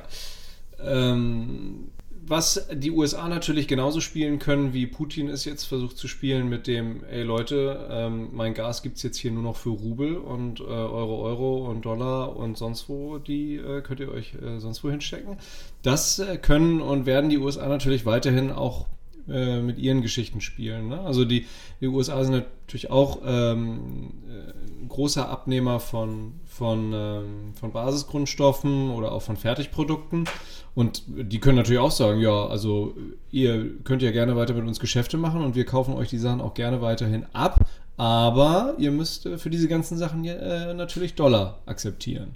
Ähm, 0.81 1.89
was 2.29 2.67
die 2.73 2.91
USA 2.91 3.27
natürlich 3.29 3.67
genauso 3.67 4.01
spielen 4.01 4.39
können, 4.39 4.73
wie 4.73 4.85
Putin 4.85 5.29
es 5.29 5.45
jetzt 5.45 5.63
versucht 5.63 5.97
zu 5.97 6.07
spielen 6.07 6.49
mit 6.49 6.67
dem, 6.67 7.03
ey 7.05 7.23
Leute, 7.23 7.87
ähm, 7.89 8.29
mein 8.33 8.53
Gas 8.53 8.83
gibt 8.83 8.97
es 8.97 9.03
jetzt 9.03 9.17
hier 9.17 9.31
nur 9.31 9.43
noch 9.43 9.55
für 9.55 9.69
Rubel 9.69 10.17
und 10.17 10.59
äh, 10.59 10.63
Euro, 10.63 11.23
Euro 11.23 11.69
und 11.69 11.85
Dollar 11.85 12.35
und 12.35 12.57
sonst 12.57 12.89
wo, 12.89 13.17
die 13.17 13.55
äh, 13.55 13.81
könnt 13.81 13.99
ihr 13.99 14.11
euch 14.11 14.33
äh, 14.35 14.59
sonst 14.59 14.83
wo 14.83 14.89
hinstecken. 14.89 15.37
Das 15.83 16.19
äh, 16.19 16.37
können 16.37 16.81
und 16.81 17.05
werden 17.05 17.29
die 17.29 17.37
USA 17.37 17.67
natürlich 17.67 18.05
weiterhin 18.05 18.51
auch 18.51 18.87
äh, 19.29 19.59
mit 19.59 19.77
ihren 19.77 20.01
Geschichten 20.01 20.39
spielen. 20.39 20.87
Ne? 20.87 21.01
Also 21.01 21.25
die, 21.25 21.47
die, 21.81 21.87
USA 21.87 22.23
sind 22.23 22.33
natürlich 22.65 22.89
auch 22.89 23.19
ähm, 23.25 24.13
äh, 24.29 24.87
großer 24.87 25.27
Abnehmer 25.27 25.81
von, 25.81 26.39
von, 26.57 26.91
ähm, 26.93 27.53
von 27.59 27.71
Basisgrundstoffen 27.71 28.91
oder 28.91 29.11
auch 29.11 29.21
von 29.21 29.37
Fertigprodukten. 29.37 30.25
Und 30.73 31.03
die 31.07 31.39
können 31.39 31.57
natürlich 31.57 31.79
auch 31.79 31.91
sagen, 31.91 32.19
ja, 32.19 32.47
also 32.47 32.95
ihr 33.31 33.83
könnt 33.83 34.01
ja 34.01 34.11
gerne 34.11 34.35
weiter 34.35 34.53
mit 34.53 34.65
uns 34.65 34.79
Geschäfte 34.79 35.17
machen 35.17 35.43
und 35.43 35.55
wir 35.55 35.65
kaufen 35.65 35.93
euch 35.93 36.09
die 36.09 36.17
Sachen 36.17 36.41
auch 36.41 36.53
gerne 36.53 36.81
weiterhin 36.81 37.25
ab, 37.33 37.65
aber 37.97 38.75
ihr 38.77 38.91
müsst 38.91 39.25
äh, 39.25 39.37
für 39.37 39.49
diese 39.49 39.67
ganzen 39.67 39.97
Sachen 39.97 40.25
äh, 40.25 40.73
natürlich 40.73 41.15
Dollar 41.15 41.59
akzeptieren. 41.65 42.35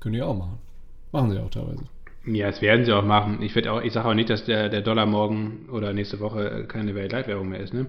Können 0.00 0.14
die 0.14 0.22
auch 0.22 0.36
machen. 0.36 0.58
Machen 1.12 1.30
sie 1.30 1.38
auch 1.38 1.50
teilweise. 1.50 1.84
Ja, 2.26 2.50
das 2.50 2.60
werden 2.60 2.84
sie 2.84 2.92
auch 2.92 3.04
machen. 3.04 3.40
Ich, 3.40 3.56
ich 3.56 3.92
sage 3.92 4.08
auch 4.08 4.14
nicht, 4.14 4.28
dass 4.28 4.44
der, 4.44 4.68
der 4.68 4.82
Dollar 4.82 5.06
morgen 5.06 5.68
oder 5.72 5.92
nächste 5.92 6.20
Woche 6.20 6.66
keine 6.68 6.94
Weltleitwährung 6.94 7.48
mehr 7.48 7.60
ist. 7.60 7.72
Ne? 7.72 7.86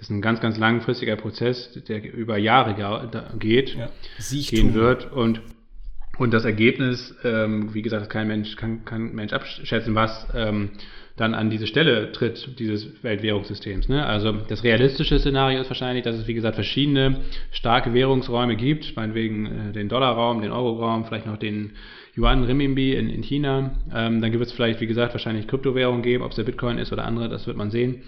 Das 0.00 0.08
ist 0.08 0.16
ein 0.16 0.22
ganz, 0.22 0.40
ganz 0.40 0.56
langfristiger 0.56 1.14
Prozess, 1.16 1.74
der 1.86 2.10
über 2.14 2.38
Jahre 2.38 2.74
geht, 3.38 3.76
ja, 3.76 3.90
gehen 4.48 4.72
wird. 4.72 5.12
Und, 5.12 5.42
und 6.16 6.32
das 6.32 6.46
Ergebnis, 6.46 7.14
ähm, 7.22 7.74
wie 7.74 7.82
gesagt, 7.82 8.08
kein 8.08 8.26
Mensch 8.26 8.56
kann, 8.56 8.86
kann 8.86 9.14
Mensch 9.14 9.34
abschätzen, 9.34 9.94
was 9.94 10.26
ähm, 10.34 10.70
dann 11.18 11.34
an 11.34 11.50
diese 11.50 11.66
Stelle 11.66 12.12
tritt, 12.12 12.58
dieses 12.58 13.04
Weltwährungssystems. 13.04 13.90
Ne? 13.90 14.06
Also 14.06 14.32
das 14.32 14.64
realistische 14.64 15.18
Szenario 15.18 15.60
ist 15.60 15.68
wahrscheinlich, 15.68 16.02
dass 16.02 16.16
es, 16.16 16.26
wie 16.26 16.32
gesagt, 16.32 16.54
verschiedene 16.54 17.20
starke 17.50 17.92
Währungsräume 17.92 18.56
gibt, 18.56 18.96
meinetwegen 18.96 19.68
äh, 19.68 19.72
den 19.72 19.90
Dollarraum, 19.90 20.40
den 20.40 20.50
Euroraum, 20.50 21.04
vielleicht 21.04 21.26
noch 21.26 21.36
den 21.36 21.72
Yuan 22.16 22.44
Renminbi 22.44 22.94
in, 22.94 23.10
in 23.10 23.22
China. 23.22 23.72
Ähm, 23.94 24.22
dann 24.22 24.32
wird 24.32 24.46
es 24.46 24.52
vielleicht, 24.52 24.80
wie 24.80 24.86
gesagt, 24.86 25.12
wahrscheinlich 25.12 25.46
Kryptowährungen 25.46 26.00
geben, 26.00 26.24
ob 26.24 26.30
es 26.30 26.36
der 26.36 26.44
Bitcoin 26.44 26.78
ist 26.78 26.90
oder 26.90 27.04
andere, 27.04 27.28
das 27.28 27.46
wird 27.46 27.58
man 27.58 27.70
sehen. 27.70 28.02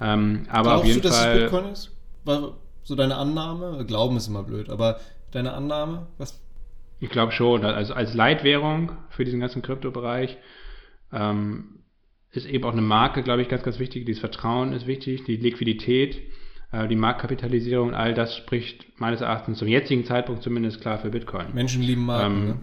Ähm, 0.00 0.46
aber 0.48 0.62
Glaubst 0.62 0.80
auf 0.80 0.86
jeden 0.86 1.02
du, 1.02 1.08
dass 1.08 1.18
Fall, 1.18 1.36
es 1.36 1.42
Bitcoin 1.42 1.72
ist? 1.72 1.96
War 2.24 2.56
so 2.82 2.94
deine 2.94 3.16
Annahme? 3.16 3.84
Glauben 3.86 4.16
ist 4.16 4.28
immer 4.28 4.42
blöd, 4.42 4.68
aber 4.70 5.00
deine 5.30 5.52
Annahme? 5.52 6.06
Was? 6.18 6.40
Ich 7.00 7.10
glaube 7.10 7.32
schon. 7.32 7.64
Also 7.64 7.94
als 7.94 8.14
Leitwährung 8.14 8.92
für 9.10 9.24
diesen 9.24 9.40
ganzen 9.40 9.62
Kryptobereich 9.62 10.36
ähm, 11.12 11.80
ist 12.30 12.46
eben 12.46 12.64
auch 12.64 12.72
eine 12.72 12.82
Marke, 12.82 13.22
glaube 13.22 13.42
ich, 13.42 13.48
ganz, 13.48 13.62
ganz 13.62 13.78
wichtig. 13.78 14.06
Dieses 14.06 14.20
Vertrauen 14.20 14.72
ist 14.72 14.86
wichtig, 14.86 15.24
die 15.24 15.36
Liquidität, 15.36 16.20
äh, 16.72 16.88
die 16.88 16.96
Marktkapitalisierung, 16.96 17.94
all 17.94 18.14
das 18.14 18.36
spricht 18.36 18.98
meines 18.98 19.20
Erachtens 19.20 19.58
zum 19.58 19.68
jetzigen 19.68 20.04
Zeitpunkt 20.04 20.42
zumindest 20.42 20.80
klar 20.80 20.98
für 20.98 21.10
Bitcoin. 21.10 21.54
Menschen 21.54 21.82
lieben 21.82 22.06
Marken. 22.06 22.36
Ähm, 22.36 22.46
ne? 22.46 22.60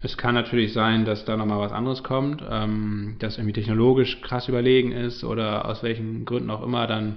Es 0.00 0.16
kann 0.16 0.34
natürlich 0.34 0.72
sein, 0.72 1.04
dass 1.04 1.24
da 1.24 1.36
nochmal 1.36 1.58
was 1.58 1.72
anderes 1.72 2.04
kommt, 2.04 2.42
ähm, 2.48 3.16
das 3.18 3.36
irgendwie 3.36 3.54
technologisch 3.54 4.20
krass 4.20 4.48
überlegen 4.48 4.92
ist 4.92 5.24
oder 5.24 5.64
aus 5.64 5.82
welchen 5.82 6.24
Gründen 6.24 6.50
auch 6.50 6.62
immer 6.62 6.86
dann 6.86 7.16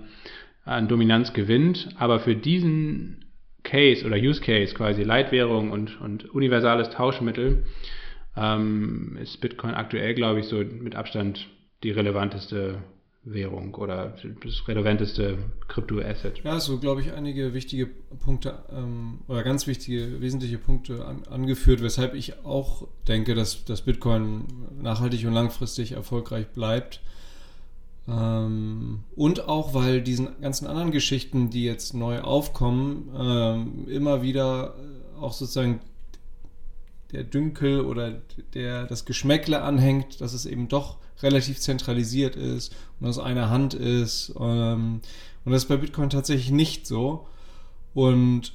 an 0.65 0.87
Dominanz 0.87 1.33
gewinnt. 1.33 1.89
Aber 1.99 2.19
für 2.19 2.35
diesen 2.35 3.25
Case 3.63 4.05
oder 4.05 4.17
Use 4.17 4.41
Case, 4.41 4.73
quasi 4.73 5.03
Leitwährung 5.03 5.71
und, 5.71 6.01
und 6.01 6.33
universales 6.33 6.89
Tauschmittel, 6.89 7.65
ähm, 8.35 9.17
ist 9.21 9.41
Bitcoin 9.41 9.75
aktuell, 9.75 10.15
glaube 10.15 10.39
ich, 10.39 10.47
so 10.47 10.57
mit 10.57 10.95
Abstand 10.95 11.47
die 11.83 11.91
relevanteste 11.91 12.83
Währung 13.23 13.75
oder 13.75 14.15
das 14.43 14.67
relevanteste 14.67 15.37
Kryptoasset. 15.67 16.43
Ja, 16.43 16.59
so 16.59 16.79
glaube 16.79 17.01
ich 17.01 17.13
einige 17.13 17.53
wichtige 17.53 17.85
Punkte 17.85 18.63
ähm, 18.71 19.19
oder 19.27 19.43
ganz 19.43 19.67
wichtige, 19.67 20.21
wesentliche 20.21 20.57
Punkte 20.57 21.05
an, 21.05 21.23
angeführt, 21.29 21.83
weshalb 21.83 22.15
ich 22.15 22.43
auch 22.43 22.87
denke, 23.07 23.35
dass, 23.35 23.63
dass 23.63 23.83
Bitcoin 23.83 24.45
nachhaltig 24.81 25.25
und 25.25 25.33
langfristig 25.33 25.91
erfolgreich 25.91 26.47
bleibt. 26.47 27.01
Ähm, 28.07 29.03
und 29.15 29.47
auch, 29.47 29.75
weil 29.75 30.01
diesen 30.01 30.41
ganzen 30.41 30.65
anderen 30.65 30.89
Geschichten, 30.91 31.51
die 31.51 31.63
jetzt 31.63 31.93
neu 31.93 32.21
aufkommen, 32.21 33.09
ähm, 33.15 33.87
immer 33.87 34.23
wieder 34.23 34.73
auch 35.19 35.33
sozusagen 35.33 35.81
der 37.11 37.23
Dünkel 37.23 37.81
oder 37.81 38.21
der 38.55 38.85
das 38.87 39.05
Geschmäckle 39.05 39.61
anhängt, 39.61 40.21
dass 40.21 40.33
es 40.33 40.47
eben 40.47 40.67
doch 40.69 40.97
relativ 41.21 41.59
zentralisiert 41.59 42.35
ist 42.35 42.75
und 42.99 43.07
aus 43.07 43.19
einer 43.19 43.49
Hand 43.49 43.73
ist. 43.73 44.33
Ähm, 44.39 45.01
und 45.43 45.51
das 45.51 45.63
ist 45.63 45.69
bei 45.69 45.77
Bitcoin 45.77 46.09
tatsächlich 46.09 46.51
nicht 46.51 46.87
so. 46.87 47.27
Und 47.93 48.53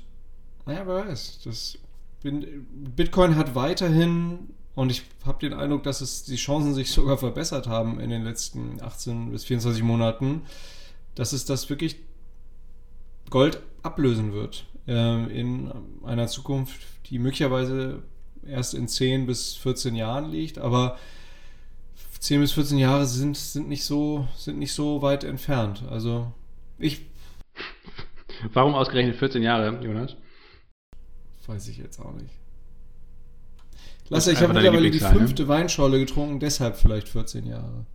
naja, 0.65 0.87
wer 0.87 1.07
weiß, 1.07 1.41
das 1.45 1.79
Bitcoin 2.23 3.37
hat 3.37 3.55
weiterhin, 3.55 4.51
und 4.75 4.91
ich 4.91 5.03
habe 5.25 5.39
den 5.39 5.57
Eindruck, 5.57 5.85
dass 5.85 6.01
es 6.01 6.25
die 6.25 6.37
Chancen 6.37 6.75
sich 6.75 6.91
sogar 6.91 7.19
verbessert 7.19 7.67
haben 7.67 8.01
in 8.01 8.11
den 8.11 8.25
letzten 8.25 8.83
18 8.83 9.31
bis 9.31 9.45
24 9.45 9.83
Monaten, 9.83 10.43
dass 11.15 11.33
es 11.33 11.45
das 11.45 11.71
wirklich 11.71 11.97
Gold 13.31 13.61
ablösen 13.83 14.33
wird 14.33 14.67
äh, 14.87 15.39
in 15.39 15.73
einer 16.05 16.27
Zukunft, 16.27 16.81
die 17.07 17.19
möglicherweise 17.19 18.03
erst 18.47 18.75
in 18.75 18.89
10 18.89 19.27
bis 19.27 19.55
14 19.55 19.95
Jahren 19.95 20.31
liegt, 20.31 20.59
aber 20.59 20.99
10 22.21 22.41
bis 22.41 22.53
14 22.53 22.79
Jahre 22.79 23.07
sind, 23.07 23.37
sind, 23.37 23.69
nicht 23.69 23.85
so, 23.85 24.27
sind 24.37 24.59
nicht 24.59 24.73
so 24.73 25.03
weit 25.03 25.25
entfernt. 25.25 25.85
Also 25.91 26.33
ich. 26.79 27.07
Warum 28.53 28.75
ausgerechnet 28.75 29.17
14 29.17 29.43
Jahre, 29.43 29.83
Jonas? 29.83 30.17
Weiß 31.47 31.69
ich 31.69 31.79
jetzt 31.79 32.01
auch 32.01 32.13
nicht. 32.15 32.35
Lasse, 34.09 34.33
ich 34.33 34.41
habe 34.41 34.53
mittlerweile 34.53 34.91
die 34.91 35.01
fünfte 35.01 35.43
ne? 35.43 35.49
Weinschorle 35.49 35.99
getrunken, 35.99 36.39
deshalb 36.39 36.77
vielleicht 36.77 37.09
14 37.09 37.47
Jahre. 37.47 37.87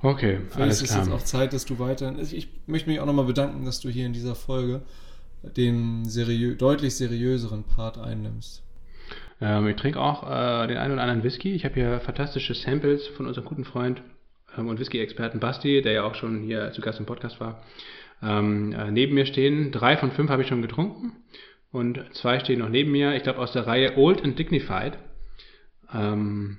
Okay, 0.00 0.40
Vielleicht 0.48 0.60
alles 0.60 0.82
ist 0.82 0.90
klar. 0.90 1.04
jetzt 1.04 1.12
auch 1.12 1.22
Zeit, 1.22 1.52
dass 1.52 1.64
du 1.64 1.78
weiter. 1.78 2.14
Ich, 2.18 2.36
ich 2.36 2.48
möchte 2.66 2.90
mich 2.90 3.00
auch 3.00 3.06
nochmal 3.06 3.24
bedanken, 3.24 3.64
dass 3.64 3.80
du 3.80 3.88
hier 3.88 4.06
in 4.06 4.12
dieser 4.12 4.34
Folge 4.34 4.82
den 5.56 6.04
seriö 6.04 6.54
deutlich 6.54 6.94
seriöseren 6.96 7.64
Part 7.64 7.98
einnimmst. 7.98 8.62
Ähm, 9.44 9.68
ich 9.68 9.76
trinke 9.76 10.00
auch 10.00 10.22
äh, 10.22 10.66
den 10.66 10.78
einen 10.78 10.94
oder 10.94 11.02
anderen 11.02 11.22
Whisky. 11.22 11.52
Ich 11.52 11.66
habe 11.66 11.74
hier 11.74 12.00
fantastische 12.00 12.54
Samples 12.54 13.06
von 13.08 13.26
unserem 13.26 13.46
guten 13.46 13.64
Freund 13.64 14.00
ähm, 14.56 14.68
und 14.68 14.80
Whisky-Experten 14.80 15.38
Basti, 15.38 15.82
der 15.82 15.92
ja 15.92 16.04
auch 16.04 16.14
schon 16.14 16.40
hier 16.40 16.72
zu 16.72 16.80
Gast 16.80 16.98
im 16.98 17.04
Podcast 17.04 17.40
war, 17.40 17.62
ähm, 18.22 18.72
äh, 18.72 18.90
neben 18.90 19.14
mir 19.14 19.26
stehen. 19.26 19.70
Drei 19.70 19.98
von 19.98 20.12
fünf 20.12 20.30
habe 20.30 20.42
ich 20.42 20.48
schon 20.48 20.62
getrunken 20.62 21.12
und 21.70 22.02
zwei 22.14 22.40
stehen 22.40 22.60
noch 22.60 22.70
neben 22.70 22.90
mir. 22.90 23.14
Ich 23.16 23.22
glaube 23.22 23.38
aus 23.38 23.52
der 23.52 23.66
Reihe 23.66 23.98
Old 23.98 24.24
and 24.24 24.38
Dignified. 24.38 24.96
Ähm, 25.92 26.56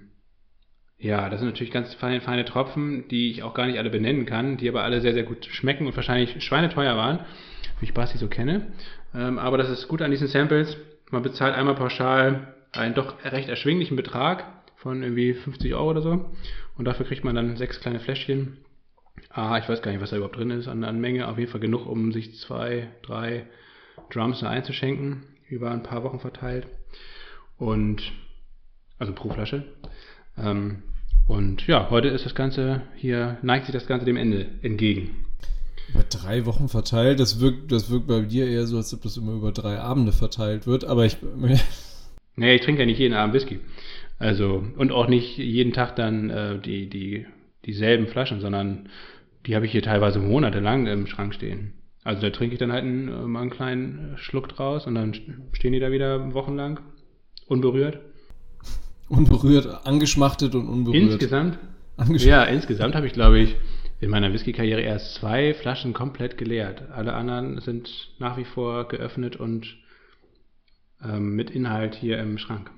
ja, 1.00 1.30
das 1.30 1.40
sind 1.40 1.50
natürlich 1.50 1.74
ganz 1.74 1.92
feine, 1.96 2.22
feine 2.22 2.46
Tropfen, 2.46 3.08
die 3.10 3.32
ich 3.32 3.42
auch 3.42 3.56
gar 3.56 3.66
nicht 3.66 3.80
alle 3.80 3.90
benennen 3.90 4.28
kann, 4.28 4.58
die 4.58 4.70
aber 4.70 4.84
alle 4.84 5.02
sehr, 5.02 5.14
sehr 5.14 5.24
gut 5.24 5.46
schmecken 5.46 5.88
und 5.88 5.96
wahrscheinlich 5.96 6.44
schweineteuer 6.44 6.96
waren, 6.96 7.22
wie 7.80 7.86
ich 7.86 7.96
Basti 7.96 8.20
so 8.20 8.28
kenne. 8.28 8.74
Ähm, 9.16 9.40
aber 9.40 9.58
das 9.58 9.72
ist 9.72 9.88
gut 9.88 10.04
an 10.04 10.12
diesen 10.12 10.28
Samples. 10.28 10.78
Man 11.10 11.24
bezahlt 11.24 11.56
einmal 11.56 11.76
pauschal 11.76 12.55
einen 12.78 12.96
doch 12.96 13.24
recht 13.24 13.50
erschwinglichen 13.50 13.96
Betrag 13.96 14.46
von 14.76 15.02
irgendwie 15.02 15.34
50 15.34 15.74
Euro 15.74 15.90
oder 15.90 16.02
so. 16.02 16.26
Und 16.78 16.86
dafür 16.86 17.06
kriegt 17.06 17.24
man 17.24 17.36
dann 17.36 17.58
sechs 17.58 17.80
kleine 17.80 18.00
Fläschchen. 18.00 18.58
Ah, 19.30 19.58
ich 19.58 19.68
weiß 19.68 19.82
gar 19.82 19.92
nicht, 19.92 20.02
was 20.02 20.10
da 20.10 20.18
überhaupt 20.18 20.38
drin 20.38 20.52
ist 20.52 20.68
an, 20.68 20.84
an 20.84 21.00
Menge. 21.00 21.28
Auf 21.28 21.38
jeden 21.38 21.52
Fall 21.52 21.62
genug, 21.62 21.88
um 21.88 22.12
sich 22.12 22.38
zwei, 22.38 22.90
drei 23.02 23.46
Drums 24.12 24.42
da 24.42 24.50
einzuschenken. 24.50 25.24
Über 25.50 25.72
ein 25.72 25.84
paar 25.84 26.04
Wochen 26.04 26.20
verteilt. 26.20 26.68
Und, 27.58 28.12
also 29.00 29.14
pro 29.14 29.30
Flasche. 29.30 29.64
Ähm, 30.38 30.84
und 31.28 31.66
ja, 31.68 31.90
heute 31.90 32.10
ist 32.10 32.26
das 32.26 32.36
Ganze 32.36 32.82
hier, 32.96 33.38
neigt 33.42 33.66
sich 33.66 33.74
das 33.74 33.88
Ganze 33.88 34.06
dem 34.06 34.18
Ende 34.18 34.48
entgegen. 34.62 35.26
Über 35.90 36.04
drei 36.04 36.46
Wochen 36.46 36.68
verteilt, 36.68 37.20
das 37.20 37.40
wirkt, 37.40 37.72
das 37.72 37.90
wirkt 37.90 38.08
bei 38.08 38.22
dir 38.22 38.48
eher 38.48 38.68
so, 38.68 38.78
als 38.78 38.94
ob 38.94 39.02
das 39.04 39.18
immer 39.18 39.34
über 39.34 39.52
drei 39.52 39.80
Abende 39.80 40.12
verteilt 40.12 40.68
wird, 40.68 40.86
aber 40.86 41.06
ich. 41.06 41.18
Nee, 42.36 42.56
ich 42.56 42.62
trinke 42.62 42.82
ja 42.82 42.86
nicht 42.86 43.00
jeden 43.00 43.14
Abend 43.14 43.34
Whisky. 43.34 43.60
Also, 44.18 44.64
und 44.78 44.92
auch 44.92 45.08
nicht 45.08 45.38
jeden 45.38 45.74
Tag 45.74 45.96
dann 45.96 46.30
äh, 46.30 46.60
die, 46.60 46.90
die, 46.90 47.26
dieselben 47.66 48.08
Flaschen, 48.08 48.40
sondern 48.40 48.90
die 49.46 49.56
habe 49.56 49.66
ich 49.66 49.72
hier 49.72 49.82
teilweise 49.82 50.20
monatelang 50.20 50.88
im 50.88 51.08
Schrank 51.08 51.34
stehen. 51.34 51.74
Also 52.04 52.22
da 52.22 52.30
trinke 52.30 52.54
ich 52.54 52.60
dann 52.60 52.72
halt 52.72 52.84
einen, 52.84 53.08
äh, 53.08 53.28
mal 53.28 53.42
einen 53.42 53.50
kleinen 53.50 54.14
Schluck 54.18 54.50
draus 54.50 54.86
und 54.86 54.96
dann 54.96 55.14
stehen 55.54 55.74
die 55.74 55.80
da 55.80 55.92
wieder 55.92 56.34
wochenlang 56.34 56.80
unberührt. 57.48 58.00
Unberührt, 59.10 59.86
angeschmachtet 59.86 60.56
und 60.56 60.68
unberührt. 60.68 61.04
Insgesamt? 61.04 61.60
Ja, 62.18 62.44
insgesamt 62.44 62.96
habe 62.96 63.08
ich, 63.08 63.14
glaube 63.14 63.40
ich, 63.40 63.56
in 64.02 64.10
meiner 64.10 64.34
Whisky-Karriere 64.34 64.82
erst 64.82 65.16
zwei 65.16 65.54
Flaschen 65.54 65.94
komplett 65.94 66.38
geleert. 66.38 66.84
Alle 66.92 67.14
anderen 67.14 67.60
sind 67.62 68.10
nach 68.20 68.38
wie 68.38 68.44
vor 68.44 68.88
geöffnet 68.88 69.38
und 69.38 69.78
ähm, 71.04 71.36
mit 71.36 71.50
Inhalt 71.50 71.96
hier 71.96 72.20
im 72.20 72.38
Schrank. 72.38 72.72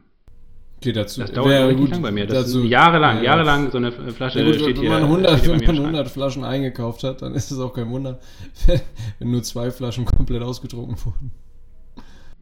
Okay, 0.77 0.91
dazu 0.91 1.21
das 1.21 1.31
dauert 1.31 1.49
wirklich 1.49 1.77
gut, 1.77 1.89
lang 1.89 2.01
bei 2.03 2.11
mir. 2.11 2.27
Das 2.27 2.45
dazu, 2.45 2.63
jahrelang, 2.63 3.17
ja, 3.17 3.23
jahrelang 3.23 3.71
so 3.71 3.77
eine 3.77 3.91
Flasche 3.91 4.39
ja, 4.39 4.45
gut, 4.45 4.55
steht 4.55 4.75
wenn 4.75 4.81
hier. 4.83 4.89
Man 4.91 5.03
100, 5.03 5.47
wenn 5.47 5.65
man 5.65 5.77
100 5.77 6.07
Flaschen 6.07 6.43
eingekauft 6.43 7.03
hat, 7.03 7.23
dann 7.23 7.33
ist 7.33 7.49
es 7.49 7.59
auch 7.59 7.73
kein 7.73 7.89
Wunder, 7.89 8.19
wenn 9.19 9.31
nur 9.31 9.41
zwei 9.41 9.71
Flaschen 9.71 10.05
komplett 10.05 10.43
ausgetrunken 10.43 10.95
wurden. 11.03 11.31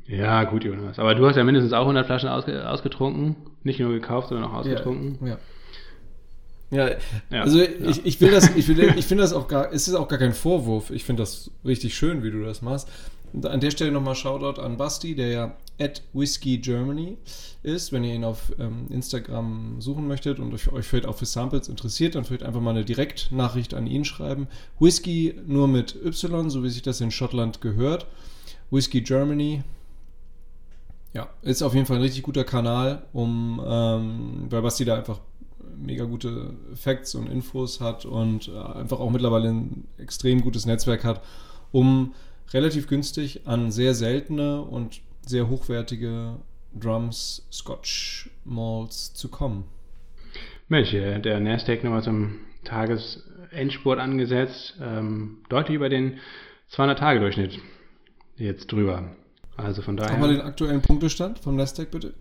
Ja, 0.07 0.43
gut, 0.43 0.63
Jonas. 0.65 0.99
Aber 0.99 1.15
du 1.15 1.25
hast 1.25 1.37
ja 1.37 1.43
mindestens 1.43 1.73
auch 1.73 1.81
100 1.81 2.05
Flaschen 2.05 2.29
ausge 2.29 2.69
ausgetrunken. 2.69 3.37
Nicht 3.63 3.79
nur 3.79 3.91
gekauft, 3.93 4.29
sondern 4.29 4.49
auch 4.49 4.53
ausgetrunken. 4.53 5.25
Ja. 5.25 5.37
ja. 6.71 6.89
ja. 7.31 7.41
also 7.41 7.59
Ich, 7.61 8.05
ich 8.05 8.21
will 8.21 8.31
das, 8.31 8.55
ich, 8.55 8.69
ich 8.69 9.05
finde 9.05 9.23
das 9.23 9.33
auch 9.33 9.47
gar, 9.47 9.71
es 9.71 9.87
ist 9.87 9.95
auch 9.95 10.07
gar 10.07 10.19
kein 10.19 10.33
Vorwurf. 10.33 10.91
Ich 10.91 11.05
finde 11.05 11.23
das 11.23 11.51
richtig 11.63 11.95
schön, 11.95 12.21
wie 12.21 12.31
du 12.31 12.43
das 12.43 12.61
machst. 12.61 12.89
Und 13.35 13.45
an 13.45 13.59
der 13.59 13.71
Stelle 13.71 13.91
nochmal 13.91 14.15
Shoutout 14.15 14.61
an 14.61 14.77
Basti, 14.77 15.13
der 15.13 15.27
ja 15.27 15.57
at 15.77 16.01
Whiskey 16.13 16.57
Germany 16.57 17.17
ist. 17.63 17.91
Wenn 17.91 18.05
ihr 18.05 18.15
ihn 18.15 18.23
auf 18.23 18.53
ähm, 18.57 18.87
Instagram 18.89 19.81
suchen 19.81 20.07
möchtet 20.07 20.39
und 20.39 20.53
euch, 20.53 20.71
euch 20.71 20.85
vielleicht 20.85 21.05
auch 21.05 21.17
für 21.17 21.25
Samples 21.25 21.67
interessiert, 21.67 22.15
dann 22.15 22.23
vielleicht 22.23 22.43
einfach 22.43 22.61
mal 22.61 22.71
eine 22.71 22.85
Direktnachricht 22.85 23.73
an 23.73 23.87
ihn 23.87 24.05
schreiben. 24.05 24.47
Whisky 24.79 25.35
nur 25.45 25.67
mit 25.67 25.97
Y, 26.01 26.49
so 26.49 26.63
wie 26.63 26.69
sich 26.69 26.81
das 26.81 27.01
in 27.01 27.11
Schottland 27.11 27.59
gehört. 27.59 28.07
Whisky 28.71 29.01
Germany. 29.01 29.63
Ja, 31.13 31.27
ist 31.41 31.61
auf 31.61 31.73
jeden 31.73 31.85
Fall 31.85 31.97
ein 31.97 32.03
richtig 32.03 32.23
guter 32.23 32.45
Kanal, 32.45 33.05
um, 33.11 33.61
ähm, 33.65 34.45
weil 34.49 34.61
Basti 34.61 34.85
da 34.85 34.95
einfach 34.95 35.19
mega 35.77 36.05
gute 36.05 36.53
Facts 36.73 37.15
und 37.15 37.27
Infos 37.27 37.81
hat 37.81 38.05
und 38.05 38.47
äh, 38.47 38.57
einfach 38.57 39.01
auch 39.01 39.09
mittlerweile 39.09 39.49
ein 39.49 39.87
extrem 39.97 40.41
gutes 40.41 40.65
Netzwerk 40.65 41.03
hat, 41.03 41.21
um 41.73 42.13
relativ 42.53 42.87
günstig 42.87 43.41
an 43.45 43.71
sehr 43.71 43.93
seltene 43.93 44.61
und 44.61 45.01
sehr 45.25 45.49
hochwertige 45.49 46.37
Drums, 46.73 47.47
Scotch 47.51 48.29
Malls 48.43 49.13
zu 49.13 49.29
kommen. 49.29 49.65
Mensch, 50.67 50.91
der 50.91 51.39
Nasdaq 51.39 51.83
nochmal 51.83 52.03
zum 52.03 52.39
Tagesendspurt 52.63 53.99
angesetzt, 53.99 54.75
ähm, 54.81 55.37
deutlich 55.49 55.75
über 55.75 55.89
den 55.89 56.19
200-Tage-Durchschnitt 56.71 57.59
jetzt 58.37 58.71
drüber. 58.71 59.15
Also 59.57 59.81
von 59.81 59.95
daher. 59.95 60.19
Wir 60.19 60.27
den 60.27 60.41
aktuellen 60.41 60.81
Punktestand 60.81 61.39
vom 61.39 61.55
Nasdaq 61.55 61.91
bitte? 61.91 62.13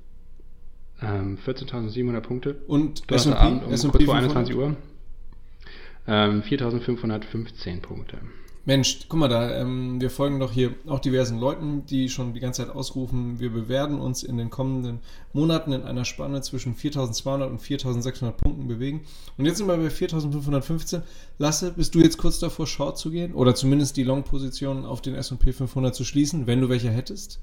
Ähm, 1.03 1.39
14.700 1.45 2.20
Punkte. 2.20 2.55
Und 2.66 3.11
S&P 3.11 3.31
um 3.31 3.91
kurz 3.91 4.05
vor 4.05 4.14
21 4.14 4.55
Uhr. 4.55 4.77
Ähm, 6.07 6.43
4.515 6.43 7.81
Punkte. 7.81 8.18
Mensch, 8.67 9.01
guck 9.09 9.21
mal 9.21 9.29
da, 9.29 9.61
ähm, 9.61 10.01
wir 10.01 10.09
folgen 10.09 10.41
doch 10.41 10.51
hier 10.51 10.75
auch 10.87 10.99
diversen 10.99 11.39
Leuten, 11.39 11.85
die 11.85 12.09
schon 12.09 12.33
die 12.33 12.41
ganze 12.41 12.65
Zeit 12.65 12.75
ausrufen, 12.75 13.39
wir 13.39 13.51
bewerten 13.51 14.01
uns 14.01 14.23
in 14.23 14.39
den 14.39 14.49
kommenden 14.49 15.01
Monaten 15.35 15.73
in 15.73 15.83
einer 15.83 16.07
Spanne 16.07 16.41
zwischen 16.41 16.75
4200 16.75 17.51
und 17.51 17.61
4600 17.61 18.37
Punkten 18.37 18.67
bewegen. 18.67 19.03
Und 19.37 19.45
jetzt 19.45 19.59
sind 19.59 19.67
wir 19.67 19.77
bei 19.77 19.91
4515. 19.91 21.03
Lasse, 21.39 21.73
bist 21.73 21.95
du 21.95 22.01
jetzt 22.01 22.17
kurz 22.17 22.39
davor, 22.39 22.67
Short 22.67 22.97
zu 22.97 23.11
gehen? 23.11 23.35
Oder 23.35 23.55
zumindest 23.55 23.99
die 23.99 24.03
Long-Position 24.03 24.87
auf 24.87 25.03
den 25.03 25.15
S&P 25.15 25.53
500 25.53 25.95
zu 25.95 26.05
schließen, 26.05 26.47
wenn 26.47 26.62
du 26.62 26.71
welche 26.71 26.91
hättest? 26.91 27.41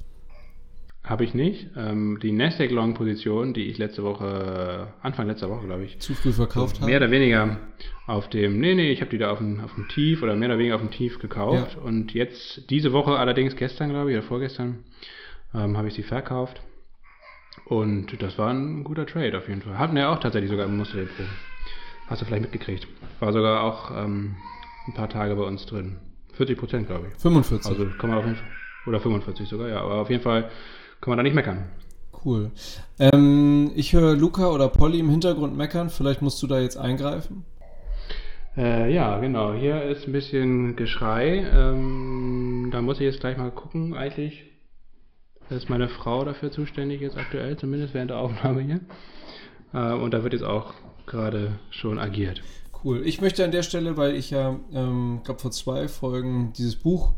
Habe 1.04 1.24
ich 1.24 1.34
nicht. 1.34 1.68
Ähm, 1.76 2.20
die 2.22 2.32
Nasdaq 2.32 2.70
Long 2.72 2.94
Position, 2.94 3.54
die 3.54 3.66
ich 3.66 3.80
letzte 3.80 4.04
Woche, 4.04 4.94
Anfang 5.02 5.28
letzter 5.28 5.50
Woche, 5.50 5.66
glaube 5.66 5.84
ich, 5.84 6.00
zu 6.00 6.14
früh 6.14 6.32
verkauft 6.32 6.78
habe. 6.78 6.86
Mehr 6.86 6.98
oder 6.98 7.12
weniger 7.12 7.58
auf 8.12 8.30
dem, 8.30 8.60
nee, 8.60 8.76
nee, 8.76 8.92
ich 8.92 9.00
habe 9.00 9.10
die 9.10 9.18
da 9.18 9.32
auf 9.32 9.38
dem, 9.38 9.62
auf 9.62 9.74
dem 9.76 9.88
Tief 9.88 10.22
oder 10.22 10.36
mehr 10.36 10.50
oder 10.50 10.58
weniger 10.58 10.76
auf 10.76 10.82
dem 10.82 10.92
Tief 10.92 11.20
gekauft. 11.20 11.78
Ja. 11.78 11.82
Und 11.82 12.14
jetzt, 12.14 12.70
diese 12.70 12.92
Woche 12.92 13.18
allerdings, 13.18 13.56
gestern, 13.56 13.90
glaube 13.90 14.12
ich, 14.12 14.18
oder 14.18 14.28
vorgestern, 14.28 14.84
ähm, 15.54 15.78
habe 15.78 15.88
ich 15.88 15.94
sie 15.94 16.04
verkauft. 16.04 16.62
Und 17.66 18.22
das 18.22 18.38
war 18.38 18.54
ein 18.54 18.84
guter 18.84 19.06
Trade 19.06 19.38
auf 19.38 19.48
jeden 19.48 19.62
Fall. 19.62 19.78
Hatten 19.78 19.96
wir 19.96 20.10
auch 20.10 20.20
tatsächlich 20.20 20.52
sogar 20.52 20.66
im 20.66 20.78
Musterdepot. 20.78 21.26
Hast 22.08 22.22
du 22.22 22.26
vielleicht 22.26 22.44
mitgekriegt. 22.44 22.86
War 23.22 23.32
sogar 23.32 23.64
auch 23.64 23.92
ähm, 23.92 24.36
ein 24.88 24.94
paar 24.94 25.10
Tage 25.10 25.36
bei 25.36 25.44
uns 25.44 25.66
drin. 25.66 25.98
40 26.34 26.58
Prozent, 26.58 26.88
glaube 26.88 27.08
ich. 27.08 27.22
45. 27.22 27.72
Also 27.72 27.86
kann 27.98 28.10
man 28.10 28.20
auf 28.20 28.26
jeden 28.26 28.38
Fall. 28.38 28.48
Oder 28.88 29.00
45 29.00 29.48
sogar, 29.48 29.70
ja. 29.70 29.82
Aber 29.82 29.96
auf 29.96 30.10
jeden 30.10 30.24
Fall 30.24 30.50
kann 31.00 31.12
man 31.12 31.18
da 31.18 31.24
nicht 31.24 31.36
meckern. 31.36 31.70
Cool. 32.26 32.52
Ähm, 33.00 33.72
ich 33.76 33.94
höre 33.94 34.16
Luca 34.16 34.50
oder 34.50 34.68
Polly 34.68 35.00
im 35.00 35.10
Hintergrund 35.10 35.56
meckern. 35.56 35.90
Vielleicht 35.90 36.22
musst 36.22 36.42
du 36.44 36.48
da 36.48 36.60
jetzt 36.60 36.78
eingreifen. 36.78 37.46
Äh, 38.58 38.94
ja, 38.94 39.18
genau. 39.20 39.54
Hier 39.54 39.84
ist 39.84 40.08
ein 40.08 40.12
bisschen 40.12 40.76
Geschrei. 40.76 41.46
Ähm, 41.54 42.70
da 42.72 42.82
muss 42.82 42.98
ich 42.98 43.04
jetzt 43.04 43.22
gleich 43.22 43.38
mal 43.38 43.52
gucken, 43.52 43.94
eigentlich. 43.94 44.44
Ist 45.50 45.70
meine 45.70 45.90
Frau 45.90 46.24
dafür 46.24 46.52
zuständig 46.52 47.02
jetzt 47.02 47.18
aktuell, 47.18 47.58
zumindest 47.58 47.94
während 47.94 48.12
der 48.12 48.18
Aufnahme 48.18 48.62
hier. 48.62 48.80
Äh, 49.74 49.94
und 49.94 50.14
da 50.14 50.24
wird 50.24 50.34
jetzt 50.34 50.44
auch 50.44 50.74
gerade 51.06 51.60
schon 51.70 52.00
agiert. 52.00 52.42
Cool. 52.84 53.06
Ich 53.06 53.22
möchte 53.22 53.44
an 53.44 53.52
der 53.52 53.64
Stelle, 53.64 53.98
weil 53.98 54.16
ich 54.16 54.32
ja, 54.32 54.60
ähm, 54.74 55.22
glaube 55.24 55.40
vor 55.40 55.52
zwei 55.52 55.88
Folgen 55.88 56.54
dieses 56.58 56.76
Buch 56.76 57.14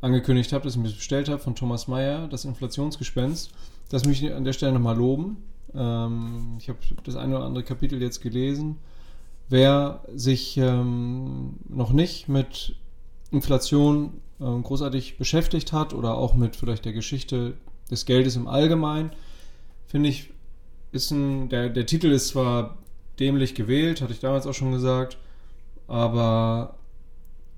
angekündigt 0.00 0.52
habe, 0.52 0.64
das 0.64 0.74
ich 0.74 0.82
mir 0.82 0.88
bestellt 0.88 1.28
habe 1.28 1.38
von 1.38 1.54
Thomas 1.54 1.88
Mayer, 1.88 2.28
das 2.28 2.44
Inflationsgespenst. 2.44 3.52
Das 3.88 4.04
möchte 4.04 4.26
ich 4.26 4.34
an 4.34 4.44
der 4.44 4.52
Stelle 4.52 4.72
nochmal 4.72 4.96
loben. 4.96 5.38
Ähm, 5.74 6.56
ich 6.58 6.68
habe 6.68 6.78
das 7.04 7.16
eine 7.16 7.36
oder 7.36 7.46
andere 7.46 7.64
Kapitel 7.64 8.00
jetzt 8.02 8.20
gelesen. 8.20 8.78
Wer 9.48 10.02
sich 10.12 10.56
ähm, 10.56 11.56
noch 11.68 11.92
nicht 11.92 12.28
mit 12.28 12.74
Inflation 13.30 14.20
ähm, 14.40 14.62
großartig 14.62 15.18
beschäftigt 15.18 15.72
hat 15.72 15.94
oder 15.94 16.16
auch 16.16 16.34
mit 16.34 16.56
vielleicht 16.56 16.84
der 16.84 16.92
Geschichte 16.92 17.54
des 17.90 18.06
Geldes 18.06 18.36
im 18.36 18.48
Allgemeinen, 18.48 19.10
finde 19.86 20.08
ich, 20.08 20.30
ist 20.92 21.10
ein, 21.10 21.48
der, 21.48 21.68
der 21.68 21.86
Titel 21.86 22.08
ist 22.08 22.28
zwar 22.28 22.76
dämlich 23.20 23.54
gewählt, 23.54 24.00
hatte 24.00 24.12
ich 24.12 24.20
damals 24.20 24.46
auch 24.46 24.54
schon 24.54 24.72
gesagt, 24.72 25.16
aber 25.86 26.74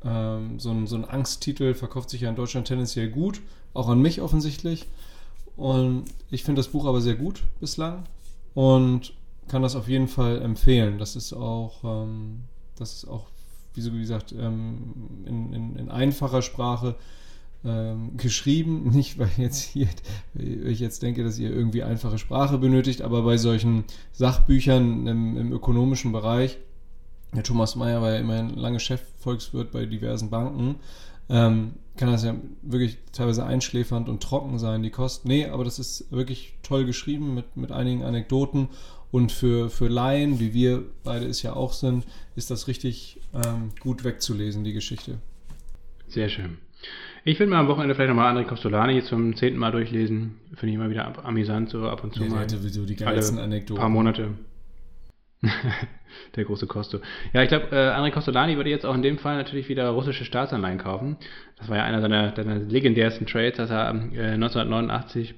ähm, 0.04 0.60
so, 0.60 0.70
ein, 0.70 0.86
so 0.86 0.96
ein 0.96 1.04
Angsttitel 1.04 1.74
verkauft 1.74 2.10
sich 2.10 2.22
ja 2.22 2.28
in 2.28 2.36
Deutschland 2.36 2.68
tendenziell 2.68 3.08
gut, 3.08 3.40
auch 3.74 3.88
an 3.88 4.00
mich 4.00 4.20
offensichtlich. 4.20 4.86
Und 5.56 6.04
ich 6.30 6.44
finde 6.44 6.60
das 6.60 6.68
Buch 6.68 6.86
aber 6.86 7.00
sehr 7.00 7.16
gut 7.16 7.42
bislang 7.58 8.04
und 8.54 9.12
kann 9.48 9.62
das 9.62 9.76
auf 9.76 9.88
jeden 9.88 10.08
Fall 10.08 10.42
empfehlen. 10.42 10.98
Das 10.98 11.16
ist 11.16 11.32
auch, 11.32 11.82
ähm, 11.84 12.42
das 12.76 12.94
ist 12.94 13.08
auch, 13.08 13.26
wie 13.74 13.80
so 13.80 13.90
gesagt, 13.90 14.32
ähm, 14.32 14.94
in, 15.26 15.52
in, 15.52 15.76
in, 15.76 15.88
einfacher 15.90 16.42
Sprache 16.42 16.96
ähm, 17.64 18.16
geschrieben. 18.16 18.90
Nicht, 18.94 19.18
weil 19.18 19.30
jetzt 19.36 19.62
hier, 19.62 19.88
ich 20.34 20.80
jetzt 20.80 21.02
denke, 21.02 21.24
dass 21.24 21.38
ihr 21.38 21.50
irgendwie 21.50 21.82
einfache 21.82 22.18
Sprache 22.18 22.58
benötigt, 22.58 23.02
aber 23.02 23.22
bei 23.22 23.36
solchen 23.36 23.84
Sachbüchern 24.12 25.06
im, 25.06 25.36
im 25.36 25.52
ökonomischen 25.52 26.12
Bereich 26.12 26.58
der 27.34 27.42
Thomas 27.42 27.76
Mayer 27.76 28.00
war 28.00 28.12
ja 28.12 28.18
immerhin 28.18 28.54
lange 28.54 28.80
Chefvolkswirt 28.80 29.70
bei 29.70 29.84
diversen 29.86 30.30
Banken. 30.30 30.76
Ähm, 31.28 31.74
kann 31.96 32.10
das 32.10 32.24
ja 32.24 32.34
wirklich 32.62 32.98
teilweise 33.12 33.44
einschläfernd 33.44 34.08
und 34.08 34.22
trocken 34.22 34.58
sein, 34.58 34.82
die 34.82 34.90
Kosten. 34.90 35.28
Nee, 35.28 35.46
aber 35.46 35.64
das 35.64 35.78
ist 35.78 36.10
wirklich 36.10 36.54
toll 36.62 36.86
geschrieben 36.86 37.34
mit, 37.34 37.56
mit 37.56 37.70
einigen 37.70 38.02
Anekdoten. 38.02 38.68
Und 39.10 39.32
für, 39.32 39.70
für 39.70 39.88
Laien, 39.88 40.38
wie 40.38 40.52
wir 40.52 40.84
beide 41.02 41.26
es 41.26 41.42
ja 41.42 41.54
auch 41.54 41.72
sind, 41.72 42.04
ist 42.36 42.50
das 42.50 42.68
richtig 42.68 43.20
ähm, 43.34 43.70
gut 43.80 44.04
wegzulesen, 44.04 44.64
die 44.64 44.74
Geschichte. 44.74 45.18
Sehr 46.08 46.28
schön. 46.28 46.58
Ich 47.24 47.38
will 47.40 47.46
mal 47.46 47.58
am 47.58 47.68
Wochenende 47.68 47.94
vielleicht 47.94 48.08
nochmal 48.08 48.34
André 48.34 48.44
Costolani 48.44 49.02
zum 49.02 49.34
zehnten 49.36 49.58
Mal 49.58 49.72
durchlesen. 49.72 50.36
Finde 50.54 50.68
ich 50.68 50.74
immer 50.74 50.90
wieder 50.90 51.24
amüsant, 51.24 51.70
so 51.70 51.88
ab 51.88 52.04
und 52.04 52.14
zu 52.14 52.22
ja, 52.22 52.30
mal. 52.30 52.48
Sowieso 52.48 52.84
die 52.84 52.96
geilsten 52.96 53.38
Anekdoten. 53.38 53.80
paar 53.80 53.88
Monate. 53.88 54.30
Der 56.36 56.44
große 56.44 56.66
Costo. 56.66 56.98
Ja, 57.32 57.42
ich 57.42 57.48
glaube, 57.48 57.68
äh, 57.70 57.90
André 57.90 58.10
Costolani 58.10 58.56
würde 58.56 58.70
jetzt 58.70 58.86
auch 58.86 58.94
in 58.94 59.02
dem 59.02 59.18
Fall 59.18 59.36
natürlich 59.36 59.68
wieder 59.68 59.88
russische 59.90 60.24
Staatsanleihen 60.24 60.78
kaufen. 60.78 61.16
Das 61.58 61.68
war 61.68 61.76
ja 61.76 61.84
einer 61.84 62.00
seiner, 62.00 62.34
seiner 62.34 62.56
legendärsten 62.56 63.26
Trades, 63.26 63.56
dass 63.56 63.70
er 63.70 63.90
äh, 63.90 64.32
1989 64.32 65.34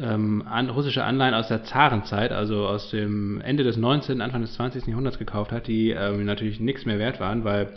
ähm, 0.00 0.44
an, 0.46 0.70
russische 0.70 1.04
Anleihen 1.04 1.34
aus 1.34 1.48
der 1.48 1.64
Zarenzeit, 1.64 2.32
also 2.32 2.66
aus 2.66 2.90
dem 2.90 3.40
Ende 3.40 3.64
des 3.64 3.76
19., 3.76 4.20
Anfang 4.20 4.42
des 4.42 4.54
20. 4.54 4.86
Jahrhunderts 4.86 5.18
gekauft 5.18 5.52
hat, 5.52 5.66
die 5.66 5.90
ähm, 5.90 6.24
natürlich 6.24 6.60
nichts 6.60 6.84
mehr 6.84 6.98
wert 6.98 7.20
waren, 7.20 7.44
weil 7.44 7.74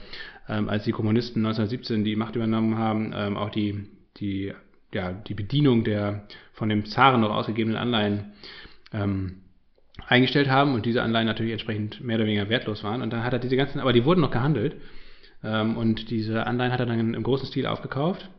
ähm, 0.50 0.70
als 0.70 0.84
die 0.84 0.92
Kommunisten 0.92 1.46
1917 1.46 2.04
die 2.04 2.16
Macht 2.16 2.36
übernommen 2.36 2.78
haben, 2.78 3.14
ähm, 3.16 3.38
auch 3.38 3.50
die, 3.50 3.90
die, 4.18 4.54
ja, 4.94 5.12
die 5.12 5.34
Bedienung 5.34 5.84
der 5.84 6.28
von 6.54 6.70
dem 6.70 6.86
Zaren 6.86 7.22
noch 7.22 7.32
ausgegebenen 7.32 7.78
Anleihen 7.78 8.34
ähm, 8.94 9.42
eingestellt 10.08 10.50
haben 10.50 10.74
und 10.74 10.86
diese 10.86 11.04
Anleihen 11.04 11.28
natürlich 11.28 11.52
entsprechend 11.52 12.02
mehr 12.02 12.18
oder 12.18 12.26
weniger 12.26 12.50
wertlos 12.50 12.84
waren. 12.84 13.02
Und 13.02 13.12
dann 13.12 13.24
hat 13.24 13.34
er 13.34 13.40
diese 13.40 13.58
ganzen, 13.58 13.80
aber 13.80 13.94
die 13.94 14.06
wurden 14.06 14.22
noch 14.22 14.32
gehandelt. 14.32 14.76
Ähm, 15.44 15.78
und 15.78 16.10
diese 16.10 16.48
Anleihen 16.48 16.72
hat 16.72 16.80
er 16.80 16.86
dann 16.86 17.14
im 17.14 17.24
großen 17.24 17.48
Stil 17.48 17.68
aufgekauft. 17.68 18.30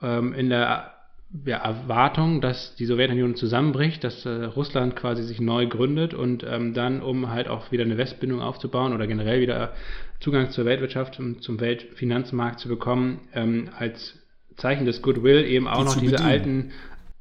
In 0.00 0.48
der 0.48 0.97
ja, 1.44 1.58
Erwartung, 1.58 2.40
dass 2.40 2.74
die 2.76 2.86
Sowjetunion 2.86 3.36
zusammenbricht, 3.36 4.02
dass 4.02 4.24
äh, 4.24 4.44
Russland 4.44 4.96
quasi 4.96 5.22
sich 5.22 5.40
neu 5.40 5.66
gründet 5.66 6.14
und 6.14 6.44
ähm, 6.48 6.72
dann, 6.72 7.02
um 7.02 7.30
halt 7.30 7.48
auch 7.48 7.70
wieder 7.70 7.84
eine 7.84 7.98
Westbindung 7.98 8.40
aufzubauen 8.40 8.94
oder 8.94 9.06
generell 9.06 9.40
wieder 9.40 9.74
Zugang 10.20 10.50
zur 10.50 10.64
Weltwirtschaft 10.64 11.18
und 11.20 11.42
zum 11.42 11.60
Weltfinanzmarkt 11.60 12.60
zu 12.60 12.68
bekommen, 12.68 13.20
ähm, 13.34 13.68
als 13.78 14.18
Zeichen 14.56 14.86
des 14.86 15.02
Goodwill 15.02 15.44
eben 15.44 15.68
auch 15.68 15.80
die 15.80 15.84
noch 15.84 15.96
diese 15.96 16.12
bedienen. 16.12 16.28
alten 16.28 16.72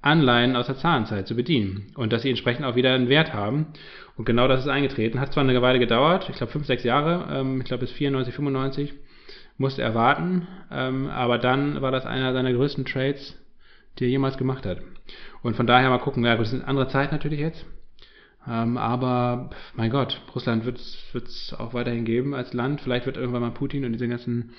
Anleihen 0.01 0.55
aus 0.55 0.67
der 0.67 0.77
Zahlenzeit 0.77 1.27
zu 1.27 1.35
bedienen 1.35 1.91
und 1.95 2.13
dass 2.13 2.21
sie 2.21 2.29
entsprechend 2.29 2.65
auch 2.65 2.75
wieder 2.75 2.93
einen 2.93 3.09
Wert 3.09 3.33
haben. 3.33 3.67
Und 4.15 4.25
genau 4.25 4.47
das 4.47 4.61
ist 4.61 4.67
eingetreten. 4.67 5.19
Hat 5.19 5.33
zwar 5.33 5.43
eine 5.43 5.61
Weile 5.61 5.79
gedauert, 5.79 6.29
ich 6.29 6.37
glaube 6.37 6.51
fünf, 6.51 6.65
sechs 6.65 6.83
Jahre, 6.83 7.27
ähm, 7.31 7.59
ich 7.59 7.67
glaube 7.67 7.81
bis 7.81 7.91
94, 7.91 8.33
95 8.33 8.93
musste 9.57 9.81
er 9.81 9.95
warten, 9.95 10.47
ähm, 10.71 11.07
aber 11.07 11.39
dann 11.39 11.81
war 11.81 11.91
das 11.91 12.05
einer 12.05 12.31
seiner 12.31 12.53
größten 12.53 12.85
Trades, 12.85 13.35
die 13.99 14.05
er 14.05 14.09
jemals 14.09 14.37
gemacht 14.37 14.65
hat. 14.65 14.79
Und 15.41 15.55
von 15.55 15.67
daher 15.67 15.89
mal 15.89 15.99
gucken, 15.99 16.25
ja, 16.25 16.35
das 16.35 16.51
sind 16.51 16.63
andere 16.63 16.87
Zeiten 16.87 17.13
natürlich 17.13 17.39
jetzt. 17.39 17.65
Ähm, 18.47 18.77
aber 18.77 19.49
mein 19.75 19.89
Gott, 19.89 20.21
Russland 20.33 20.65
wird 20.65 20.79
es 20.79 21.55
auch 21.57 21.73
weiterhin 21.73 22.05
geben 22.05 22.33
als 22.33 22.53
Land. 22.53 22.81
Vielleicht 22.81 23.05
wird 23.05 23.17
irgendwann 23.17 23.41
mal 23.41 23.51
Putin 23.51 23.83
und 23.85 23.93
diese 23.93 24.07
ganzen 24.07 24.53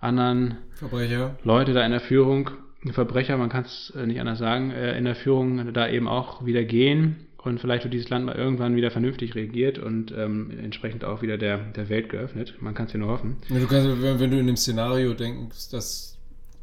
anderen 0.00 0.58
Verbrecher. 0.74 1.36
Leute 1.44 1.72
da 1.72 1.84
in 1.84 1.92
der 1.92 2.00
Führung 2.00 2.50
Verbrecher, 2.92 3.38
man 3.38 3.48
kann 3.48 3.64
es 3.64 3.92
äh, 3.96 4.06
nicht 4.06 4.20
anders 4.20 4.38
sagen, 4.38 4.70
äh, 4.70 4.96
in 4.98 5.04
der 5.04 5.14
Führung 5.14 5.72
da 5.72 5.88
eben 5.88 6.06
auch 6.06 6.44
wieder 6.44 6.64
gehen 6.64 7.16
und 7.38 7.60
vielleicht 7.60 7.84
wird 7.84 7.94
dieses 7.94 8.10
Land 8.10 8.26
mal 8.26 8.34
irgendwann 8.34 8.76
wieder 8.76 8.90
vernünftig 8.90 9.34
regiert 9.34 9.78
und 9.78 10.12
ähm, 10.12 10.50
entsprechend 10.62 11.04
auch 11.04 11.22
wieder 11.22 11.38
der, 11.38 11.58
der 11.58 11.88
Welt 11.88 12.08
geöffnet. 12.08 12.54
Man 12.60 12.74
kann 12.74 12.86
es 12.86 12.92
ja 12.92 12.98
nur 12.98 13.08
hoffen. 13.08 13.36
Ja, 13.48 13.58
du 13.58 13.66
kannst, 13.66 14.02
wenn, 14.02 14.20
wenn, 14.20 14.30
du 14.30 14.38
in 14.38 14.46
dem 14.46 14.56
Szenario 14.56 15.14
denkst, 15.14 15.70
dass, 15.70 16.18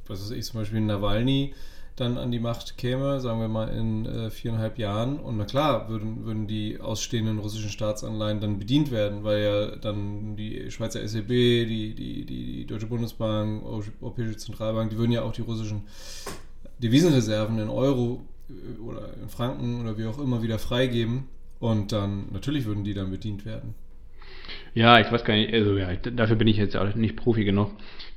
was 0.07 0.21
weiß 0.21 0.31
ich, 0.31 0.43
zum 0.45 0.59
Beispiel 0.59 0.81
Nawalny 0.81 1.53
dann 1.95 2.17
an 2.17 2.31
die 2.31 2.39
Macht 2.39 2.77
käme, 2.77 3.19
sagen 3.19 3.39
wir 3.39 3.47
mal 3.47 3.67
in 3.67 4.05
äh, 4.05 4.29
viereinhalb 4.29 4.77
Jahren. 4.77 5.19
Und 5.19 5.37
na 5.37 5.45
klar, 5.45 5.89
würden, 5.89 6.25
würden 6.25 6.47
die 6.47 6.79
ausstehenden 6.79 7.39
russischen 7.39 7.69
Staatsanleihen 7.69 8.39
dann 8.39 8.59
bedient 8.59 8.91
werden, 8.91 9.23
weil 9.23 9.43
ja 9.43 9.75
dann 9.75 10.35
die 10.35 10.71
Schweizer 10.71 11.05
SEB, 11.05 11.27
die, 11.27 11.93
die, 11.93 12.25
die, 12.25 12.65
Deutsche 12.65 12.87
Bundesbank, 12.87 13.63
Europäische 13.65 14.37
Zentralbank, 14.37 14.89
die 14.91 14.97
würden 14.97 15.11
ja 15.11 15.23
auch 15.23 15.33
die 15.33 15.41
russischen 15.41 15.83
Devisenreserven 16.81 17.59
in 17.59 17.69
Euro 17.69 18.21
äh, 18.49 18.81
oder 18.81 19.13
in 19.21 19.29
Franken 19.29 19.81
oder 19.81 19.97
wie 19.97 20.05
auch 20.05 20.19
immer 20.19 20.41
wieder 20.41 20.59
freigeben. 20.59 21.27
Und 21.59 21.91
dann, 21.91 22.31
natürlich 22.31 22.65
würden 22.65 22.83
die 22.83 22.95
dann 22.95 23.11
bedient 23.11 23.45
werden. 23.45 23.75
Ja, 24.73 24.99
ich 24.99 25.11
weiß 25.11 25.23
gar 25.23 25.35
nicht, 25.35 25.53
also 25.53 25.77
ja, 25.77 25.93
dafür 25.95 26.35
bin 26.35 26.47
ich 26.47 26.57
jetzt 26.57 26.75
auch 26.75 26.95
nicht 26.95 27.15
Profi 27.15 27.43
genug. 27.43 27.71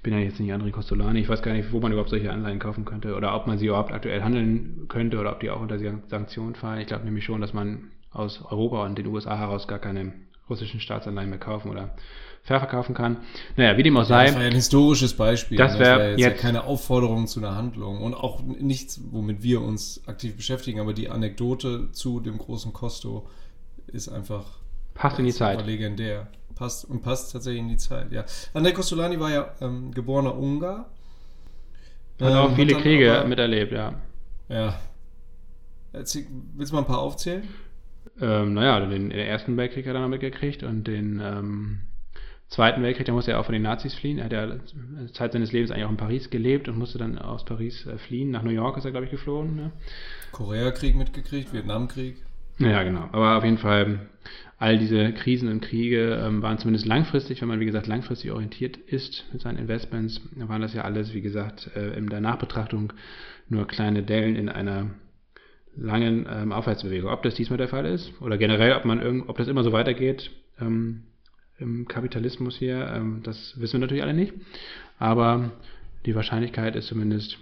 Ich 0.05 0.11
bin 0.11 0.19
ja 0.19 0.23
jetzt 0.23 0.39
nicht 0.39 0.53
André 0.53 0.71
Costolani. 0.71 1.21
Ich 1.21 1.31
weiß 1.31 1.41
gar 1.41 1.55
nicht, 1.55 1.73
wo 1.73 1.81
man 1.81 1.91
überhaupt 1.91 2.11
solche 2.11 2.31
Anleihen 2.31 2.59
kaufen 2.59 2.85
könnte 2.85 3.15
oder 3.15 3.35
ob 3.35 3.47
man 3.47 3.57
sie 3.57 3.69
überhaupt 3.69 3.91
aktuell 3.91 4.23
handeln 4.23 4.85
könnte 4.87 5.19
oder 5.19 5.33
ob 5.33 5.41
die 5.41 5.49
auch 5.49 5.63
unter 5.63 5.79
Sanktionen 5.79 6.55
fallen. 6.55 6.83
Ich 6.83 6.89
glaube 6.89 7.07
nämlich 7.07 7.25
schon, 7.25 7.41
dass 7.41 7.55
man 7.55 7.91
aus 8.11 8.45
Europa 8.45 8.85
und 8.85 8.99
den 8.99 9.07
USA 9.07 9.39
heraus 9.39 9.67
gar 9.67 9.79
keine 9.79 10.13
russischen 10.51 10.79
Staatsanleihen 10.79 11.31
mehr 11.31 11.39
kaufen 11.39 11.71
oder 11.71 11.95
verkaufen 12.43 12.95
kann. 12.95 13.17
Naja, 13.57 13.79
wie 13.79 13.83
dem 13.83 13.97
auch 13.97 14.05
sei. 14.05 14.27
das 14.27 14.35
war 14.35 14.43
ja 14.43 14.49
ein 14.49 14.55
historisches 14.55 15.15
Beispiel. 15.15 15.57
Das 15.57 15.79
wäre 15.79 16.11
jetzt, 16.11 16.21
jetzt 16.21 16.37
ja 16.37 16.39
keine 16.39 16.65
Aufforderung 16.65 17.27
zu 17.27 17.41
einer 17.41 17.57
Handlung 17.57 18.03
und 18.03 18.13
auch 18.13 18.43
nichts, 18.43 19.01
womit 19.11 19.43
wir 19.43 19.63
uns 19.63 20.07
aktiv 20.07 20.37
beschäftigen, 20.37 20.81
aber 20.81 20.93
die 20.93 21.09
Anekdote 21.09 21.93
zu 21.93 22.21
dem 22.21 22.37
großen 22.37 22.75
Costo 22.75 23.27
ist 23.87 24.11
einfach 24.11 24.59
passt 24.93 25.19
in 25.19 25.25
die 25.25 25.33
Zeit. 25.33 25.65
Legendär. 25.65 26.29
Passt 26.55 26.85
und 26.85 27.03
passt 27.03 27.33
tatsächlich 27.33 27.63
in 27.63 27.69
die 27.69 27.77
Zeit, 27.77 28.13
ja. 28.13 28.25
Andrei 28.53 28.73
Kostolani 28.73 29.19
war 29.19 29.31
ja 29.31 29.55
ähm, 29.61 29.93
geborener 29.93 30.37
Ungar. 30.37 30.91
Hat 32.21 32.31
ähm, 32.31 32.37
auch 32.37 32.55
viele 32.55 32.77
hat 32.77 32.83
Kriege 32.83 33.19
aber, 33.19 33.29
miterlebt, 33.29 33.73
ja. 33.73 33.95
Ja. 34.49 34.79
willst 35.93 36.15
du 36.15 36.75
mal 36.75 36.83
ein 36.83 36.87
paar 36.87 37.01
aufzählen? 37.01 37.49
Ähm, 38.21 38.55
naja, 38.55 38.87
den, 38.87 39.11
den 39.11 39.19
Ersten 39.19 39.57
Weltkrieg 39.57 39.87
hat 39.87 39.95
er 39.95 40.01
noch 40.01 40.09
mitgekriegt 40.09 40.63
und 40.63 40.87
den 40.87 41.21
ähm, 41.21 41.81
Zweiten 42.49 42.83
Weltkrieg, 42.83 43.07
da 43.07 43.13
musste 43.13 43.33
er 43.33 43.41
auch 43.41 43.47
von 43.47 43.53
den 43.53 43.63
Nazis 43.63 43.95
fliehen. 43.95 44.19
Er 44.19 44.27
hat 44.27 44.33
ja 44.33 44.49
Zeit 45.13 45.33
seines 45.33 45.51
Lebens 45.51 45.73
eigentlich 45.73 45.87
auch 45.87 45.91
in 45.91 45.97
Paris 45.97 46.31
gelebt 46.31 46.69
und 46.69 46.79
musste 46.79 46.99
dann 46.99 47.19
aus 47.19 47.45
Paris 47.45 47.85
äh, 47.87 47.99
fliehen. 47.99 48.31
Nach 48.31 48.43
New 48.43 48.51
York 48.51 48.77
ist 48.77 48.85
er, 48.85 48.93
glaube 48.93 49.07
ich, 49.07 49.11
geflohen. 49.11 49.57
Ne? 49.57 49.73
Koreakrieg 50.31 50.95
mitgekriegt, 50.95 51.53
Vietnamkrieg. 51.53 52.17
Ja, 52.59 52.83
genau. 52.83 53.09
Aber 53.13 53.37
auf 53.37 53.45
jeden 53.45 53.59
Fall, 53.59 54.07
all 54.59 54.79
diese 54.79 55.13
Krisen 55.13 55.49
und 55.49 55.61
Kriege 55.61 56.21
ähm, 56.25 56.43
waren 56.43 56.59
zumindest 56.59 56.87
langfristig, 56.87 57.41
wenn 57.41 57.49
man, 57.49 57.61
wie 57.61 57.67
gesagt, 57.67 57.87
langfristig 57.87 58.31
orientiert 58.31 58.77
ist 58.77 59.25
mit 59.33 59.43
seinen 59.43 59.59
Investments, 59.59 60.21
waren 60.37 60.63
das 60.63 60.75
ja 60.75 60.83
alles, 60.83 61.13
wie 61.15 61.21
gesagt, 61.21 61.71
äh, 61.75 61.97
in 61.97 62.09
der 62.09 62.21
Nachbetrachtung 62.21 62.93
nur 63.49 63.67
kleine 63.67 64.03
Dellen 64.03 64.37
in 64.37 64.49
einer 64.49 64.91
langen 65.77 66.27
ähm, 66.31 66.53
Aufwärtsbewegung. 66.53 67.11
Ob 67.11 67.23
das 67.23 67.35
diesmal 67.35 67.59
der 67.59 67.69
Fall 67.69 67.87
ist 67.87 68.13
oder 68.21 68.39
generell, 68.39 68.75
ob 68.75 68.85
man 68.85 69.01
irgend, 69.03 69.29
ob 69.29 69.37
das 69.37 69.49
immer 69.49 69.65
so 69.65 69.73
weitergeht, 69.73 70.31
ähm, 70.61 71.05
im 71.59 71.87
Kapitalismus 71.87 72.57
hier. 72.57 72.89
Ähm, 72.95 73.21
das 73.23 73.59
wissen 73.61 73.75
wir 73.75 73.81
natürlich 73.81 74.03
alle 74.03 74.15
nicht. 74.15 74.35
Aber 74.99 75.53
die 76.07 76.15
Wahrscheinlichkeit 76.15 76.77
ist 76.77 76.89
zumindest 76.89 77.39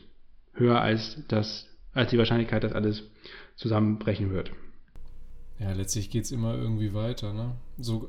höher 0.54 0.80
als, 0.80 1.22
das, 1.28 1.68
als 1.92 2.10
die 2.10 2.18
Wahrscheinlichkeit, 2.18 2.64
dass 2.64 2.72
alles 2.72 3.10
zusammenbrechen 3.56 4.32
wird. 4.32 4.50
Ja, 5.62 5.72
letztlich 5.72 6.10
geht 6.10 6.24
es 6.24 6.32
immer 6.32 6.54
irgendwie 6.54 6.92
weiter. 6.92 7.32
Ne? 7.32 7.52
So, 7.78 8.08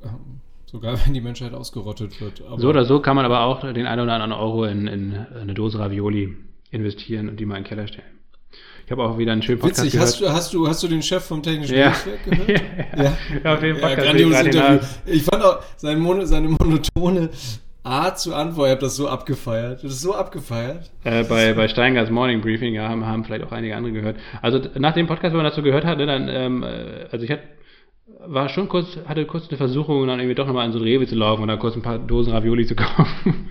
sogar 0.66 0.98
wenn 1.06 1.14
die 1.14 1.22
Menschheit 1.22 1.54
ausgerottet 1.54 2.20
wird. 2.20 2.44
so 2.58 2.70
oder 2.70 2.86
so 2.86 3.00
kann 3.00 3.16
man 3.16 3.26
aber 3.26 3.42
auch 3.42 3.62
den 3.62 3.86
einen 3.86 4.02
oder 4.02 4.14
anderen 4.14 4.32
Euro 4.32 4.66
in, 4.66 4.88
in 4.88 5.14
eine 5.14 5.54
Dose 5.54 5.78
Ravioli 5.80 6.36
investieren 6.72 7.30
und 7.30 7.40
die 7.40 7.46
mal 7.46 7.58
in 7.58 7.64
den 7.64 7.70
Keller 7.70 7.88
stellen. 7.88 8.08
Ich 8.86 8.92
habe 8.92 9.04
auch 9.04 9.18
wieder 9.18 9.32
einen 9.32 9.42
schönen 9.42 9.60
Podcast 9.60 9.86
Witzig, 9.86 9.94
gehört. 9.94 10.10
Hast 10.10 10.22
du, 10.22 10.30
hast, 10.30 10.54
du, 10.54 10.68
hast 10.68 10.84
du 10.84 10.88
den 10.88 11.02
Chef 11.02 11.24
vom 11.24 11.42
Technischen 11.42 11.78
ja. 11.78 11.90
Netzwerk 11.90 12.24
gehört? 12.26 12.50
ja, 12.98 13.04
ja. 13.04 13.18
ja, 13.44 13.56
auf 13.56 13.64
jeden 13.64 13.80
Fall. 13.80 13.92
Ja, 13.92 14.04
grandioses 14.04 14.42
Interview. 14.42 14.80
Ich 15.06 15.24
fand 15.24 15.44
auch 15.44 15.60
seine, 15.78 16.00
Mon 16.00 16.26
seine 16.26 16.50
monotone 16.50 17.30
Art 17.84 18.20
zu 18.20 18.34
antworten, 18.34 18.70
ich 18.70 18.72
habe 18.72 18.82
das 18.82 18.96
so 18.96 19.10
abgefeiert. 19.10 19.84
Das 19.84 19.92
ist 19.94 20.02
so 20.02 20.16
abgefeiert. 20.16 20.90
Äh, 21.04 21.24
bei, 21.26 21.54
bei 21.54 21.68
Steingers 21.68 22.10
Morning 22.10 22.42
Briefing, 22.42 22.74
ja, 22.74 22.88
haben, 22.88 23.06
haben 23.06 23.26
vielleicht 23.26 23.44
auch 23.44 23.52
einige 23.52 23.76
andere 23.76 23.94
gehört. 23.94 24.18
Also 24.42 24.62
nach 24.76 24.94
dem 24.94 25.08
Podcast, 25.08 25.34
wenn 25.36 25.44
man 25.44 25.52
so 25.52 25.62
gehört 25.62 25.86
hatte, 25.86 26.06
dann, 26.06 26.30
ähm, 26.30 26.64
äh, 26.64 27.08
also 27.12 27.26
ich 27.26 27.32
hatte 27.32 27.44
war 28.26 28.50
schon 28.50 28.70
kurz, 28.70 28.98
hatte 29.06 29.26
kurz 29.26 29.50
eine 29.50 29.58
Versuchung, 29.58 30.08
dann 30.08 30.20
irgendwie 30.20 30.36
doch 30.36 30.48
nochmal 30.48 30.66
an 30.66 30.72
so 30.72 30.80
ein 30.80 30.84
Rewe 30.84 31.08
zu 31.08 31.16
laufen 31.16 31.42
und 31.42 31.48
da 31.48 31.58
kurz 31.58 31.76
ein 31.76 31.82
paar 31.82 32.00
Dosen 32.00 32.34
Ravioli 32.34 32.66
zu 32.66 32.76
kaufen. 32.76 33.50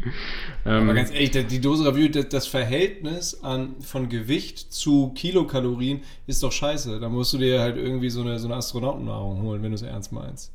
ähm, 0.64 0.84
Aber 0.84 0.94
ganz 0.94 1.10
ehrlich, 1.10 1.30
die 1.30 1.60
Dose 1.60 1.84
Ravioli, 1.84 2.10
das 2.10 2.46
Verhältnis 2.46 3.42
an, 3.42 3.76
von 3.80 4.08
Gewicht 4.08 4.72
zu 4.72 5.12
Kilokalorien 5.14 6.00
ist 6.26 6.42
doch 6.42 6.52
scheiße. 6.52 7.00
Da 7.00 7.08
musst 7.08 7.32
du 7.32 7.38
dir 7.38 7.60
halt 7.60 7.76
irgendwie 7.76 8.10
so 8.10 8.22
eine, 8.22 8.38
so 8.38 8.46
eine 8.46 8.56
Astronautennahrung 8.56 9.42
holen, 9.42 9.62
wenn 9.62 9.70
du 9.70 9.76
es 9.76 9.82
ernst 9.82 10.12
meinst. 10.12 10.52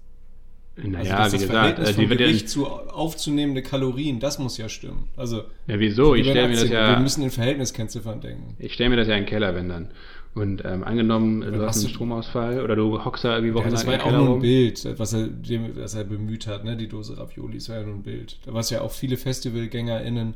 Naja, 0.84 1.17
also 1.17 1.38
wie 1.38 1.41
gesagt, 1.41 1.53
Verhältnis 1.53 1.88
also 1.88 2.01
die 2.01 2.07
von 2.07 2.17
Gewicht 2.17 2.41
ja, 2.41 2.47
zu 2.47 2.67
aufzunehmende 2.67 3.63
Kalorien, 3.63 4.19
das 4.19 4.38
muss 4.38 4.57
ja 4.57 4.69
stimmen. 4.69 5.07
Also, 5.15 5.43
ja, 5.65 5.80
wieso? 5.80 6.13
Ich 6.13 6.30
stelle 6.30 6.47
mir 6.47 6.55
das 6.55 6.69
ja. 6.69 6.91
Wir 6.91 6.99
müssen 6.99 7.23
in 7.23 7.32
Verhältniskennziffern 7.32 8.21
denken. 8.21 8.55
Ich 8.59 8.73
stelle 8.73 8.91
mir 8.91 8.97
das 8.97 9.07
ja 9.07 9.15
in 9.15 9.23
den 9.23 9.30
Keller, 9.30 9.55
wenn 9.55 9.69
dann. 9.69 9.89
Und 10.36 10.63
ähm, 10.65 10.84
angenommen, 10.84 11.41
du 11.41 11.65
hast 11.65 11.80
einen 11.80 11.89
Stromausfall 11.89 12.61
oder 12.61 12.75
du 12.75 13.03
hockst 13.03 13.23
da 13.23 13.36
irgendwie 13.36 13.55
Wochen 13.55 13.65
ja, 13.65 13.71
Das 13.71 13.88
war 13.88 13.93
ja 13.95 14.03
auch 14.03 14.11
nur 14.11 14.36
ein 14.36 14.41
Bild, 14.41 14.88
was 14.99 15.13
er, 15.13 15.28
dem, 15.28 15.75
was 15.75 15.95
er 15.95 16.03
bemüht 16.03 16.45
hat, 16.45 16.63
ne? 16.63 16.78
die 16.78 16.88
Dose 16.88 17.17
Ravioli, 17.17 17.57
das 17.57 17.69
war 17.69 17.78
ja 17.78 17.84
nur 17.84 17.95
ein 17.95 18.03
Bild. 18.03 18.38
Was 18.45 18.69
ja 18.69 18.82
auch 18.82 18.91
viele 18.91 19.17
FestivalgängerInnen 19.17 20.36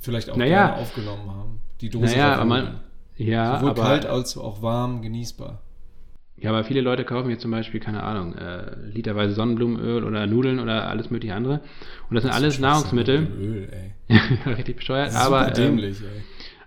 vielleicht 0.00 0.28
auch 0.28 0.36
naja, 0.36 0.66
gerne 0.66 0.82
aufgenommen 0.82 1.30
haben. 1.30 1.60
Die 1.80 1.88
Dose 1.88 2.06
naja, 2.06 2.34
Ravioli. 2.34 2.48
Man, 2.48 2.80
ja, 3.16 3.56
Sowohl 3.58 3.70
aber, 3.70 3.82
kalt 3.82 4.06
als 4.06 4.36
auch 4.36 4.60
warm, 4.60 5.02
genießbar. 5.02 5.60
Ja, 6.36 6.50
aber 6.50 6.64
viele 6.64 6.80
Leute 6.80 7.04
kaufen 7.04 7.30
jetzt 7.30 7.42
zum 7.42 7.52
Beispiel, 7.52 7.78
keine 7.78 8.02
Ahnung, 8.02 8.34
äh, 8.34 8.74
literweise 8.92 9.34
Sonnenblumenöl 9.34 10.02
oder 10.02 10.26
Nudeln 10.26 10.58
oder 10.58 10.88
alles 10.88 11.10
mögliche 11.10 11.34
andere. 11.34 11.60
Und 12.08 12.14
das 12.14 12.22
sind 12.22 12.30
das 12.30 12.36
alles 12.36 12.58
Nahrungsmittel. 12.58 13.28
Öl, 13.38 13.68
ey. 13.70 14.18
richtig 14.56 14.76
bescheuert. 14.76 15.14
aber, 15.14 15.50
dämlich, 15.50 16.00
ähm, 16.00 16.06
ey. 16.16 16.22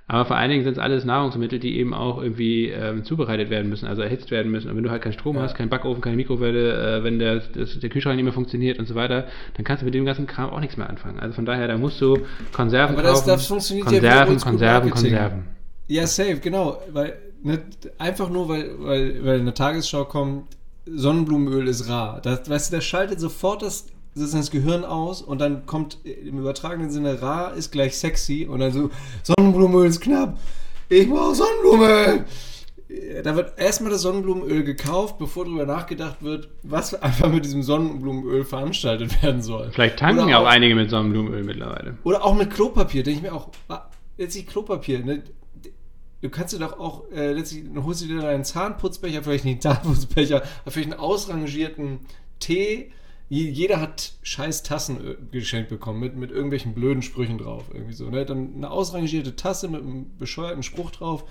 Aber 0.07 0.25
vor 0.25 0.35
allen 0.35 0.51
Dingen 0.51 0.63
sind 0.63 0.73
es 0.73 0.79
alles 0.79 1.03
Nahrungsmittel, 1.03 1.57
die 1.57 1.79
eben 1.79 1.95
auch 1.95 2.21
irgendwie 2.21 2.67
ähm, 2.67 3.03
zubereitet 3.03 3.49
werden 3.49 3.69
müssen, 3.69 3.87
also 3.87 4.03
erhitzt 4.03 4.29
werden 4.29 4.51
müssen. 4.51 4.69
Und 4.69 4.77
wenn 4.77 4.83
du 4.83 4.91
halt 4.91 5.01
keinen 5.01 5.13
Strom 5.13 5.35
ja. 5.35 5.41
hast, 5.41 5.55
keinen 5.55 5.69
Backofen, 5.69 6.01
keine 6.01 6.15
Mikrowelle, 6.15 6.99
äh, 6.99 7.03
wenn 7.03 7.17
der, 7.17 7.39
das, 7.39 7.79
der 7.79 7.89
Kühlschrank 7.89 8.15
nicht 8.15 8.23
mehr 8.23 8.33
funktioniert 8.33 8.77
und 8.77 8.87
so 8.87 8.93
weiter, 8.93 9.27
dann 9.55 9.65
kannst 9.65 9.81
du 9.81 9.85
mit 9.85 9.95
dem 9.95 10.05
ganzen 10.05 10.27
Kram 10.27 10.51
auch 10.51 10.59
nichts 10.59 10.77
mehr 10.77 10.87
anfangen. 10.87 11.19
Also 11.19 11.33
von 11.33 11.45
daher, 11.45 11.67
da 11.67 11.77
musst 11.79 11.99
du 12.01 12.19
Konserven 12.53 12.95
Aber 12.95 13.07
kaufen. 13.07 13.27
das 13.27 13.47
funktioniert 13.47 13.87
Konserven, 13.87 14.33
ja 14.35 14.43
Konserven, 14.43 14.89
Konserven. 14.91 15.43
Ja, 15.87 16.05
safe, 16.05 16.37
genau. 16.37 16.81
Weil 16.91 17.13
ne, 17.43 17.63
einfach 17.97 18.29
nur, 18.29 18.49
weil, 18.49 18.79
weil, 18.79 19.25
weil 19.25 19.39
eine 19.39 19.53
Tagesschau 19.53 20.05
kommt, 20.05 20.55
Sonnenblumenöl 20.85 21.67
ist 21.67 21.89
rar. 21.89 22.21
Das, 22.21 22.49
weißt 22.49 22.71
du, 22.71 22.77
das 22.77 22.85
schaltet 22.85 23.19
sofort 23.19 23.61
das 23.61 23.87
sozusagen 24.15 24.43
das 24.43 24.51
Gehirn 24.51 24.85
aus 24.85 25.21
und 25.21 25.39
dann 25.41 25.65
kommt 25.65 25.99
im 26.05 26.39
übertragenen 26.39 26.89
Sinne 26.89 27.21
rar 27.21 27.53
ist 27.53 27.71
gleich 27.71 27.97
sexy 27.97 28.47
und 28.49 28.59
dann 28.61 28.71
so 28.71 28.89
Sonnenblumenöl 29.23 29.87
ist 29.87 29.99
knapp. 29.99 30.39
Ich 30.87 31.09
brauche 31.09 31.35
Sonnenblumenöl. 31.35 32.25
Da 33.23 33.35
wird 33.35 33.59
erstmal 33.59 33.91
das 33.91 34.03
Sonnenblumenöl 34.03 34.63
gekauft, 34.63 35.17
bevor 35.17 35.45
darüber 35.45 35.65
nachgedacht 35.65 36.21
wird, 36.21 36.49
was 36.63 36.93
einfach 36.93 37.29
mit 37.29 37.43
diesem 37.43 37.63
Sonnenblumenöl 37.63 38.45
veranstaltet 38.45 39.21
werden 39.21 39.41
soll. 39.41 39.71
Vielleicht 39.71 39.99
tanken 39.99 40.29
ja 40.29 40.37
auch, 40.37 40.43
auch, 40.43 40.47
einige 40.47 40.75
mit 40.75 40.89
Sonnenblumenöl 40.89 41.43
mittlerweile. 41.43 41.97
Oder 42.03 42.23
auch 42.23 42.35
mit 42.35 42.51
Klopapier, 42.51 43.03
denke 43.03 43.17
ich 43.17 43.23
mir 43.23 43.33
auch. 43.33 43.49
Ah, 43.67 43.89
letztlich 44.17 44.47
Klopapier, 44.47 45.03
ne? 45.03 45.23
Du 46.21 46.29
kannst 46.29 46.53
dir 46.53 46.59
doch 46.59 46.79
auch, 46.79 47.11
äh, 47.11 47.33
letztlich 47.33 47.63
holst 47.75 48.01
du 48.01 48.07
dir 48.07 48.17
dann 48.17 48.25
einen 48.25 48.45
Zahnputzbecher, 48.45 49.23
vielleicht 49.23 49.45
nicht 49.45 49.65
einen 49.65 49.75
Zahnputzbecher, 49.75 50.43
aber 50.61 50.71
vielleicht 50.71 50.91
einen 50.91 50.99
ausrangierten 50.99 51.99
Tee 52.39 52.91
jeder 53.27 53.81
hat 53.81 54.13
scheiß 54.21 54.63
Tassen 54.63 54.97
äh, 55.07 55.15
geschenkt 55.31 55.69
bekommen 55.69 55.99
mit, 55.99 56.15
mit 56.15 56.31
irgendwelchen 56.31 56.73
blöden 56.73 57.01
Sprüchen 57.01 57.37
drauf. 57.37 57.65
Irgendwie 57.73 57.93
so. 57.93 58.09
Ne? 58.09 58.25
Dann 58.25 58.53
eine 58.55 58.69
ausrangierte 58.69 59.35
Tasse 59.35 59.67
mit 59.67 59.81
einem 59.81 60.17
bescheuerten 60.17 60.63
Spruch 60.63 60.91
drauf, 60.91 61.23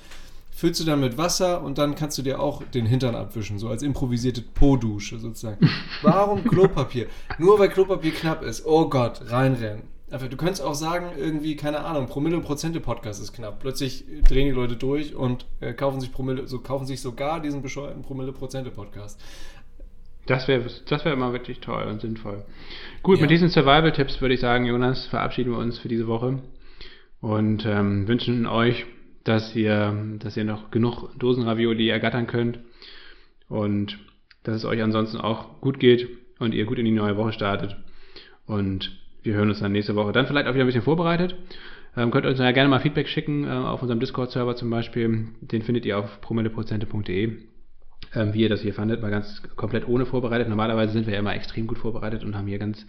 füllst 0.50 0.80
du 0.80 0.84
dann 0.84 1.00
mit 1.00 1.18
Wasser 1.18 1.62
und 1.62 1.78
dann 1.78 1.94
kannst 1.94 2.18
du 2.18 2.22
dir 2.22 2.40
auch 2.40 2.62
den 2.62 2.86
Hintern 2.86 3.14
abwischen, 3.14 3.58
so 3.58 3.68
als 3.68 3.82
improvisierte 3.82 4.42
Po-Dusche 4.42 5.18
sozusagen. 5.18 5.68
Warum 6.02 6.44
Klopapier? 6.44 7.06
Nur 7.38 7.58
weil 7.58 7.68
Klopapier 7.68 8.12
knapp 8.12 8.42
ist. 8.42 8.66
Oh 8.66 8.88
Gott, 8.88 9.30
reinrennen. 9.30 9.93
Du 10.18 10.36
könntest 10.36 10.62
auch 10.62 10.74
sagen, 10.74 11.06
irgendwie, 11.18 11.56
keine 11.56 11.80
Ahnung, 11.80 12.06
Promille-Prozente-Podcast 12.06 13.20
ist 13.20 13.32
knapp. 13.32 13.58
Plötzlich 13.60 14.04
drehen 14.28 14.46
die 14.46 14.52
Leute 14.52 14.76
durch 14.76 15.14
und 15.14 15.46
äh, 15.60 15.72
kaufen 15.72 16.00
sich 16.00 16.12
Promille, 16.12 16.46
so 16.46 16.60
kaufen 16.60 16.86
sich 16.86 17.00
sogar 17.00 17.40
diesen 17.40 17.62
bescheuerten 17.62 18.02
Promille-Prozente-Podcast. 18.02 19.20
Das 20.26 20.48
wäre 20.48 20.64
das 20.88 21.04
wär 21.04 21.12
immer 21.12 21.32
wirklich 21.32 21.60
toll 21.60 21.84
und 21.84 22.00
sinnvoll. 22.00 22.44
Gut, 23.02 23.16
ja. 23.16 23.22
mit 23.22 23.30
diesen 23.30 23.48
Survival-Tipps 23.48 24.20
würde 24.20 24.34
ich 24.34 24.40
sagen, 24.40 24.64
Jonas, 24.64 25.06
verabschieden 25.06 25.50
wir 25.50 25.58
uns 25.58 25.78
für 25.78 25.88
diese 25.88 26.06
Woche 26.06 26.38
und 27.20 27.66
ähm, 27.66 28.08
wünschen 28.08 28.46
euch, 28.46 28.86
dass 29.24 29.54
ihr, 29.56 29.94
dass 30.20 30.36
ihr 30.36 30.44
noch 30.44 30.70
genug 30.70 31.10
Dosenravioli 31.18 31.88
ergattern 31.88 32.26
könnt 32.26 32.60
und 33.48 33.98
dass 34.44 34.56
es 34.56 34.64
euch 34.64 34.82
ansonsten 34.82 35.18
auch 35.18 35.60
gut 35.60 35.80
geht 35.80 36.08
und 36.38 36.54
ihr 36.54 36.66
gut 36.66 36.78
in 36.78 36.84
die 36.84 36.90
neue 36.92 37.16
Woche 37.16 37.32
startet. 37.32 37.76
Und 38.46 39.03
wir 39.24 39.34
hören 39.34 39.48
uns 39.48 39.60
dann 39.60 39.72
nächste 39.72 39.96
Woche. 39.96 40.12
Dann 40.12 40.26
vielleicht 40.26 40.46
auch 40.46 40.54
wieder 40.54 40.64
ein 40.64 40.68
bisschen 40.68 40.82
vorbereitet. 40.82 41.34
Ähm, 41.96 42.10
könnt 42.10 42.26
uns 42.26 42.38
ja 42.38 42.50
gerne 42.52 42.68
mal 42.68 42.80
Feedback 42.80 43.08
schicken 43.08 43.44
äh, 43.44 43.50
auf 43.50 43.82
unserem 43.82 44.00
Discord-Server 44.00 44.56
zum 44.56 44.70
Beispiel. 44.70 45.26
Den 45.40 45.62
findet 45.62 45.84
ihr 45.86 45.98
auf 45.98 46.20
promilleprozente.de 46.20 47.38
ähm, 48.14 48.34
wie 48.34 48.42
ihr 48.42 48.48
das 48.48 48.60
hier 48.60 48.74
fandet, 48.74 49.02
war 49.02 49.10
ganz 49.10 49.42
komplett 49.56 49.88
ohne 49.88 50.06
vorbereitet. 50.06 50.48
Normalerweise 50.48 50.92
sind 50.92 51.06
wir 51.06 51.14
ja 51.14 51.20
immer 51.20 51.34
extrem 51.34 51.66
gut 51.66 51.78
vorbereitet 51.78 52.24
und 52.24 52.36
haben 52.36 52.46
hier 52.46 52.58
ganz 52.58 52.86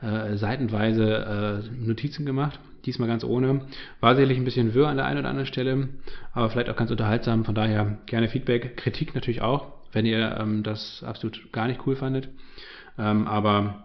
äh, 0.00 0.36
seitenweise 0.36 1.62
äh, 1.70 1.84
Notizen 1.84 2.26
gemacht. 2.26 2.58
Diesmal 2.84 3.08
ganz 3.08 3.24
ohne. 3.24 3.66
War 4.00 4.14
sicherlich 4.14 4.38
ein 4.38 4.44
bisschen 4.44 4.74
wirr 4.74 4.88
an 4.88 4.96
der 4.96 5.06
einen 5.06 5.20
oder 5.20 5.28
anderen 5.28 5.46
Stelle, 5.46 5.88
aber 6.32 6.50
vielleicht 6.50 6.68
auch 6.68 6.76
ganz 6.76 6.90
unterhaltsam. 6.90 7.44
Von 7.44 7.54
daher 7.54 7.98
gerne 8.06 8.28
Feedback, 8.28 8.76
Kritik 8.76 9.14
natürlich 9.14 9.42
auch, 9.42 9.72
wenn 9.92 10.06
ihr 10.06 10.36
ähm, 10.40 10.62
das 10.62 11.04
absolut 11.06 11.52
gar 11.52 11.68
nicht 11.68 11.86
cool 11.86 11.96
fandet. 11.96 12.28
Ähm, 12.98 13.26
aber 13.26 13.84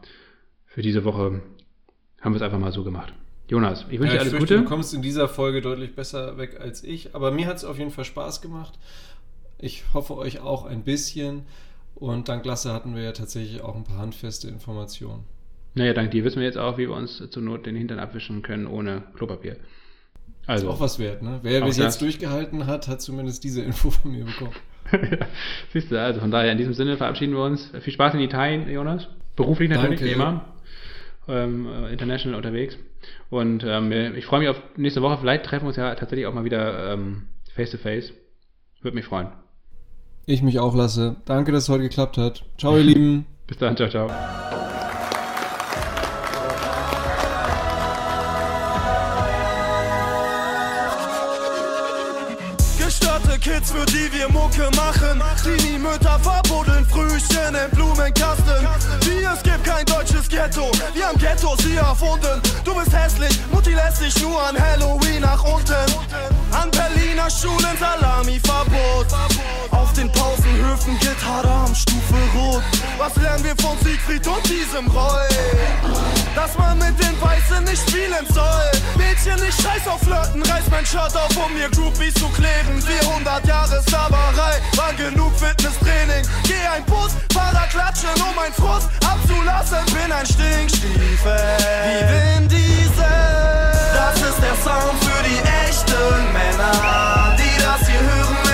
für 0.65 0.81
diese 0.81 1.03
Woche 1.03 1.41
haben 2.27 2.33
wir 2.33 2.37
es 2.37 2.43
einfach 2.43 2.59
mal 2.59 2.73
so 2.73 2.83
gemacht. 2.83 3.13
Jonas, 3.47 3.85
ich 3.89 3.99
wünsche 3.99 4.15
ja, 4.15 4.23
dir 4.23 4.29
alles 4.29 4.39
Gute. 4.39 4.57
Du 4.57 4.65
kommst 4.65 4.93
in 4.93 5.01
dieser 5.01 5.29
Folge 5.29 5.61
deutlich 5.61 5.95
besser 5.95 6.37
weg 6.37 6.59
als 6.59 6.83
ich, 6.83 7.15
aber 7.15 7.31
mir 7.31 7.47
hat 7.47 7.55
es 7.55 7.63
auf 7.63 7.79
jeden 7.79 7.91
Fall 7.91 8.03
Spaß 8.03 8.41
gemacht. 8.41 8.73
Ich 9.57 9.85
hoffe 9.93 10.17
euch 10.17 10.41
auch 10.41 10.65
ein 10.65 10.83
bisschen. 10.83 11.43
Und 11.95 12.27
dank 12.29 12.45
Lasse 12.45 12.73
hatten 12.73 12.95
wir 12.95 13.01
ja 13.01 13.13
tatsächlich 13.13 13.61
auch 13.61 13.75
ein 13.75 13.85
paar 13.85 13.97
handfeste 13.97 14.49
Informationen. 14.49 15.23
Naja, 15.73 15.93
dank 15.93 16.11
dir 16.11 16.23
wissen 16.25 16.39
wir 16.39 16.45
jetzt 16.45 16.57
auch, 16.57 16.77
wie 16.77 16.89
wir 16.89 16.95
uns 16.95 17.23
zur 17.29 17.41
Not 17.41 17.65
den 17.65 17.75
Hintern 17.75 17.99
abwischen 17.99 18.41
können 18.41 18.67
ohne 18.67 19.03
Klopapier. 19.15 19.55
Also. 20.45 20.67
Ist 20.67 20.73
auch 20.73 20.79
was 20.79 20.99
wert, 20.99 21.23
ne? 21.23 21.39
Wer 21.41 21.61
bis 21.61 21.77
jetzt 21.77 22.01
durchgehalten 22.01 22.67
hat, 22.67 22.87
hat 22.87 23.01
zumindest 23.01 23.43
diese 23.43 23.61
Info 23.61 23.89
von 23.89 24.11
mir 24.11 24.25
bekommen. 24.25 24.53
ja, 24.91 25.25
siehst 25.73 25.91
du, 25.91 25.99
also 26.01 26.19
von 26.19 26.31
daher 26.31 26.51
in 26.51 26.57
diesem 26.57 26.73
Sinne 26.73 26.97
verabschieden 26.97 27.33
wir 27.33 27.43
uns. 27.43 27.71
Viel 27.79 27.93
Spaß 27.93 28.13
in 28.13 28.19
Italien, 28.19 28.69
Jonas. 28.69 29.07
Beruflich 29.35 29.69
natürlich, 29.69 29.99
Danke. 29.99 30.05
wie 30.05 30.15
immer. 30.15 30.45
Ähm, 31.29 31.67
äh, 31.67 31.91
international 31.91 32.37
unterwegs. 32.37 32.77
Und 33.29 33.63
ähm, 33.65 33.91
ich 34.15 34.25
freue 34.25 34.39
mich 34.39 34.49
auf 34.49 34.61
nächste 34.77 35.01
Woche. 35.01 35.17
Vielleicht 35.19 35.45
treffen 35.45 35.65
wir 35.65 35.69
uns 35.69 35.77
ja 35.77 35.93
tatsächlich 35.95 36.25
auch 36.25 36.33
mal 36.33 36.45
wieder 36.45 36.93
ähm, 36.93 37.23
face 37.53 37.71
to 37.71 37.77
face. 37.77 38.13
Würde 38.81 38.95
mich 38.95 39.05
freuen. 39.05 39.27
Ich 40.25 40.41
mich 40.41 40.59
auch 40.59 40.75
lasse. 40.75 41.17
Danke, 41.25 41.51
dass 41.51 41.63
es 41.63 41.69
heute 41.69 41.83
geklappt 41.83 42.17
hat. 42.17 42.43
Ciao, 42.57 42.77
ihr 42.77 42.83
Lieben. 42.83 43.25
Bis 43.47 43.57
dann, 43.57 43.75
ciao, 43.75 43.89
ciao. 43.89 44.07
Gestörte 52.77 53.39
Kids, 53.39 53.71
für 53.71 53.85
die 53.85 54.11
wir 54.13 54.29
Mucke 54.29 54.69
machen. 54.75 55.21
Teenie-Mütter 55.43 56.19
verbuddeln 56.19 56.85
Frühchen 56.85 57.55
im 57.55 57.71
Blumenkasten. 57.71 58.96
Ghetto. 60.47 60.71
Wir 60.93 61.07
haben 61.07 61.17
Ghettos 61.19 61.59
hier 61.59 61.81
erfunden. 61.81 62.41
Du 62.63 62.73
bist 62.73 62.93
hässlich, 62.93 63.37
Mutti 63.51 63.73
lässt 63.73 63.97
sich 63.97 64.15
nur 64.21 64.41
an 64.41 64.55
Halloween 64.57 65.21
nach 65.21 65.43
unten. 65.43 65.73
An 66.51 66.71
Berliner 66.71 67.29
Schulen 67.29 67.77
Salami-Verbot. 67.77 69.07
Auf 69.71 69.91
den 69.93 70.09
Pausenhöfen 70.11 70.97
gilt 70.99 71.21
Haram, 71.25 71.75
Stufe 71.75 72.15
Rot. 72.35 72.63
Was 72.97 73.15
lernen 73.17 73.43
wir 73.43 73.55
von 73.57 73.77
Siegfried 73.83 74.25
und 74.27 74.43
diesem 74.47 74.87
Roy? 74.87 75.27
Dass 76.33 76.57
man 76.57 76.77
mit 76.77 76.97
den 77.03 77.19
Weißen 77.21 77.63
nicht 77.65 77.81
spielen 77.89 78.25
soll. 78.33 78.71
Mädchen, 78.95 79.43
nicht 79.43 79.61
scheiß 79.61 79.87
auf 79.87 79.99
Flirten, 79.99 80.41
reiß 80.43 80.63
mein 80.71 80.85
Shirt 80.85 81.15
auf, 81.15 81.35
um 81.35 81.53
mir 81.53 81.69
Groupies 81.69 82.13
zu 82.13 82.29
kleben. 82.29 82.81
400 82.81 83.45
Jahre 83.45 83.81
Sklaverei, 83.81 84.61
war 84.75 84.93
genug 84.93 85.33
Fitnesstraining. 85.37 86.23
Geh 86.43 86.67
ein 86.73 86.85
Bus, 86.85 87.11
Fahrer 87.33 87.67
klatschen, 87.67 88.21
um 88.21 88.35
mein 88.35 88.53
Frust 88.53 88.87
abzulassen. 89.05 89.83
Bin 89.93 90.11
ein 90.11 90.25
Stinkstiefel. 90.37 91.35
Wie 91.87 92.03
Vin 92.09 92.47
Diesel. 92.47 93.03
Das 93.95 94.21
ist 94.21 94.39
der 94.39 94.55
Sound 94.63 95.03
für 95.03 95.23
die 95.23 95.39
echten 95.65 96.31
Männer, 96.31 97.35
die 97.39 97.55
das 97.63 97.87
hier 97.87 97.99
hören, 97.99 98.46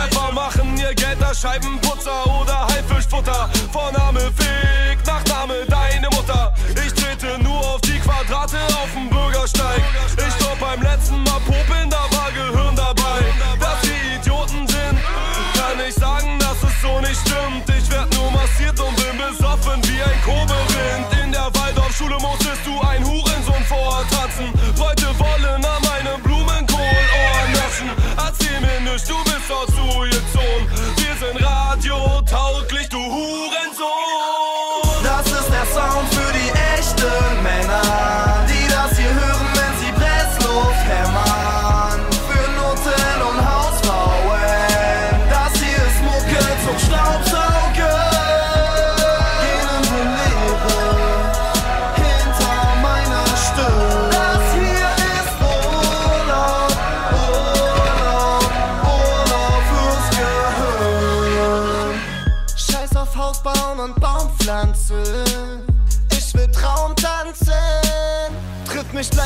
Rapper 0.00 0.32
machen 0.32 0.78
ihr 0.78 0.94
Geld 0.94 1.22
als 1.22 1.40
Scheibenputzer 1.40 2.24
oder 2.40 2.66
Haifischfutter. 2.68 3.50
Vorname 3.70 4.20
Fick, 4.34 5.04
Nachname 5.06 5.66
deine 5.68 6.08
Mutter. 6.08 6.54
Ich 6.74 6.94
trete 6.94 7.38
nur 7.42 7.58
auf 7.58 7.82
die 7.82 7.98
Quadrate 7.98 8.56
auf 8.80 8.90
dem 8.94 9.10
Bürgersteig. 9.10 9.82
Ich 10.16 10.38
glaub 10.38 10.58
beim 10.58 10.80
letzten 10.80 11.22
Mal 11.24 11.40
popeln, 11.40 11.90
da 11.90 12.04
war 12.16 12.32
Gehirn 12.32 12.74
dabei. 12.74 13.20
Dass 13.60 13.82
wir 13.82 14.16
Idioten 14.16 14.66
sind, 14.66 14.96
kann 15.52 15.78
ich 15.86 15.94
sagen, 15.94 16.38
dass 16.38 16.62
es 16.62 16.80
so 16.80 16.98
nicht 17.00 17.20
stimmt. 17.20 17.68
Ich 17.68 17.90
werd 17.90 18.10
nur 18.14 18.30
massiert 18.30 18.80
und 18.80 18.96
bin 18.96 19.18
besoffen 19.18 19.82
wie 19.84 20.00
ein 20.00 20.22
Kobewind. 20.24 21.24
In 21.24 21.30
der 21.30 21.50
Waldorfschule 21.52 22.16
musstest 22.20 22.64
du 22.64 22.80
ein 22.80 23.04
Hurensohn 23.04 23.64
vortanzen. 23.68 24.59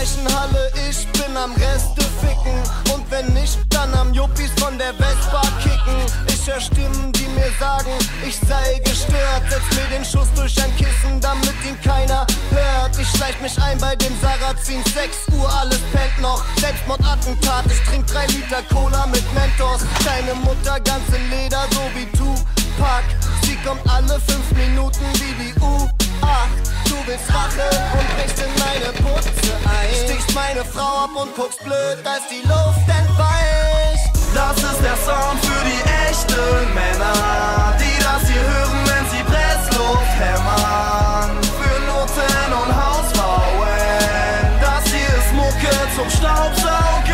Triff 0.04 0.16
mich 0.16 0.24
gleich 0.24 0.26
in 0.26 0.38
Halle, 0.38 0.72
ich 0.88 1.06
bin 1.12 1.36
am 1.36 1.52
Reste 1.52 2.02
ficken. 2.20 2.94
Und 2.94 3.10
wenn 3.10 3.32
nicht, 3.32 3.58
dann 3.70 3.94
am 3.94 4.12
Juppies 4.12 4.50
von 4.58 4.76
der 4.78 4.92
Vespa 4.94 5.42
kicken. 5.62 5.96
Ich 6.28 6.46
hör 6.46 6.60
Stimmen, 6.60 7.12
die 7.12 7.26
mir 7.28 7.50
sagen, 7.58 7.90
ich 8.26 8.36
sei 8.36 8.80
gestört. 8.84 9.42
Setz 9.48 9.62
mir 9.74 9.96
den 9.96 10.04
Schuss 10.04 10.28
durch 10.34 10.62
ein 10.62 10.74
Kissen, 10.76 11.20
damit 11.20 11.54
ihn 11.64 11.80
keiner 11.82 12.26
hört. 12.50 12.98
Ich 12.98 13.08
schleich 13.08 13.40
mich 13.40 13.56
ein 13.62 13.78
bei 13.78 13.96
dem 13.96 14.12
Sarrazin, 14.20 14.82
6 14.84 15.34
Uhr, 15.38 15.48
alles 15.60 15.80
pennt 15.92 16.20
noch. 16.20 16.42
Selbstmordattentat, 16.60 17.64
ich 17.66 17.80
trink 17.88 18.06
3 18.06 18.26
Liter 18.26 18.62
Cola 18.72 19.06
mit 19.06 19.24
Mentos. 19.32 19.82
Deine 20.04 20.34
Mutter 20.34 20.80
ganz 20.80 21.08
in 21.08 21.30
Leder, 21.30 21.64
so 21.70 21.80
wie 21.94 22.06
Tupac. 22.16 23.04
Sie 23.42 23.56
kommt 23.66 23.88
alle 23.88 24.20
5 24.20 24.52
Minuten 24.52 25.04
wie 25.14 25.44
die 25.44 25.54
U8. 26.24 26.48
Du 26.88 26.96
willst 27.06 27.28
Rache 27.28 27.68
und 27.98 28.06
brichst 28.16 28.38
in 28.40 28.52
meine 28.64 28.90
Putze 29.02 29.30
ein. 29.64 29.90
Stichst 30.04 30.34
meine 30.34 30.64
Frau 30.64 31.04
ab 31.04 31.10
und 31.14 31.34
guckst 31.36 31.62
blöd, 31.62 31.98
als 32.04 32.24
die 32.28 32.46
Luft 32.46 32.86
entweicht. 32.88 34.08
Das 34.34 34.56
ist 34.56 34.82
der 34.82 34.96
Sound 35.06 35.38
für 35.44 35.64
die 35.64 35.82
echten 36.08 36.74
Männer, 36.74 37.74
die 37.78 37.96
das 38.02 38.28
hier 38.28 38.42
hören, 38.42 38.80
wenn 38.90 39.04
sie 39.12 39.22
Pressluft 39.22 40.14
hämmern. 40.18 41.30
Für 41.58 41.76
Noten 41.86 42.52
und 42.62 42.70
Hausfrauen, 42.74 44.48
das 44.60 44.84
hier 44.92 45.12
ist 45.20 45.32
Mucke 45.34 45.74
zum 45.94 46.10
Staubsaugen. 46.10 47.13